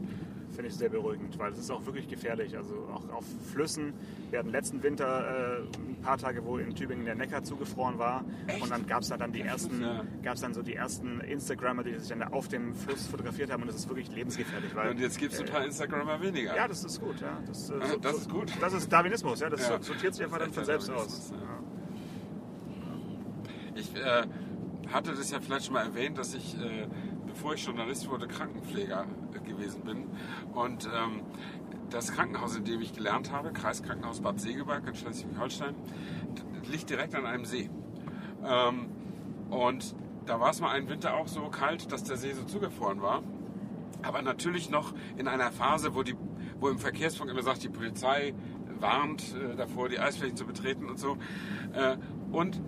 Finde 0.52 0.68
ich 0.68 0.74
sehr 0.74 0.90
beruhigend, 0.90 1.38
weil 1.38 1.52
es 1.52 1.58
ist 1.58 1.70
auch 1.70 1.84
wirklich 1.86 2.08
gefährlich. 2.08 2.54
Also 2.56 2.74
auch 2.92 3.08
auf 3.16 3.24
Flüssen. 3.52 3.94
Wir 4.30 4.38
hatten 4.38 4.50
letzten 4.50 4.82
Winter 4.82 5.60
äh, 5.60 5.78
ein 5.78 5.96
paar 6.02 6.18
Tage, 6.18 6.44
wo 6.44 6.58
in 6.58 6.74
Tübingen 6.74 7.06
der 7.06 7.14
Neckar 7.14 7.42
zugefroren 7.42 7.98
war. 7.98 8.22
Echt? 8.46 8.62
Und 8.62 8.70
dann 8.70 8.86
gab 8.86 9.00
es 9.02 9.08
da 9.08 9.16
dann 9.16 9.32
die 9.32 9.40
ersten, 9.40 9.80
ja. 9.80 10.04
gab's 10.22 10.42
dann 10.42 10.52
so 10.52 10.60
die 10.62 10.74
ersten 10.74 11.20
Instagrammer, 11.20 11.82
die 11.84 11.98
sich 11.98 12.08
dann 12.10 12.22
auf 12.22 12.48
dem 12.48 12.74
Fluss 12.74 13.06
fotografiert 13.06 13.50
haben. 13.50 13.62
Und 13.62 13.68
das 13.68 13.76
ist 13.76 13.88
wirklich 13.88 14.10
lebensgefährlich. 14.14 14.74
Weil, 14.74 14.90
Und 14.90 15.00
jetzt 15.00 15.18
gibt 15.18 15.32
es 15.32 15.40
ein 15.40 15.46
paar 15.46 15.64
Instagrammer 15.64 16.20
weniger. 16.20 16.54
ja, 16.54 16.68
das 16.68 16.84
ist 16.84 17.00
gut. 17.00 17.20
Ja. 17.20 17.38
Das, 17.46 17.70
äh, 17.70 17.74
Ah, 17.80 17.96
das 18.02 18.16
ist 18.18 18.28
gut. 18.30 18.52
Das 18.60 18.72
ist 18.74 18.92
Darwinismus. 18.92 19.40
Ja. 19.40 19.48
Das 19.48 19.66
Ja. 19.68 19.80
sortiert 19.82 20.14
sich 20.14 20.24
einfach 20.24 20.38
dann 20.38 20.52
von 20.52 20.64
selbst 20.66 20.90
aus. 20.90 21.32
Ich 23.74 23.94
äh, 23.96 24.24
hatte 24.92 25.12
das 25.12 25.30
ja 25.30 25.40
vielleicht 25.40 25.64
schon 25.64 25.74
mal 25.74 25.86
erwähnt, 25.86 26.18
dass 26.18 26.34
ich, 26.34 26.54
äh, 26.60 26.86
bevor 27.32 27.54
ich 27.54 27.64
Journalist 27.64 28.08
wurde, 28.08 28.28
Krankenpfleger 28.28 29.06
äh, 29.34 29.48
gewesen 29.48 29.82
bin. 29.82 30.06
Und 30.52 30.86
ähm, 30.86 31.22
das 31.90 32.12
Krankenhaus, 32.12 32.56
in 32.56 32.64
dem 32.64 32.80
ich 32.80 32.92
gelernt 32.92 33.32
habe, 33.32 33.52
Kreiskrankenhaus 33.52 34.20
Bad 34.20 34.40
Segeberg 34.40 34.86
in 34.86 34.94
Schleswig-Holstein, 34.94 35.74
liegt 36.70 36.90
direkt 36.90 37.14
an 37.14 37.26
einem 37.26 37.44
See. 37.44 37.70
Ähm, 38.44 38.86
und 39.50 39.94
da 40.26 40.40
war 40.40 40.50
es 40.50 40.60
mal 40.60 40.70
einen 40.70 40.88
Winter 40.88 41.14
auch 41.14 41.28
so 41.28 41.42
kalt, 41.48 41.90
dass 41.92 42.04
der 42.04 42.16
See 42.16 42.32
so 42.32 42.44
zugefroren 42.44 43.02
war. 43.02 43.22
Aber 44.02 44.22
natürlich 44.22 44.70
noch 44.70 44.94
in 45.16 45.28
einer 45.28 45.52
Phase, 45.52 45.94
wo, 45.94 46.02
die, 46.02 46.16
wo 46.60 46.68
im 46.68 46.78
Verkehrsfunk 46.78 47.30
immer 47.30 47.42
sagt, 47.42 47.62
die 47.62 47.68
Polizei 47.68 48.34
warnt 48.78 49.34
äh, 49.34 49.56
davor, 49.56 49.88
die 49.88 49.98
Eisflächen 49.98 50.36
zu 50.36 50.46
betreten 50.46 50.86
und 50.86 50.98
so. 50.98 51.16
Äh, 51.72 51.96
und 52.30 52.60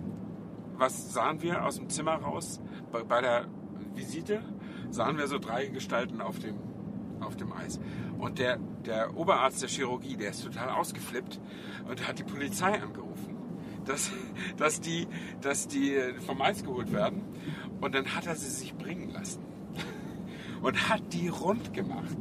was 0.77 1.13
sahen 1.13 1.41
wir 1.41 1.65
aus 1.65 1.77
dem 1.77 1.89
Zimmer 1.89 2.15
raus? 2.15 2.61
Bei, 2.91 3.03
bei 3.03 3.21
der 3.21 3.47
Visite 3.95 4.41
sahen 4.95 5.17
wir 5.17 5.27
so 5.27 5.37
drei 5.37 5.67
Gestalten 5.67 6.21
auf 6.21 6.39
dem, 6.39 6.55
auf 7.19 7.35
dem 7.35 7.53
Eis. 7.53 7.79
Und 8.17 8.39
der, 8.39 8.57
der 8.85 9.15
Oberarzt 9.15 9.61
der 9.61 9.69
Chirurgie, 9.69 10.15
der 10.15 10.31
ist 10.31 10.43
total 10.43 10.69
ausgeflippt 10.69 11.39
und 11.87 12.07
hat 12.07 12.17
die 12.17 12.23
Polizei 12.23 12.81
angerufen, 12.81 13.35
dass, 13.85 14.11
dass, 14.57 14.81
die, 14.81 15.07
dass 15.41 15.67
die 15.67 15.95
vom 16.25 16.41
Eis 16.41 16.63
geholt 16.63 16.91
werden. 16.91 17.21
Und 17.81 17.93
dann 17.93 18.15
hat 18.15 18.25
er 18.25 18.35
sie 18.35 18.49
sich 18.49 18.73
bringen 18.75 19.11
lassen 19.11 19.54
und 20.65 20.89
hat 20.89 21.13
die 21.13 21.27
rund 21.27 21.73
gemacht. 21.73 22.17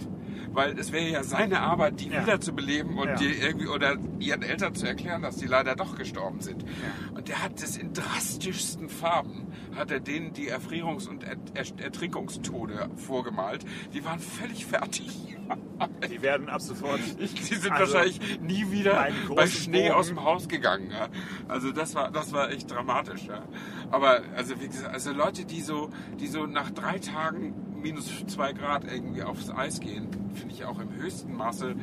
Weil 0.52 0.78
es 0.78 0.92
wäre 0.92 1.08
ja 1.08 1.24
seine 1.24 1.60
Arbeit, 1.60 1.98
die 2.00 2.10
Ja. 2.10 2.22
wiederzubeleben 2.22 2.96
und 2.96 3.08
Ja. 3.08 3.14
die 3.16 3.26
irgendwie 3.32 3.66
oder 3.66 3.96
ihren 4.20 4.42
Eltern 4.42 4.72
zu 4.76 4.86
erklären, 4.86 5.20
dass 5.22 5.36
die 5.36 5.46
leider 5.46 5.74
doch 5.74 5.96
gestorben 5.96 6.40
sind. 6.40 6.64
Und 7.12 7.26
der 7.28 7.42
hat 7.42 7.60
das 7.60 7.76
in 7.76 7.92
drastischsten 7.92 8.88
Farben, 8.88 9.48
hat 9.74 9.90
er 9.90 9.98
denen 9.98 10.32
die 10.32 10.52
Erfrierungs- 10.52 11.08
und 11.08 11.24
er 11.24 11.36
er 11.54 11.64
Ertrinkungstode 11.82 12.88
vorgemalt. 12.96 13.64
Die 13.94 14.04
waren 14.04 14.20
völlig 14.20 14.64
fertig. 14.66 15.10
Die 16.10 16.22
werden 16.22 16.48
ab 16.48 16.60
sofort. 16.62 17.00
Die 17.18 17.26
sind 17.54 17.72
Also, 17.72 17.94
wahrscheinlich 17.94 18.40
nie 18.40 18.70
wieder 18.70 19.08
bei 19.34 19.46
Schnee 19.46 19.88
Bogen. 19.88 19.94
aus 19.94 20.06
dem 20.06 20.22
Haus 20.24 20.48
gegangen. 20.48 20.90
Ja. 20.90 21.08
Also 21.48 21.72
das 21.72 21.94
war, 21.94 22.10
das 22.10 22.32
war 22.32 22.50
echt 22.50 22.70
dramatisch. 22.70 23.26
Ja. 23.26 23.42
Aber 23.90 24.20
also 24.36 24.58
wie 24.60 24.68
gesagt, 24.68 24.94
also 24.94 25.12
Leute, 25.12 25.44
die 25.44 25.60
so, 25.60 25.90
die 26.20 26.28
so 26.28 26.46
nach 26.46 26.70
drei 26.70 26.98
Tagen 26.98 27.52
minus 27.84 28.24
zwei 28.26 28.54
Grad 28.54 28.90
irgendwie 28.90 29.22
aufs 29.22 29.50
Eis 29.50 29.78
gehen, 29.78 30.08
finde 30.34 30.54
ich 30.54 30.64
auch 30.64 30.80
im 30.80 30.90
höchsten 30.96 31.36
Maße 31.36 31.76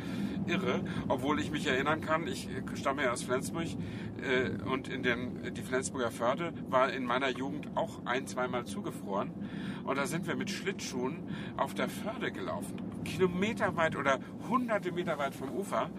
irre. 0.47 0.81
Obwohl 1.07 1.39
ich 1.39 1.51
mich 1.51 1.67
erinnern 1.67 2.01
kann, 2.01 2.25
ich 2.27 2.49
stamme 2.73 3.03
ja 3.03 3.11
aus 3.11 3.21
Flensburg 3.21 3.67
äh, 3.67 4.49
und 4.67 4.87
in 4.87 5.03
den, 5.03 5.53
die 5.53 5.61
Flensburger 5.61 6.09
Förde 6.09 6.53
war 6.69 6.91
in 6.91 7.05
meiner 7.05 7.29
Jugend 7.29 7.67
auch 7.75 8.01
ein, 8.05 8.25
zweimal 8.25 8.65
zugefroren. 8.65 9.29
Und 9.83 9.97
da 9.97 10.05
sind 10.05 10.27
wir 10.27 10.35
mit 10.35 10.49
Schlittschuhen 10.49 11.27
auf 11.57 11.73
der 11.73 11.89
Förde 11.89 12.31
gelaufen. 12.31 12.79
Kilometerweit 13.03 13.95
oder 13.95 14.19
hunderte 14.49 14.91
Meter 14.91 15.17
weit 15.17 15.33
vom 15.33 15.49
Ufer. 15.49 15.89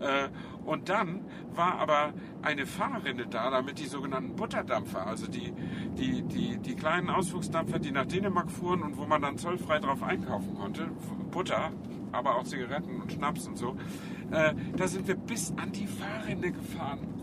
Äh, 0.00 0.28
Und 0.64 0.88
dann 0.88 1.20
war 1.54 1.78
aber 1.78 2.12
eine 2.42 2.66
Fahrrinne 2.66 3.26
da, 3.26 3.50
damit 3.50 3.78
die 3.78 3.86
sogenannten 3.86 4.36
Butterdampfer, 4.36 5.06
also 5.06 5.26
die, 5.26 5.52
die, 5.96 6.22
die, 6.22 6.58
die 6.58 6.74
kleinen 6.74 7.10
Ausflugsdampfer, 7.10 7.78
die 7.78 7.90
nach 7.90 8.04
Dänemark 8.06 8.50
fuhren 8.50 8.82
und 8.82 8.98
wo 8.98 9.06
man 9.06 9.22
dann 9.22 9.38
zollfrei 9.38 9.78
drauf 9.78 10.02
einkaufen 10.02 10.54
konnte, 10.54 10.90
Butter, 11.30 11.72
aber 12.12 12.36
auch 12.36 12.44
Zigaretten 12.44 13.00
und 13.00 13.12
Schnaps 13.12 13.46
und 13.46 13.56
so, 13.56 13.76
äh, 14.30 14.54
da 14.76 14.88
sind 14.88 15.08
wir 15.08 15.14
bis 15.14 15.52
an 15.56 15.72
die 15.72 15.86
Fahrrinne 15.86 16.52
gefahren 16.52 17.17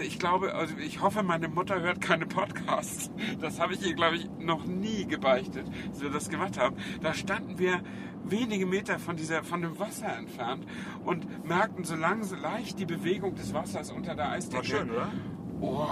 ich 0.00 0.18
glaube, 0.18 0.54
also 0.54 0.74
ich 0.76 1.00
hoffe, 1.00 1.22
meine 1.22 1.48
Mutter 1.48 1.80
hört 1.80 2.00
keine 2.00 2.26
Podcasts. 2.26 3.10
Das 3.40 3.60
habe 3.60 3.74
ich 3.74 3.86
ihr, 3.86 3.94
glaube 3.94 4.16
ich, 4.16 4.28
noch 4.38 4.64
nie 4.64 5.06
gebeichtet, 5.06 5.66
dass 5.90 6.00
wir 6.00 6.10
das 6.10 6.28
gemacht 6.28 6.58
haben. 6.58 6.76
Da 7.00 7.14
standen 7.14 7.58
wir 7.58 7.80
wenige 8.24 8.66
Meter 8.66 8.98
von, 8.98 9.16
dieser, 9.16 9.42
von 9.42 9.62
dem 9.62 9.78
Wasser 9.78 10.16
entfernt 10.16 10.66
und 11.04 11.46
merkten 11.46 11.84
so 11.84 11.96
langsam 11.96 12.40
leicht 12.40 12.78
die 12.78 12.86
Bewegung 12.86 13.34
des 13.34 13.52
Wassers 13.52 13.90
unter 13.90 14.14
der 14.14 14.30
Eisdecke. 14.30 14.56
War 14.56 14.64
schön, 14.64 14.90
oder? 14.90 15.12
Oh, 15.60 15.88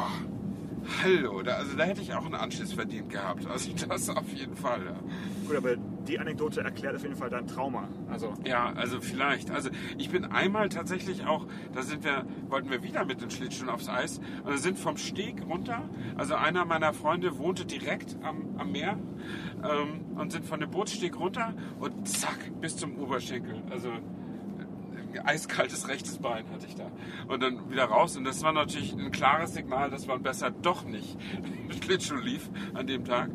hallo, 1.02 1.42
da, 1.42 1.54
also 1.54 1.76
da 1.76 1.84
hätte 1.84 2.00
ich 2.00 2.12
auch 2.14 2.24
einen 2.24 2.34
Anschiss 2.34 2.72
verdient 2.72 3.10
gehabt. 3.10 3.46
Also 3.46 3.70
das 3.88 4.08
auf 4.08 4.28
jeden 4.32 4.56
Fall. 4.56 4.84
Ja. 4.84 4.96
Gut, 5.46 5.56
aber 5.56 5.76
die 6.10 6.18
Anekdote 6.18 6.62
erklärt 6.62 6.96
auf 6.96 7.02
jeden 7.02 7.16
Fall 7.16 7.30
dein 7.30 7.46
Trauma. 7.46 7.88
Also, 8.10 8.34
Ja, 8.44 8.72
also 8.74 9.00
vielleicht. 9.00 9.50
Also 9.50 9.70
ich 9.96 10.10
bin 10.10 10.24
einmal 10.26 10.68
tatsächlich 10.68 11.24
auch, 11.24 11.46
da 11.72 11.82
sind 11.82 12.04
wir, 12.04 12.26
wollten 12.48 12.70
wir 12.70 12.82
wieder 12.82 13.04
mit 13.04 13.22
den 13.22 13.30
Schlittschuhen 13.30 13.70
aufs 13.70 13.88
Eis 13.88 14.20
und 14.44 14.58
sind 14.58 14.78
vom 14.78 14.96
Steg 14.96 15.46
runter. 15.48 15.88
Also 16.16 16.34
einer 16.34 16.64
meiner 16.64 16.92
Freunde 16.92 17.38
wohnte 17.38 17.64
direkt 17.64 18.16
am, 18.22 18.56
am 18.58 18.72
Meer 18.72 18.98
ähm, 19.62 20.18
und 20.18 20.32
sind 20.32 20.44
von 20.44 20.60
dem 20.60 20.70
Bootssteg 20.70 21.18
runter 21.18 21.54
und 21.78 22.08
zack 22.08 22.38
bis 22.60 22.76
zum 22.76 22.98
Oberschenkel. 22.98 23.62
Also 23.70 23.90
eiskaltes 25.18 25.88
rechtes 25.88 26.18
Bein 26.18 26.48
hatte 26.50 26.66
ich 26.66 26.74
da. 26.74 26.90
Und 27.28 27.42
dann 27.42 27.70
wieder 27.70 27.84
raus. 27.84 28.16
Und 28.16 28.24
das 28.24 28.42
war 28.42 28.52
natürlich 28.52 28.92
ein 28.92 29.10
klares 29.10 29.54
Signal, 29.54 29.90
dass 29.90 30.06
man 30.06 30.22
besser 30.22 30.50
doch 30.50 30.84
nicht 30.84 31.18
Schlittschuh 31.82 32.16
lief 32.16 32.48
an 32.74 32.86
dem 32.86 33.04
Tag. 33.04 33.30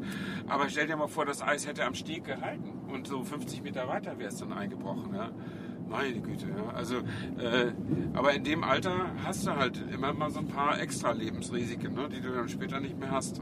Aber 0.47 0.69
stell 0.69 0.87
dir 0.87 0.95
mal 0.95 1.07
vor, 1.07 1.25
das 1.25 1.41
Eis 1.41 1.67
hätte 1.67 1.83
am 1.85 1.95
Steg 1.95 2.25
gehalten. 2.25 2.71
Und 2.87 3.07
so 3.07 3.23
50 3.23 3.63
Meter 3.63 3.87
weiter 3.87 4.17
wäre 4.17 4.29
es 4.29 4.37
dann 4.37 4.53
eingebrochen. 4.53 5.13
Ja? 5.13 5.31
Meine 5.89 6.19
Güte, 6.19 6.47
ja. 6.49 6.73
Also, 6.73 6.97
äh, 7.37 7.71
aber 8.13 8.33
in 8.33 8.43
dem 8.43 8.63
Alter 8.63 9.11
hast 9.23 9.45
du 9.45 9.55
halt 9.55 9.83
immer 9.93 10.13
mal 10.13 10.31
so 10.31 10.39
ein 10.39 10.47
paar 10.47 10.79
extra 10.79 11.11
Lebensrisiken, 11.11 11.93
ne, 11.93 12.09
die 12.09 12.21
du 12.21 12.33
dann 12.33 12.49
später 12.49 12.79
nicht 12.79 12.97
mehr 12.97 13.11
hast. 13.11 13.41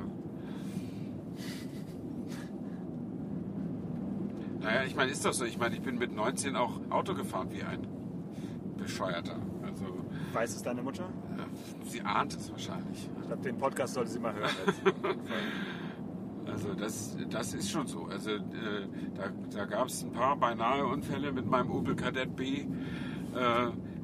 Naja, 4.59 4.83
ich 4.85 4.95
meine, 4.95 5.11
ist 5.11 5.25
das 5.25 5.37
so? 5.37 5.45
Ich 5.45 5.57
meine, 5.57 5.75
ich 5.75 5.81
bin 5.81 5.97
mit 5.97 6.15
19 6.15 6.55
auch 6.55 6.79
Auto 6.89 7.13
gefahren 7.13 7.49
wie 7.51 7.63
ein 7.63 7.85
Bescheuerter. 8.83 9.37
Also, 9.65 9.85
weiß 10.33 10.55
es 10.55 10.63
deine 10.63 10.81
Mutter? 10.83 11.03
äh, 11.37 11.89
sie 11.89 12.01
ahnt 12.01 12.35
es 12.35 12.51
wahrscheinlich. 12.51 13.09
Ich 13.21 13.27
glaube, 13.27 13.41
den 13.43 13.57
Podcast 13.57 13.93
sollte 13.95 14.11
sie 14.11 14.19
mal 14.19 14.33
hören. 14.33 14.49
Also 16.45 16.73
das, 16.73 17.15
das 17.29 17.53
ist 17.53 17.71
schon 17.71 17.87
so. 17.87 18.05
Also 18.05 18.31
äh, 18.31 18.39
da, 19.15 19.23
da 19.55 19.65
gab 19.65 19.87
es 19.87 20.03
ein 20.03 20.11
paar 20.11 20.35
beinahe 20.35 20.85
Unfälle 20.85 21.31
mit 21.31 21.45
meinem 21.49 21.71
Opel 21.71 21.95
Kadett 21.95 22.35
B. 22.35 22.59
Äh, 22.59 22.65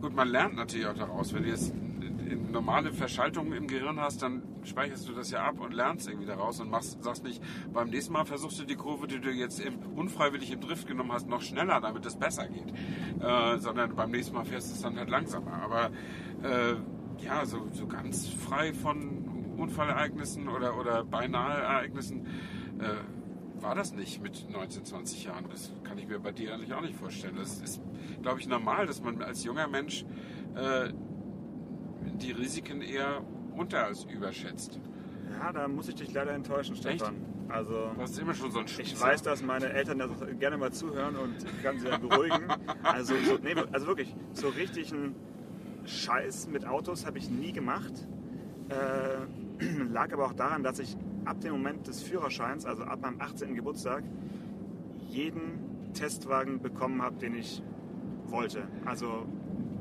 gut, 0.02 0.16
man 0.16 0.30
lernt 0.30 0.56
natürlich 0.56 0.88
auch 0.88 0.96
daraus. 0.96 1.34
Wenn 1.34 1.44
du 1.44 1.50
jetzt 1.50 1.74
normale 2.36 2.92
Verschaltung 2.94 3.54
im 3.54 3.68
Gehirn 3.68 4.00
hast, 4.00 4.22
dann 4.22 4.44
speicherst 4.64 5.08
du 5.08 5.14
das 5.14 5.32
ja 5.32 5.44
ab 5.44 5.60
und 5.60 5.74
lernst 5.74 6.08
irgendwie 6.08 6.28
daraus 6.28 6.60
und 6.60 6.70
machst, 6.70 7.04
sagst 7.04 7.24
nicht, 7.24 7.42
beim 7.74 7.90
nächsten 7.90 8.14
Mal 8.14 8.26
versuchst 8.26 8.60
du 8.60 8.66
die 8.66 8.76
Kurve, 8.76 9.08
die 9.08 9.20
du 9.20 9.30
jetzt 9.30 9.60
im, 9.60 9.80
unfreiwillig 9.96 10.52
im 10.52 10.62
Drift 10.62 10.88
genommen 10.88 11.12
hast, 11.12 11.28
noch 11.28 11.42
schneller, 11.42 11.80
damit 11.82 12.06
es 12.06 12.16
besser 12.16 12.48
geht. 12.48 12.74
Äh, 13.22 13.58
sondern 13.58 13.96
beim 13.96 14.12
nächsten 14.12 14.36
Mal 14.36 14.46
fährst 14.46 14.70
du 14.70 14.76
es 14.76 14.82
dann 14.82 14.98
halt 14.98 15.10
langsamer. 15.10 15.54
Aber 15.64 15.92
äh, 16.44 16.76
ja, 17.24 17.46
so, 17.46 17.68
so 17.72 17.88
ganz 17.88 18.28
frei 18.28 18.74
von 18.74 19.56
Unfallereignissen 19.58 20.48
oder, 20.48 20.78
oder 20.78 21.04
beinahe 21.04 21.62
Ereignissen 21.62 22.26
äh, 22.80 23.62
war 23.62 23.76
das 23.76 23.94
nicht 23.94 24.22
mit 24.22 24.50
19, 24.50 24.86
20 24.86 25.26
Jahren. 25.26 25.46
Das 25.50 25.74
kann 25.84 25.98
ich 25.98 26.08
mir 26.08 26.20
bei 26.20 26.32
dir 26.32 26.54
eigentlich 26.54 26.74
auch 26.74 26.82
nicht 26.82 26.96
vorstellen. 26.96 27.36
Das 27.38 27.60
ist, 27.60 27.82
glaube 28.22 28.40
ich, 28.40 28.48
normal, 28.48 28.86
dass 28.86 29.02
man 29.04 29.22
als 29.22 29.44
junger 29.44 29.68
Mensch 29.68 30.06
äh, 30.56 30.94
die 32.22 32.32
Risiken 32.32 32.82
eher 32.82 33.22
unter 33.56 33.86
als 33.86 34.06
überschätzt. 34.06 34.80
ja, 35.40 35.52
da 35.52 35.68
muss 35.68 35.88
ich 35.90 35.96
dich 35.96 36.14
leider 36.14 36.32
enttäuschen, 36.32 36.76
Stefan. 36.76 37.16
Also, 37.50 37.90
Du 37.96 38.02
hast 38.02 38.20
immer 38.20 38.34
schon 38.36 38.52
so 38.52 38.60
ein 38.60 38.66
ich 38.66 38.74
Spießer. 38.74 39.06
weiß, 39.06 39.24
dass 39.24 39.42
meine 39.42 39.70
Eltern 39.74 39.98
das 40.00 40.10
gerne 40.40 40.58
mal 40.58 40.72
zuhören 40.72 41.16
und 41.16 41.36
ich 41.44 41.64
kann 41.64 41.80
sie 41.80 41.88
dann 41.88 42.02
beruhigen. 42.02 42.44
Also, 42.84 43.16
so, 43.26 43.38
nee, 43.44 43.56
also 43.72 43.88
wirklich, 43.88 44.16
so 44.34 44.50
richtigen 44.50 45.16
Scheiß 45.86 46.48
mit 46.48 46.66
Autos 46.68 47.06
habe 47.06 47.18
ich 47.18 47.30
nie 47.30 47.52
gemacht. 47.52 48.08
Äh, 48.70 49.66
lag 49.92 50.14
aber 50.14 50.26
auch 50.28 50.34
daran, 50.34 50.62
dass 50.64 50.80
ich 50.80 50.96
ab 51.26 51.42
dem 51.42 51.52
Moment 51.54 51.88
des 51.88 52.02
Führerscheins, 52.04 52.66
also 52.66 52.84
ab 52.84 53.02
meinem 53.02 53.20
18. 53.20 53.56
Geburtstag, 53.56 54.04
jeden 55.10 55.92
Testwagen 55.94 56.62
bekommen 56.62 57.02
habe, 57.02 57.18
den 57.18 57.34
ich 57.36 57.64
wollte. 58.28 58.68
Also 58.86 59.26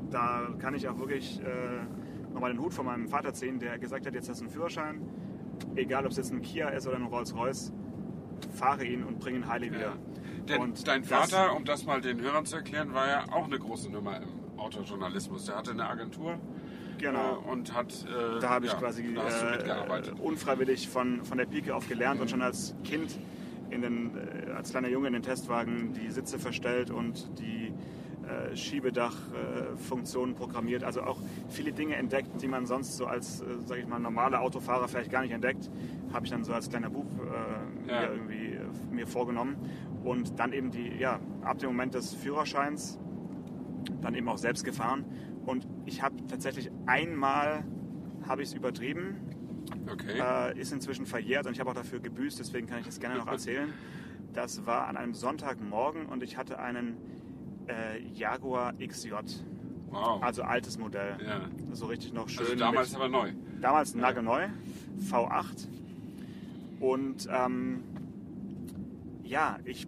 da 0.09 0.49
kann 0.59 0.73
ich 0.73 0.87
auch 0.89 0.97
wirklich 0.97 1.39
äh, 1.41 1.45
nochmal 2.33 2.51
den 2.51 2.61
Hut 2.61 2.73
von 2.73 2.85
meinem 2.85 3.07
Vater 3.07 3.33
ziehen, 3.33 3.59
der 3.59 3.77
gesagt 3.79 4.05
hat, 4.05 4.13
jetzt 4.13 4.29
hast 4.29 4.39
du 4.41 4.45
einen 4.45 4.53
Führerschein, 4.53 5.01
egal 5.75 6.05
ob 6.05 6.11
es 6.11 6.17
jetzt 6.17 6.31
ein 6.31 6.41
Kia 6.41 6.69
ist 6.69 6.87
oder 6.87 6.97
ein 6.97 7.03
Rolls-Royce, 7.05 7.73
fahre 8.53 8.85
ihn 8.85 9.03
und 9.03 9.19
bringe 9.19 9.39
ihn 9.39 9.47
heilig 9.47 9.71
wieder. 9.71 9.81
Ja. 9.81 9.93
Denn 10.47 10.61
Und 10.61 10.87
dein 10.87 11.01
das- 11.01 11.09
Vater, 11.31 11.55
um 11.55 11.65
das 11.65 11.85
mal 11.85 12.01
den 12.01 12.21
Hörern 12.21 12.45
zu 12.45 12.55
erklären, 12.55 12.93
war 12.93 13.07
ja 13.07 13.25
auch 13.31 13.45
eine 13.45 13.59
große 13.59 13.91
Nummer 13.91 14.17
im 14.17 14.29
Autojournalismus. 14.57 15.45
Der 15.45 15.57
hatte 15.57 15.71
eine 15.71 15.87
Agentur 15.87 16.37
Genau. 16.97 17.35
äh, 17.45 17.49
und 17.51 17.73
hat. 17.75 17.93
Äh, 18.05 18.39
Da 18.39 18.49
habe 18.49 18.65
ich 18.65 18.71
ja, 18.73 18.77
quasi 18.79 19.03
äh, 19.03 20.11
unfreiwillig 20.21 20.89
von, 20.89 21.23
von 21.23 21.37
der 21.37 21.45
Pike 21.45 21.73
auf 21.75 21.87
gelernt 21.87 22.19
und 22.21 22.29
schon 22.29 22.41
als 22.41 22.75
Kind, 22.83 23.19
in 23.69 23.81
den, 23.81 24.11
äh, 24.17 24.51
als 24.51 24.71
kleiner 24.71 24.89
Junge 24.89 25.07
in 25.07 25.13
den 25.13 25.21
Testwagen 25.21 25.93
die 25.93 26.09
Sitze 26.09 26.39
verstellt 26.39 26.89
und 26.91 27.39
die 27.39 27.71
äh, 28.29 28.55
Schiebedachfunktionen 28.55 30.35
programmiert. 30.35 30.83
Also 30.83 31.01
auch 31.03 31.17
viele 31.49 31.71
Dinge 31.71 31.95
entdeckt, 31.95 32.41
die 32.41 32.47
man 32.47 32.65
sonst 32.65 32.97
so 32.97 33.05
als, 33.05 33.41
äh, 33.41 33.45
sage 33.65 33.81
ich 33.81 33.87
mal, 33.87 33.99
normaler 33.99 34.41
Autofahrer 34.41 34.87
vielleicht 34.87 35.11
gar 35.11 35.21
nicht 35.21 35.31
entdeckt. 35.31 35.69
Habe 36.13 36.25
ich 36.25 36.31
dann 36.31 36.43
so 36.43 36.53
als 36.53 36.69
kleiner 36.69 36.89
Bub 36.89 37.07
äh, 37.19 37.89
Ja. 37.91 38.01
mir 38.01 38.11
irgendwie 38.13 38.53
äh, 38.55 38.93
mir 38.93 39.07
vorgenommen. 39.07 39.55
Und 40.03 40.39
dann 40.39 40.53
eben 40.53 40.71
die, 40.71 40.89
ja, 40.97 41.19
ab 41.41 41.57
dem 41.59 41.69
Moment 41.71 41.93
des 41.93 42.13
Führerscheins 42.13 42.99
dann 44.01 44.15
eben 44.15 44.27
auch 44.29 44.37
selbst 44.37 44.63
gefahren. 44.63 45.05
Und 45.45 45.67
ich 45.85 46.01
habe 46.01 46.15
tatsächlich 46.27 46.69
einmal 46.85 47.63
habe 48.27 48.41
ich 48.43 48.49
es 48.49 48.53
übertrieben, 48.53 49.15
Okay. 49.91 50.19
äh, 50.19 50.59
ist 50.59 50.71
inzwischen 50.71 51.05
verjährt 51.05 51.45
und 51.47 51.53
ich 51.53 51.59
habe 51.59 51.69
auch 51.69 51.75
dafür 51.75 51.99
gebüßt, 51.99 52.39
deswegen 52.39 52.67
kann 52.67 52.79
ich 52.79 52.85
das 52.85 52.99
gerne 52.99 53.17
noch 53.17 53.27
erzählen. 53.31 53.71
Das 54.33 54.65
war 54.65 54.87
an 54.87 54.97
einem 54.97 55.13
Sonntagmorgen 55.13 56.05
und 56.05 56.21
ich 56.23 56.37
hatte 56.37 56.59
einen 56.59 56.97
äh, 57.69 57.99
Jaguar 58.13 58.73
XJ, 58.73 59.11
wow. 59.89 60.21
also 60.21 60.43
altes 60.43 60.77
Modell. 60.77 61.17
ja. 61.25 61.41
So 61.73 61.85
richtig 61.85 62.13
noch 62.13 62.27
schön. 62.29 62.45
Also 62.45 62.55
damals 62.55 62.95
aber 62.95 63.07
neu. 63.09 63.31
damals 63.61 63.95
nagelneu, 63.95 64.47
V8. 65.09 65.67
Und 66.79 67.27
ähm, 67.31 67.83
ja, 69.23 69.57
ich 69.65 69.87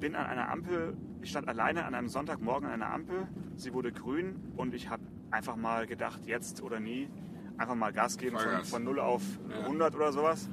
bin 0.00 0.14
an 0.14 0.26
einer 0.26 0.50
Ampel, 0.50 0.96
ich 1.22 1.30
stand 1.30 1.48
alleine 1.48 1.84
an 1.84 1.94
einem 1.94 2.08
Sonntagmorgen 2.08 2.66
an 2.68 2.74
einer 2.82 2.92
Ampel, 2.92 3.26
sie 3.56 3.72
wurde 3.72 3.92
grün 3.92 4.36
und 4.56 4.74
ich 4.74 4.90
habe 4.90 5.02
einfach 5.30 5.56
mal 5.56 5.86
gedacht, 5.86 6.26
jetzt 6.26 6.62
oder 6.62 6.80
nie, 6.80 7.08
einfach 7.56 7.74
mal 7.74 7.92
Gas 7.92 8.18
geben 8.18 8.36
von, 8.38 8.64
von 8.64 8.84
0 8.84 9.00
auf 9.00 9.22
Ja. 9.50 9.60
100 9.60 9.94
oder 9.94 10.12
sowas. 10.12 10.48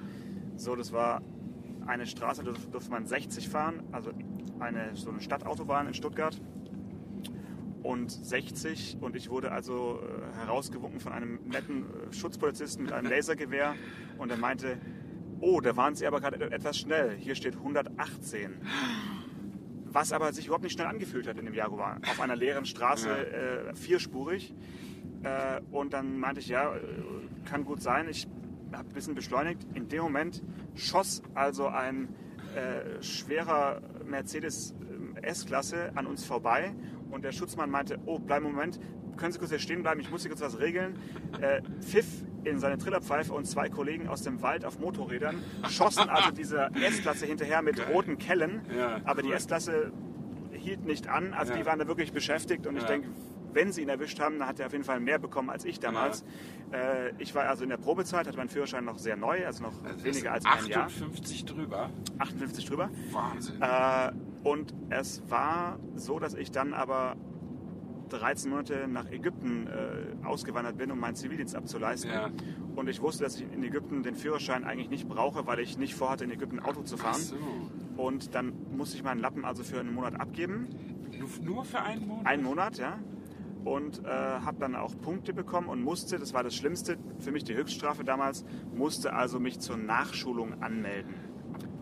So, 0.55 0.75
das 0.75 0.91
war 0.93 1.21
eine 1.87 2.05
Straße, 2.05 2.43
da 2.43 2.51
durfte 2.71 2.91
man 2.91 3.05
60 3.05 3.49
fahren, 3.49 3.81
also 3.91 4.11
eine, 4.59 4.95
so 4.95 5.09
eine 5.09 5.21
Stadtautobahn 5.21 5.87
in 5.87 5.93
Stuttgart 5.93 6.39
und 7.83 8.11
60 8.11 8.97
und 9.01 9.15
ich 9.15 9.29
wurde 9.29 9.51
also 9.51 9.99
äh, 10.01 10.37
herausgewunken 10.37 10.99
von 10.99 11.13
einem 11.13 11.39
netten 11.47 11.83
äh, 11.83 12.13
Schutzpolizisten 12.13 12.83
mit 12.85 12.91
einem 12.93 13.09
Lasergewehr 13.11 13.75
und 14.17 14.29
er 14.31 14.37
meinte, 14.37 14.77
oh, 15.39 15.61
da 15.61 15.75
waren 15.77 15.95
Sie 15.95 16.05
aber 16.05 16.19
gerade 16.19 16.35
et- 16.43 16.51
etwas 16.51 16.77
schnell, 16.77 17.15
hier 17.17 17.35
steht 17.35 17.55
118. 17.55 18.51
Was 19.91 20.11
aber 20.11 20.33
sich 20.33 20.45
überhaupt 20.45 20.63
nicht 20.63 20.73
schnell 20.73 20.87
angefühlt 20.87 21.27
hat 21.27 21.37
in 21.39 21.45
dem 21.45 21.53
Jaguar. 21.55 21.97
Auf 22.07 22.21
einer 22.21 22.35
leeren 22.35 22.65
Straße, 22.65 23.09
äh, 23.09 23.75
vierspurig. 23.75 24.53
Äh, 25.23 25.61
und 25.71 25.93
dann 25.93 26.19
meinte 26.19 26.41
ich, 26.41 26.47
ja, 26.47 26.75
äh, 26.75 26.79
kann 27.45 27.65
gut 27.65 27.81
sein, 27.81 28.07
ich 28.07 28.27
habe 28.71 28.87
ein 28.87 28.93
bisschen 28.93 29.15
beschleunigt. 29.15 29.65
In 29.73 29.87
dem 29.87 30.03
Moment 30.03 30.43
schoss 30.75 31.23
also 31.33 31.67
ein 31.67 32.09
äh, 32.55 33.01
schwerer 33.03 33.81
Mercedes 34.05 34.73
äh, 35.21 35.27
S-Klasse 35.27 35.91
an 35.95 36.05
uns 36.07 36.23
vorbei 36.25 36.73
und 37.11 37.23
der 37.23 37.31
Schutzmann 37.31 37.69
meinte, 37.69 37.99
oh, 38.05 38.19
bleib 38.19 38.43
einen 38.43 38.51
Moment, 38.53 38.79
können 39.17 39.31
Sie 39.33 39.39
kurz 39.39 39.49
hier 39.51 39.59
stehen 39.59 39.81
bleiben, 39.83 39.99
ich 39.99 40.09
muss 40.11 40.21
hier 40.21 40.29
kurz 40.31 40.41
was 40.41 40.59
regeln. 40.59 40.97
Äh, 41.41 41.61
pfiff 41.81 42.05
in 42.45 42.57
seine 42.59 42.77
Trillerpfeife 42.77 43.33
und 43.33 43.45
zwei 43.45 43.67
Kollegen 43.69 44.07
aus 44.07 44.21
dem 44.23 44.41
Wald 44.41 44.63
auf 44.63 44.79
Motorrädern 44.79 45.43
schossen 45.69 46.07
also 46.09 46.31
dieser 46.31 46.71
S-Klasse 46.75 47.25
hinterher 47.25 47.61
mit 47.61 47.75
Geil. 47.75 47.91
roten 47.91 48.17
Kellen. 48.17 48.61
Ja, 48.77 49.01
aber 49.03 49.21
die 49.21 49.27
cool. 49.29 49.35
S-Klasse 49.35 49.91
hielt 50.53 50.85
nicht 50.85 51.07
an, 51.09 51.33
also 51.33 51.51
Ja. 51.53 51.59
die 51.59 51.65
waren 51.65 51.79
da 51.79 51.87
wirklich 51.87 52.13
beschäftigt 52.13 52.65
und 52.65 52.77
ich 52.77 52.83
Ja. 52.83 52.87
denke, 52.87 53.09
wenn 53.53 53.71
sie 53.71 53.81
ihn 53.81 53.89
erwischt 53.89 54.19
haben, 54.19 54.39
dann 54.39 54.47
hat 54.47 54.59
er 54.59 54.67
auf 54.67 54.71
jeden 54.71 54.83
Fall 54.83 54.99
mehr 54.99 55.19
bekommen 55.19 55.49
als 55.49 55.65
ich 55.65 55.79
damals. 55.79 56.23
Äh, 56.71 57.11
ich 57.17 57.33
war 57.35 57.45
also 57.45 57.63
in 57.63 57.69
der 57.69 57.77
Probezeit, 57.77 58.27
hatte 58.27 58.37
meinen 58.37 58.49
Führerschein 58.49 58.85
noch 58.85 58.97
sehr 58.97 59.15
neu, 59.15 59.45
also 59.45 59.63
noch 59.63 59.73
ist 59.85 60.03
weniger 60.03 60.33
als 60.33 60.45
ein 60.45 60.67
Jahr, 60.67 60.85
58 60.85 61.45
drüber. 61.45 61.89
58 62.19 62.65
drüber. 62.65 62.89
Wahnsinn. 63.11 63.61
Äh, 63.61 64.11
und 64.43 64.73
es 64.89 65.21
war 65.29 65.79
so, 65.95 66.19
dass 66.19 66.33
ich 66.33 66.51
dann 66.51 66.73
aber 66.73 67.15
13 68.09 68.49
Monate 68.49 68.87
nach 68.87 69.09
Ägypten 69.11 69.67
äh, 69.67 70.25
ausgewandert 70.25 70.77
bin, 70.77 70.91
um 70.91 70.99
meinen 70.99 71.15
Zivildienst 71.15 71.55
abzuleisten. 71.55 72.11
Ja. 72.11 72.29
Und 72.75 72.89
ich 72.89 73.01
wusste, 73.01 73.23
dass 73.23 73.35
ich 73.35 73.43
in 73.51 73.63
Ägypten 73.63 74.03
den 74.03 74.15
Führerschein 74.15 74.63
eigentlich 74.63 74.89
nicht 74.89 75.07
brauche, 75.07 75.45
weil 75.47 75.59
ich 75.59 75.77
nicht 75.77 75.95
vorhatte, 75.95 76.23
in 76.23 76.31
Ägypten 76.31 76.59
Auto 76.59 76.81
zu 76.81 76.95
Ach 76.99 77.01
fahren. 77.01 77.21
so. 77.21 77.35
Und 77.97 78.33
dann 78.35 78.53
musste 78.71 78.95
ich 78.95 79.03
meinen 79.03 79.19
Lappen 79.19 79.45
also 79.45 79.63
für 79.63 79.79
einen 79.79 79.93
Monat 79.93 80.19
abgeben. 80.19 80.69
Nur, 81.17 81.29
nur 81.43 81.65
für 81.65 81.81
einen 81.81 82.07
Monat? 82.07 82.25
Einen 82.25 82.43
Monat, 82.43 82.77
ja. 82.77 82.99
Und 83.65 84.05
äh, 84.05 84.07
habe 84.07 84.57
dann 84.59 84.75
auch 84.75 84.97
Punkte 85.01 85.33
bekommen 85.33 85.67
und 85.67 85.83
musste, 85.83 86.17
das 86.17 86.33
war 86.33 86.43
das 86.43 86.55
Schlimmste, 86.55 86.97
für 87.19 87.31
mich 87.31 87.43
die 87.43 87.55
Höchststrafe 87.55 88.03
damals, 88.03 88.45
musste 88.73 89.13
also 89.13 89.39
mich 89.39 89.59
zur 89.59 89.77
Nachschulung 89.77 90.61
anmelden. 90.63 91.13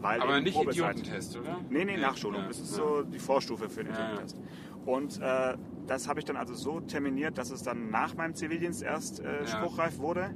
Weil 0.02 0.22
Aber 0.22 0.40
nicht 0.42 0.56
Probezeit. 0.56 0.98
Idiotentest, 0.98 1.38
oder? 1.38 1.60
Nee, 1.70 1.86
nee, 1.86 1.98
Nachschulung. 1.98 2.42
Ja, 2.42 2.48
Das 2.48 2.60
ist 2.60 2.72
ja. 2.78 2.84
so 2.84 3.04
die 3.04 3.20
Vorstufe 3.20 3.70
für 3.70 3.84
den 3.84 3.94
Ja, 3.94 4.12
ja. 4.12 4.18
Test. 4.18 4.40
Und 4.86 5.20
äh, 5.22 5.58
das 5.86 6.08
habe 6.08 6.20
ich 6.20 6.26
dann 6.26 6.38
also 6.38 6.54
so 6.54 6.80
terminiert, 6.82 7.38
dass 7.38 7.52
es 7.52 7.62
dann 7.64 7.90
nach 7.90 8.16
meinem 8.16 8.34
Zivildienst 8.34 8.82
erst 8.84 9.20
äh, 9.20 9.46
spruchreif 9.48 10.00
wurde. 10.00 10.34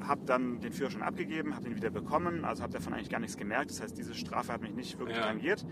Habe 0.00 0.20
dann 0.26 0.60
den 0.60 0.72
Führerschein 0.72 1.02
abgegeben, 1.02 1.54
habe 1.54 1.64
den 1.64 1.76
wieder 1.76 1.90
bekommen, 1.90 2.44
also 2.44 2.62
habe 2.62 2.72
davon 2.72 2.92
eigentlich 2.92 3.10
gar 3.10 3.20
nichts 3.20 3.36
gemerkt. 3.36 3.70
Das 3.70 3.80
heißt, 3.82 3.96
diese 3.96 4.14
Strafe 4.14 4.52
hat 4.52 4.60
mich 4.60 4.74
nicht 4.74 4.98
wirklich 4.98 5.18
tangiert. 5.18 5.64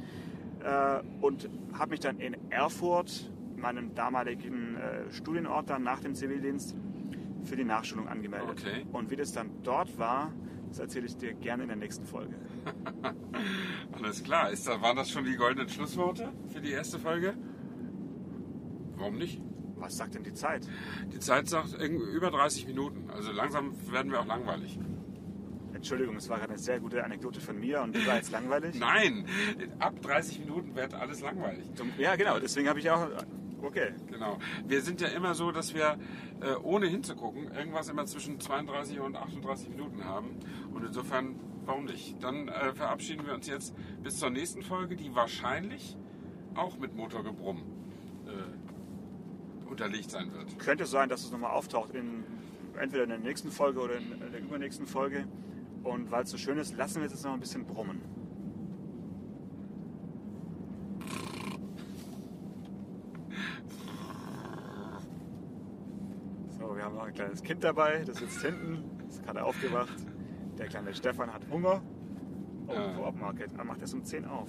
Äh, 0.65 1.01
und 1.21 1.49
habe 1.75 1.91
mich 1.91 2.01
dann 2.01 2.19
in 2.19 2.37
Erfurt, 2.51 3.31
meinem 3.63 3.95
damaligen 3.95 4.77
äh, 4.77 5.11
Studienort 5.11 5.71
dann 5.71 5.83
nach 5.83 6.01
dem 6.01 6.15
Zivildienst, 6.15 6.77
für 7.45 7.57
die 7.57 7.65
Nachschulung 7.65 8.09
angemeldet. 8.09 8.51
Okay. 8.51 8.87
Und 8.93 9.11
wie 9.11 9.17
das 9.17 9.33
dann 9.33 9.51
dort 9.63 9.99
war, 9.99 10.33
das 10.69 10.79
erzähle 10.79 11.07
ich 11.07 11.17
dir 11.17 11.35
gerne 11.35 11.65
in 11.65 11.69
der 11.69 11.77
nächsten 11.77 12.07
Folge. 12.07 12.35
Alles 13.93 14.23
klar. 14.23 14.51
Ist 14.51 14.67
waren 14.69 14.97
das 14.97 15.11
schon 15.11 15.25
die 15.25 15.37
goldenen 15.37 15.69
Schlussworte 15.69 16.33
für 16.49 16.61
die 16.61 16.71
erste 16.71 16.99
Folge? 16.99 17.35
Warum 18.97 19.19
nicht? 19.19 19.41
Was 19.77 19.97
sagt 19.97 20.15
denn 20.15 20.23
die 20.23 20.33
Zeit? 20.33 20.69
Die 21.13 21.19
Zeit 21.19 21.49
sagt 21.49 21.75
über 21.83 22.31
30 22.31 22.67
Minuten. 22.69 23.11
Also 23.11 23.33
langsam 23.33 23.75
werden 23.91 24.13
wir 24.13 24.21
auch 24.21 24.27
langweilig. 24.27 24.79
Entschuldigung, 25.75 26.15
es 26.15 26.29
war 26.29 26.39
gerade 26.39 26.51
eine 26.51 26.59
sehr 26.61 26.79
gute 26.79 27.05
Anekdote 27.05 27.41
von 27.41 27.59
mir 27.59 27.83
und 27.83 27.97
die 27.97 28.07
war 28.07 28.15
jetzt 28.15 28.31
langweilig. 28.31 28.75
Nein, 28.79 29.27
ab 29.81 30.01
30 30.01 30.39
Minuten 30.39 30.77
wird 30.77 30.95
alles 30.95 31.21
langweilig. 31.21 31.65
Ja, 31.99 32.15
genau, 32.15 32.39
deswegen 32.39 32.69
habe 32.69 32.79
ich 32.79 32.89
auch. 32.89 33.09
Okay. 33.63 33.93
Genau. 34.11 34.39
Wir 34.67 34.83
sind 34.83 35.01
ja 35.01 35.09
immer 35.09 35.35
so, 35.35 35.53
dass 35.53 35.75
wir 35.75 35.99
äh, 36.41 36.55
ohne 36.63 36.87
hinzugucken 36.87 37.53
irgendwas 37.53 37.89
immer 37.89 38.07
zwischen 38.07 38.41
32 38.41 39.01
und 39.01 39.17
38 39.17 39.69
Minuten 39.71 40.05
haben. 40.05 40.31
Und 40.75 40.85
insofern, 40.85 41.37
warum 41.65 41.85
nicht? 41.85 42.23
Dann 42.23 42.49
äh, 42.49 42.73
verabschieden 42.75 43.27
wir 43.27 43.35
uns 43.35 43.47
jetzt 43.47 43.75
bis 44.03 44.19
zur 44.19 44.31
nächsten 44.31 44.63
Folge, 44.63 44.97
die 44.97 45.15
wahrscheinlich 45.15 45.97
auch 46.55 46.79
mit 46.79 46.95
Motorgebrumm 46.95 47.63
äh, 48.27 49.71
unterlegt 49.71 50.11
sein 50.11 50.33
wird. 50.33 50.59
Könnte 50.59 50.87
sein, 50.87 51.09
dass 51.09 51.25
es 51.25 51.31
nochmal 51.33 51.53
auftaucht, 51.53 51.95
in, 51.95 52.25
entweder 52.79 53.05
in 53.05 53.11
der 53.11 53.19
nächsten 53.19 53.51
Folge 53.51 53.81
oder 53.81 53.97
in 53.97 54.21
der 54.33 54.41
übernächsten 54.41 54.87
Folge. 54.87 55.27
Und 55.83 56.11
weil 56.11 56.25
es 56.25 56.31
so 56.31 56.39
schön 56.39 56.59
ist, 56.59 56.77
lassen 56.77 57.01
wir 57.01 57.07
es 57.07 57.13
jetzt 57.13 57.25
noch 57.25 57.33
ein 57.33 57.41
bisschen 57.41 57.65
brummen. 57.65 58.01
So, 66.59 66.77
wir 66.77 66.85
haben 66.85 66.95
noch 66.95 67.02
ein 67.13 67.15
kleines 67.15 67.43
Kind 67.43 67.63
dabei, 67.63 68.05
das 68.05 68.17
sitzt 68.19 68.41
hinten, 68.43 68.85
ist 69.09 69.23
gerade 69.25 69.45
aufgewacht. 69.45 69.95
Der 70.59 70.67
kleine 70.69 70.95
Stefan 70.95 71.33
hat 71.33 71.43
Hunger. 71.51 71.83
Oh, 72.67 72.73
Ja. 72.73 72.93
Coop 72.95 73.21
Market. 73.21 73.53
Er 73.57 73.65
macht 73.65 73.81
erst 73.81 73.95
um 73.95 74.05
10 74.05 74.25
auf. 74.25 74.49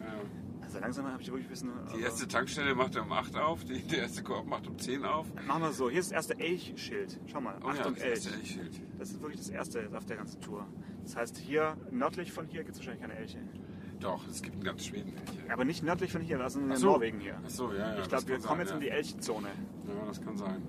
Ja. 0.00 0.14
Also 0.62 0.78
langsam 0.78 1.06
habe 1.06 1.20
ich 1.20 1.28
wirklich 1.28 1.46
ein 1.46 1.50
bisschen. 1.50 1.70
Die 1.96 2.00
erste 2.02 2.26
Tankstelle 2.28 2.74
macht 2.74 2.96
um 2.96 3.12
8 3.12 3.36
auf, 3.36 3.64
die, 3.64 3.82
der 3.82 4.00
erste 4.00 4.22
Koop 4.22 4.46
macht 4.46 4.66
um 4.66 4.78
10 4.78 5.04
auf. 5.04 5.26
Machen 5.46 5.62
wir 5.62 5.72
so, 5.72 5.90
hier 5.90 6.00
ist 6.00 6.12
das 6.12 6.28
erste 6.28 6.38
Elchschild. 6.40 7.20
Schau 7.26 7.40
mal, 7.40 7.56
Oh 7.62 7.66
ja, 7.66 7.72
Achtung 7.72 7.94
das 7.94 8.02
Elch. 8.04 8.12
erste 8.14 8.34
Elchschild. 8.34 8.80
Das 8.98 9.10
ist 9.10 9.20
wirklich 9.20 9.40
das 9.40 9.48
erste 9.50 9.88
auf 9.94 10.04
der 10.06 10.16
ganzen 10.16 10.40
Tour. 10.40 10.66
Das 11.02 11.16
heißt, 11.16 11.36
hier 11.38 11.76
nördlich 11.90 12.32
von 12.32 12.46
hier 12.46 12.60
gibt 12.62 12.72
es 12.76 12.78
wahrscheinlich 12.78 13.02
keine 13.02 13.16
Elche. 13.18 13.38
Doch, 14.00 14.26
es 14.28 14.42
gibt 14.42 14.54
einen 14.56 14.64
ganz 14.64 14.84
Schweden 14.86 15.12
Elche. 15.16 15.52
Aber 15.52 15.64
nicht 15.64 15.82
nördlich 15.82 16.10
von 16.12 16.22
hier, 16.22 16.38
wir 16.38 16.48
sind 16.50 16.70
in 16.70 16.76
so. 16.76 16.86
Norwegen 16.92 17.20
hier. 17.20 17.38
Ach 17.44 17.50
so, 17.50 17.72
ja, 17.72 17.78
ja. 17.78 17.92
ich 18.00 18.06
das 18.08 18.24
glaube, 18.24 18.28
wir 18.28 18.36
kommen 18.48 18.48
sein, 18.48 18.60
jetzt 18.60 18.74
in 18.74 18.80
die 18.80 18.86
ja. 18.86 18.94
Elchzone. 18.94 19.48
Ja, 19.88 20.06
das 20.06 20.20
kann 20.22 20.36
sein. 20.36 20.62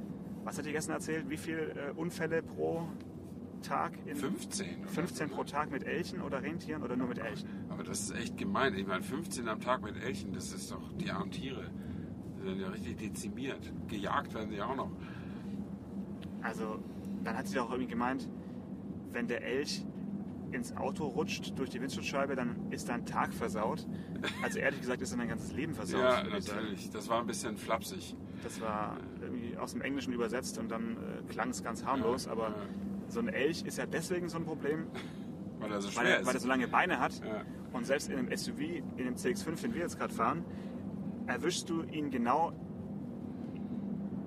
Was 0.44 0.58
hat 0.58 0.66
die 0.66 0.72
gestern 0.72 0.94
erzählt? 0.94 1.30
Wie 1.30 1.38
viele 1.38 1.72
äh, 1.72 1.92
Unfälle 1.96 2.42
pro 2.42 2.88
Tag? 3.62 3.94
In 4.06 4.16
15. 4.16 4.82
oder 4.82 4.90
15 4.90 5.30
so, 5.30 5.36
pro? 5.36 5.44
Tag 5.44 5.72
mit 5.72 5.86
Elchen 5.86 6.22
oder 6.22 6.42
Rentieren 6.42 6.84
oder 6.84 6.96
nur 6.96 7.08
mit 7.08 7.20
Elchen? 7.20 7.48
Aber 7.70 7.84
das 7.84 8.02
ist 8.02 8.12
echt 8.16 8.38
gemein. 8.38 8.76
Ich 8.76 8.86
meine, 8.86 9.04
15 9.04 9.48
am 9.48 9.62
Tag 9.62 9.82
mit 9.82 9.96
Elchen, 10.02 10.34
das 10.34 10.52
ist 10.52 10.72
doch 10.72 10.92
die 10.94 11.12
armen 11.12 11.32
Tiere. 11.32 11.72
Die 12.38 12.46
werden 12.46 12.60
ja 12.60 12.70
richtig 12.70 12.98
dezimiert. 12.98 13.72
Gejagt 13.88 14.34
werden 14.34 14.50
sie 14.50 14.62
auch 14.62 14.76
noch. 14.76 14.92
Also, 16.42 16.80
dann 17.24 17.38
hat 17.38 17.48
sie 17.48 17.58
auch 17.60 17.72
irgendwie 17.72 17.90
gemeint, 17.90 18.28
wenn 19.14 19.28
der 19.28 19.44
Elch 19.44 19.86
ins 20.52 20.76
Auto 20.76 21.06
rutscht 21.06 21.58
durch 21.58 21.70
die 21.70 21.82
Windschutzscheibe, 21.82 22.36
dann 22.36 22.72
ist 22.72 22.90
dein 22.90 23.06
Tag 23.06 23.34
versaut. 23.34 23.88
Also 24.42 24.60
ehrlich 24.60 24.82
gesagt 24.82 25.02
ist 25.02 25.12
dann 25.12 25.20
dein 25.20 25.30
ganzes 25.30 25.52
Leben 25.52 25.74
versaut. 25.74 26.02
Ja, 26.02 26.24
natürlich. 26.24 26.90
Das 26.92 27.10
war 27.10 27.20
ein 27.20 27.28
bisschen 27.28 27.58
flapsig. 27.58 28.16
Das 28.44 28.62
war 28.62 28.98
irgendwie 28.98 29.13
aus 29.64 29.72
dem 29.74 29.82
Englischen 29.82 30.14
übersetzt 30.14 30.58
und 30.60 30.70
dann 30.70 30.98
äh, 30.98 31.32
klang 31.32 31.50
es 31.50 31.64
ganz 31.64 31.86
harmlos. 31.86 32.26
Ja, 32.26 32.32
aber 32.34 32.50
ja. 32.50 32.56
so 33.08 33.20
ein 33.20 33.28
Elch 33.30 33.64
ist 33.64 33.78
ja 33.78 33.86
deswegen 33.86 34.30
so 34.30 34.38
ein 34.38 34.46
Problem, 34.46 34.88
Weil 35.60 35.72
er 35.72 35.82
so 35.82 35.96
weil 35.96 36.06
er, 36.08 36.26
weil 36.26 36.34
er 36.36 36.40
so 36.42 36.48
lange 36.48 36.68
Beine 36.68 37.00
hat. 37.00 37.20
Ja. 37.24 37.44
Und 37.72 37.86
selbst 37.86 38.10
in 38.10 38.18
einem 38.18 38.36
SUV, 38.36 38.60
in 38.98 39.06
dem 39.06 39.16
CX5, 39.16 39.62
den 39.62 39.74
wir 39.74 39.82
jetzt 39.82 39.98
gerade 39.98 40.14
fahren, 40.14 40.44
erwischst 41.26 41.70
du 41.70 41.84
ihn 41.84 42.12
genau 42.12 42.52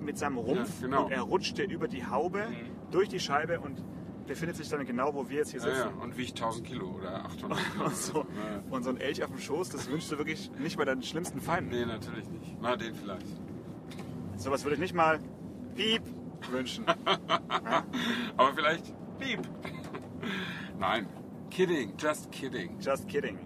mit 0.00 0.16
seinem 0.18 0.38
Rumpf 0.38 0.80
Ja, 0.80 0.86
genau. 0.86 1.04
und 1.04 1.12
er 1.12 1.20
rutscht 1.22 1.58
dir 1.58 1.68
über 1.68 1.88
die 1.88 2.06
Haube 2.06 2.46
durch 2.90 3.08
die 3.08 3.20
Scheibe 3.20 3.60
und 3.60 3.82
befindet 4.26 4.56
sich 4.56 4.68
dann 4.68 4.84
genau, 4.86 5.14
wo 5.14 5.28
wir 5.28 5.36
jetzt 5.38 5.50
hier 5.50 5.60
Ja, 5.60 5.66
sitzen. 5.66 5.88
ja. 5.98 6.02
Und 6.02 6.16
wiegt 6.16 6.40
1000 6.40 6.66
Kilo 6.66 6.88
oder 6.90 7.24
800 7.26 7.58
Kilo. 7.72 7.84
Und 7.84 7.96
so, 7.96 8.18
Ja. 8.20 8.62
und 8.70 8.82
so 8.84 8.90
ein 8.90 8.96
Elch 8.96 9.22
auf 9.22 9.30
dem 9.30 9.38
Schoß, 9.38 9.68
das 9.68 9.90
wünschst 9.90 10.10
du 10.10 10.18
wirklich 10.18 10.50
nicht 10.58 10.76
bei 10.78 10.84
deinen 10.84 11.02
schlimmsten 11.02 11.40
Feinden. 11.40 11.70
Nee, 11.70 11.84
natürlich 11.86 12.28
nicht. 12.30 12.56
Na, 12.60 12.76
den 12.76 12.94
vielleicht. 12.94 13.26
Sowas 14.46 14.62
würde 14.64 14.74
ich 14.76 14.80
nicht 14.80 14.94
mal 14.94 15.18
piep 15.74 16.02
wünschen. 16.52 16.84
Aber 18.36 18.52
vielleicht 18.54 18.94
piep. 19.18 19.40
Nein. 20.78 21.08
Kidding, 21.50 21.94
just 21.98 22.30
kidding. 22.30 22.78
Just 22.78 23.08
kidding. 23.08 23.40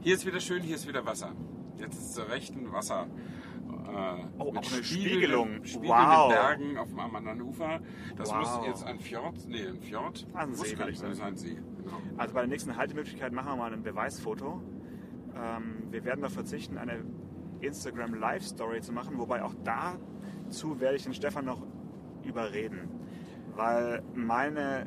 Hier 0.00 0.14
ist 0.14 0.24
wieder 0.24 0.38
schön, 0.38 0.62
hier 0.62 0.76
ist 0.76 0.86
wieder 0.86 1.04
Wasser. 1.04 1.32
Jetzt 1.76 1.94
ist 1.98 2.14
zur 2.14 2.28
rechten 2.28 2.70
Wasser. 2.70 3.08
Äh, 3.08 4.24
Oh, 4.38 4.52
mit 4.52 4.58
auch 4.64 4.72
eine 4.72 4.84
Spiegelung. 4.84 5.64
Spiegelnden 5.64 5.88
Wow. 5.90 6.28
Bergen 6.28 6.78
auf 6.78 6.88
dem 6.90 7.00
am 7.00 7.16
anderen 7.16 7.42
Ufer. 7.42 7.80
Das 8.14 8.30
Wow. 8.30 8.36
muss 8.60 8.66
jetzt 8.68 8.84
ein 8.86 9.00
Fjord. 9.00 9.34
Nee, 9.48 9.66
ein 9.66 9.80
Fjord. 9.80 10.24
Ah, 10.34 10.42
ein 10.42 10.50
muss 10.50 10.60
See, 10.60 10.76
gar 10.76 10.84
nicht 10.86 10.92
ich 10.94 10.98
sein. 11.00 11.08
Das 11.08 11.18
ist 11.18 11.24
sagen. 11.24 11.32
ein 11.32 11.36
See. 11.36 11.54
Genau. 11.82 11.96
Also 12.16 12.32
bei 12.32 12.40
der 12.42 12.48
nächsten 12.48 12.76
Haltemöglichkeit 12.76 13.32
machen 13.32 13.48
wir 13.48 13.56
mal 13.56 13.72
ein 13.72 13.82
Beweisfoto. 13.82 14.62
Ähm, 15.34 15.88
wir 15.90 16.04
werden 16.04 16.20
darauf 16.20 16.34
verzichten, 16.34 16.78
eine 16.78 17.02
Instagram 17.62 18.14
Live 18.14 18.44
Story 18.44 18.80
zu 18.80 18.92
machen, 18.92 19.18
wobei 19.18 19.42
auch 19.42 19.54
dazu 19.64 20.80
werde 20.80 20.96
ich 20.96 21.04
den 21.04 21.14
Stefan 21.14 21.44
noch 21.44 21.62
überreden. 22.24 22.88
Weil 23.54 24.02
meine, 24.14 24.86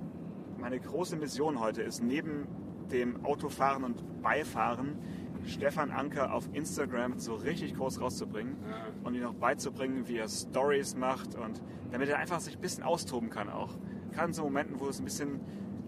meine 0.57 0.79
große 0.79 1.15
Mission 1.15 1.59
heute 1.59 1.81
ist, 1.81 2.01
neben 2.01 2.47
dem 2.91 3.25
Autofahren 3.25 3.83
und 3.83 4.21
Beifahren, 4.21 4.97
Stefan 5.45 5.91
Anker 5.91 6.33
auf 6.33 6.49
Instagram 6.53 7.19
so 7.19 7.35
richtig 7.35 7.75
groß 7.75 8.01
rauszubringen 8.01 8.57
und 9.03 9.13
ihm 9.13 9.21
noch 9.21 9.35
beizubringen, 9.35 10.07
wie 10.07 10.17
er 10.17 10.27
Stories 10.27 10.95
macht 10.95 11.35
und 11.35 11.61
damit 11.91 12.09
er 12.09 12.17
einfach 12.17 12.39
sich 12.39 12.55
ein 12.55 12.61
bisschen 12.61 12.83
austoben 12.83 13.29
kann 13.29 13.49
auch. 13.49 13.75
In 14.23 14.33
so 14.33 14.43
Momenten, 14.43 14.79
wo 14.79 14.87
es 14.87 14.99
ein 14.99 15.05
bisschen 15.05 15.41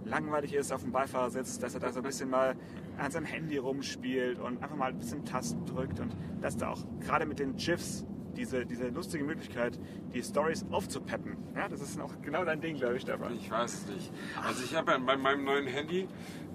langweilig 0.05 0.53
ist 0.53 0.71
auf 0.71 0.81
dem 0.81 0.91
Beifahrersitz, 0.91 1.59
dass 1.59 1.73
er 1.73 1.79
da 1.79 1.91
so 1.91 2.01
ein 2.01 2.03
bisschen 2.03 2.29
mal 2.29 2.55
an 2.97 3.11
seinem 3.11 3.25
Handy 3.25 3.57
rumspielt 3.57 4.39
und 4.39 4.61
einfach 4.61 4.75
mal 4.75 4.89
ein 4.89 4.99
bisschen 4.99 5.25
Tasten 5.25 5.65
drückt 5.65 5.99
und 5.99 6.15
dass 6.41 6.57
da 6.57 6.69
auch 6.69 6.83
gerade 6.99 7.25
mit 7.25 7.39
den 7.39 7.55
GIFs 7.55 8.05
diese, 8.35 8.65
diese 8.65 8.89
lustige 8.89 9.23
Möglichkeit, 9.23 9.79
die 10.13 10.21
Stories 10.21 10.65
aufzupeppen. 10.71 11.37
Ja, 11.55 11.67
das 11.67 11.81
ist 11.81 11.99
auch 11.99 12.21
genau 12.21 12.45
dein 12.45 12.61
Ding, 12.61 12.77
glaube 12.77 12.95
ich, 12.95 13.01
Stefan. 13.01 13.33
Ich 13.35 13.49
weiß 13.49 13.73
es 13.73 13.87
nicht. 13.87 14.11
Also 14.43 14.63
ich 14.63 14.75
habe 14.75 14.91
ja 14.91 14.97
bei 14.99 15.17
meinem 15.17 15.43
neuen 15.43 15.67
Handy, 15.67 16.07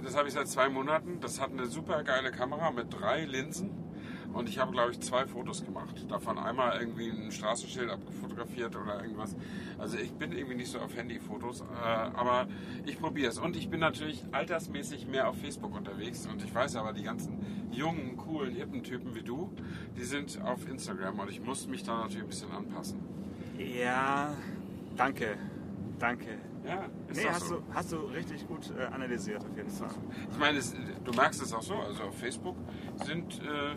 das 0.02 0.16
habe 0.16 0.28
ich 0.28 0.34
seit 0.34 0.48
zwei 0.48 0.68
Monaten, 0.68 1.20
das 1.20 1.40
hat 1.40 1.50
eine 1.50 1.66
super 1.66 2.02
geile 2.04 2.30
Kamera 2.30 2.70
mit 2.70 2.86
drei 2.92 3.24
Linsen. 3.24 3.70
Und 4.32 4.48
ich 4.48 4.58
habe, 4.58 4.72
glaube 4.72 4.92
ich, 4.92 5.00
zwei 5.00 5.26
Fotos 5.26 5.64
gemacht. 5.64 6.06
Davon 6.08 6.38
einmal 6.38 6.78
irgendwie 6.80 7.10
ein 7.10 7.30
Straßenschild 7.30 7.90
abgefotografiert 7.90 8.76
oder 8.76 9.02
irgendwas. 9.02 9.36
Also 9.78 9.98
ich 9.98 10.12
bin 10.12 10.32
irgendwie 10.32 10.54
nicht 10.56 10.70
so 10.70 10.78
auf 10.78 10.96
Handyfotos, 10.96 11.60
äh, 11.60 11.64
aber 11.84 12.46
ich 12.86 12.98
probiere 12.98 13.30
es. 13.30 13.38
Und 13.38 13.56
ich 13.56 13.68
bin 13.68 13.80
natürlich 13.80 14.24
altersmäßig 14.32 15.06
mehr 15.06 15.28
auf 15.28 15.36
Facebook 15.38 15.74
unterwegs. 15.76 16.26
Und 16.26 16.42
ich 16.44 16.54
weiß 16.54 16.76
aber, 16.76 16.92
die 16.92 17.02
ganzen 17.02 17.38
jungen, 17.72 18.16
coolen, 18.16 18.54
hippen 18.54 18.82
Typen 18.82 19.14
wie 19.14 19.22
du, 19.22 19.50
die 19.96 20.04
sind 20.04 20.40
auf 20.42 20.68
Instagram. 20.68 21.18
Und 21.18 21.30
ich 21.30 21.42
muss 21.42 21.66
mich 21.66 21.82
da 21.82 21.98
natürlich 22.00 22.22
ein 22.22 22.28
bisschen 22.28 22.52
anpassen. 22.52 23.00
Ja, 23.58 24.34
danke. 24.96 25.36
Danke. 25.98 26.38
Ja, 26.66 26.86
ist 27.08 27.16
Nee, 27.16 27.28
hast, 27.28 27.48
so. 27.48 27.56
du, 27.56 27.62
hast 27.74 27.92
du 27.92 27.96
richtig 27.96 28.46
gut 28.46 28.72
äh, 28.78 28.84
analysiert 28.84 29.40
auf 29.44 29.56
jeden 29.56 29.68
Fall. 29.68 29.90
Ich 30.30 30.38
meine, 30.38 30.58
es, 30.58 30.74
du 31.04 31.12
merkst 31.12 31.42
es 31.42 31.52
auch 31.52 31.62
so, 31.62 31.74
also 31.74 32.04
auf 32.04 32.16
Facebook 32.18 32.56
sind 33.04 33.40
äh, 33.40 33.74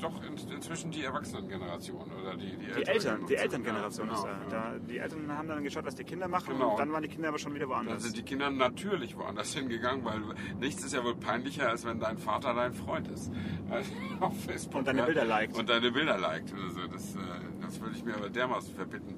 doch 0.00 0.22
in, 0.24 0.36
inzwischen 0.54 0.90
die 0.90 1.02
Erwachsenengeneration 1.04 2.10
oder 2.20 2.36
die, 2.36 2.56
die, 2.56 2.66
Die 2.66 2.86
Eltern, 2.86 3.26
die. 3.26 3.34
Elterngeneration 3.36 4.08
ja, 4.08 4.14
ist 4.14 4.22
genau, 4.22 4.36
da. 4.48 4.56
ja. 4.56 4.72
da. 4.72 4.78
Die 4.78 4.98
Eltern 4.98 5.36
haben 5.36 5.48
dann 5.48 5.64
geschaut, 5.64 5.84
was 5.84 5.94
die 5.94 6.04
Kinder 6.04 6.28
machen 6.28 6.52
Genau. 6.54 6.70
und 6.72 6.78
dann 6.80 6.92
waren 6.92 7.02
die 7.02 7.08
Kinder 7.08 7.28
aber 7.28 7.38
schon 7.38 7.54
wieder 7.54 7.66
Da 7.66 7.70
woanders. 7.72 8.02
sind 8.02 8.16
die 8.16 8.22
Kinder 8.22 8.50
natürlich 8.50 9.16
woanders 9.16 9.54
hingegangen, 9.54 10.04
weil 10.04 10.20
nichts 10.60 10.84
ist 10.84 10.94
ja 10.94 11.02
wohl 11.04 11.14
peinlicher, 11.16 11.68
als 11.68 11.84
wenn 11.84 11.98
dein 12.00 12.18
Vater 12.18 12.54
dein 12.54 12.72
Freund 12.74 13.08
ist. 13.08 13.32
Also 13.70 13.90
auf 14.20 14.44
Facebook. 14.44 14.78
Und 14.80 14.86
deine 14.88 15.00
ja. 15.00 15.06
Bilder 15.06 15.24
liked. 15.24 15.56
Und 15.58 15.68
deine 15.68 15.90
Bilder 15.92 16.18
liked. 16.18 16.52
Also 16.54 16.86
das, 16.86 17.14
äh, 17.14 17.18
das 17.60 17.80
würde 17.80 17.96
ich 17.96 18.04
mir 18.04 18.14
aber 18.14 18.28
dermaßen 18.30 18.74
verbitten. 18.74 19.14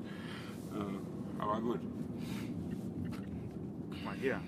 Äh, 0.72 1.40
aber 1.42 1.60
gut. 1.60 1.80
Guck 3.90 4.04
mal 4.04 4.14
hier. 4.14 4.40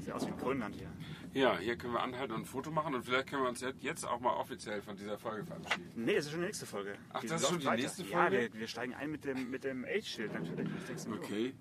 Sieht 0.00 0.12
aus 0.12 0.26
wie 0.26 0.32
Grönland 0.42 0.74
hier. 0.76 0.88
Ja, 1.32 1.56
hier 1.58 1.76
können 1.76 1.92
wir 1.92 2.02
anhalten 2.02 2.32
und 2.34 2.40
ein 2.42 2.44
Foto 2.44 2.70
machen 2.72 2.94
und 2.94 3.04
vielleicht 3.04 3.28
können 3.28 3.42
wir 3.42 3.48
uns 3.48 3.64
jetzt 3.80 4.04
auch 4.04 4.18
mal 4.18 4.32
offiziell 4.34 4.82
von 4.82 4.96
dieser 4.96 5.16
Folge 5.18 5.44
verabschieden. 5.46 5.92
Nee, 5.94 6.14
es 6.16 6.26
ist 6.26 6.32
schon 6.32 6.40
die 6.40 6.46
nächste 6.46 6.66
Folge. 6.66 6.96
Ach, 7.12 7.20
Die 7.20 7.28
das 7.28 7.42
ist 7.42 7.48
schon 7.48 7.60
die 7.60 7.66
weiter. 7.66 7.82
nächste 7.82 8.02
Ja, 8.02 8.22
Folge? 8.22 8.36
wir, 8.52 8.54
wir 8.60 8.66
steigen 8.66 8.94
ein 8.94 9.10
mit 9.12 9.24
dem, 9.24 9.48
mit 9.50 9.62
dem 9.62 9.84
Age-Schild 9.84 10.32
natürlich. 10.32 10.68
Okay. 11.08 11.54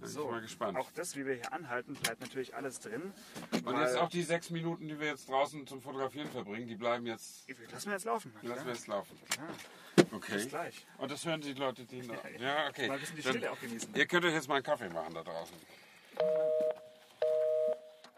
Dann 0.00 0.08
So, 0.08 0.20
bin 0.20 0.28
ich 0.28 0.32
mal 0.32 0.40
gespannt. 0.40 0.78
auch 0.78 0.90
das, 0.92 1.16
wie 1.16 1.26
wir 1.26 1.34
hier 1.34 1.52
anhalten, 1.52 1.94
bleibt 1.94 2.20
natürlich 2.22 2.54
alles 2.54 2.80
drin. 2.80 3.12
Und 3.64 3.78
jetzt 3.78 3.96
auch 3.98 4.08
die 4.08 4.22
sechs 4.22 4.48
Minuten, 4.50 4.88
die 4.88 4.98
wir 4.98 5.08
jetzt 5.08 5.28
draußen 5.28 5.66
zum 5.66 5.82
Fotografieren 5.82 6.28
verbringen, 6.30 6.66
die 6.66 6.74
bleiben 6.76 7.06
jetzt. 7.06 7.46
Lassen 7.72 7.86
wir 7.86 7.92
jetzt 7.92 8.04
laufen. 8.04 8.32
Lassen 8.42 8.64
wir 8.66 8.72
jetzt 8.72 8.86
laufen. 8.86 9.18
Ja. 9.36 10.04
Okay. 10.12 10.32
Bis 10.34 10.48
gleich. 10.48 10.86
Und 10.98 11.10
das 11.10 11.24
hören 11.26 11.40
die 11.42 11.52
Leute, 11.52 11.84
die. 11.84 11.98
Ja, 12.40 12.68
okay. 12.68 12.88
Mal 12.88 12.94
ein 12.94 13.00
bisschen 13.00 13.16
die 13.16 13.22
Dann- 13.22 13.32
Stille 13.34 13.50
auch 13.52 13.60
genießen. 13.60 13.94
Ihr 13.94 14.06
könnt 14.06 14.24
euch 14.24 14.32
jetzt 14.32 14.48
mal 14.48 14.56
einen 14.56 14.64
Kaffee 14.64 14.88
machen 14.88 15.12
da 15.14 15.22
draußen. 15.22 15.56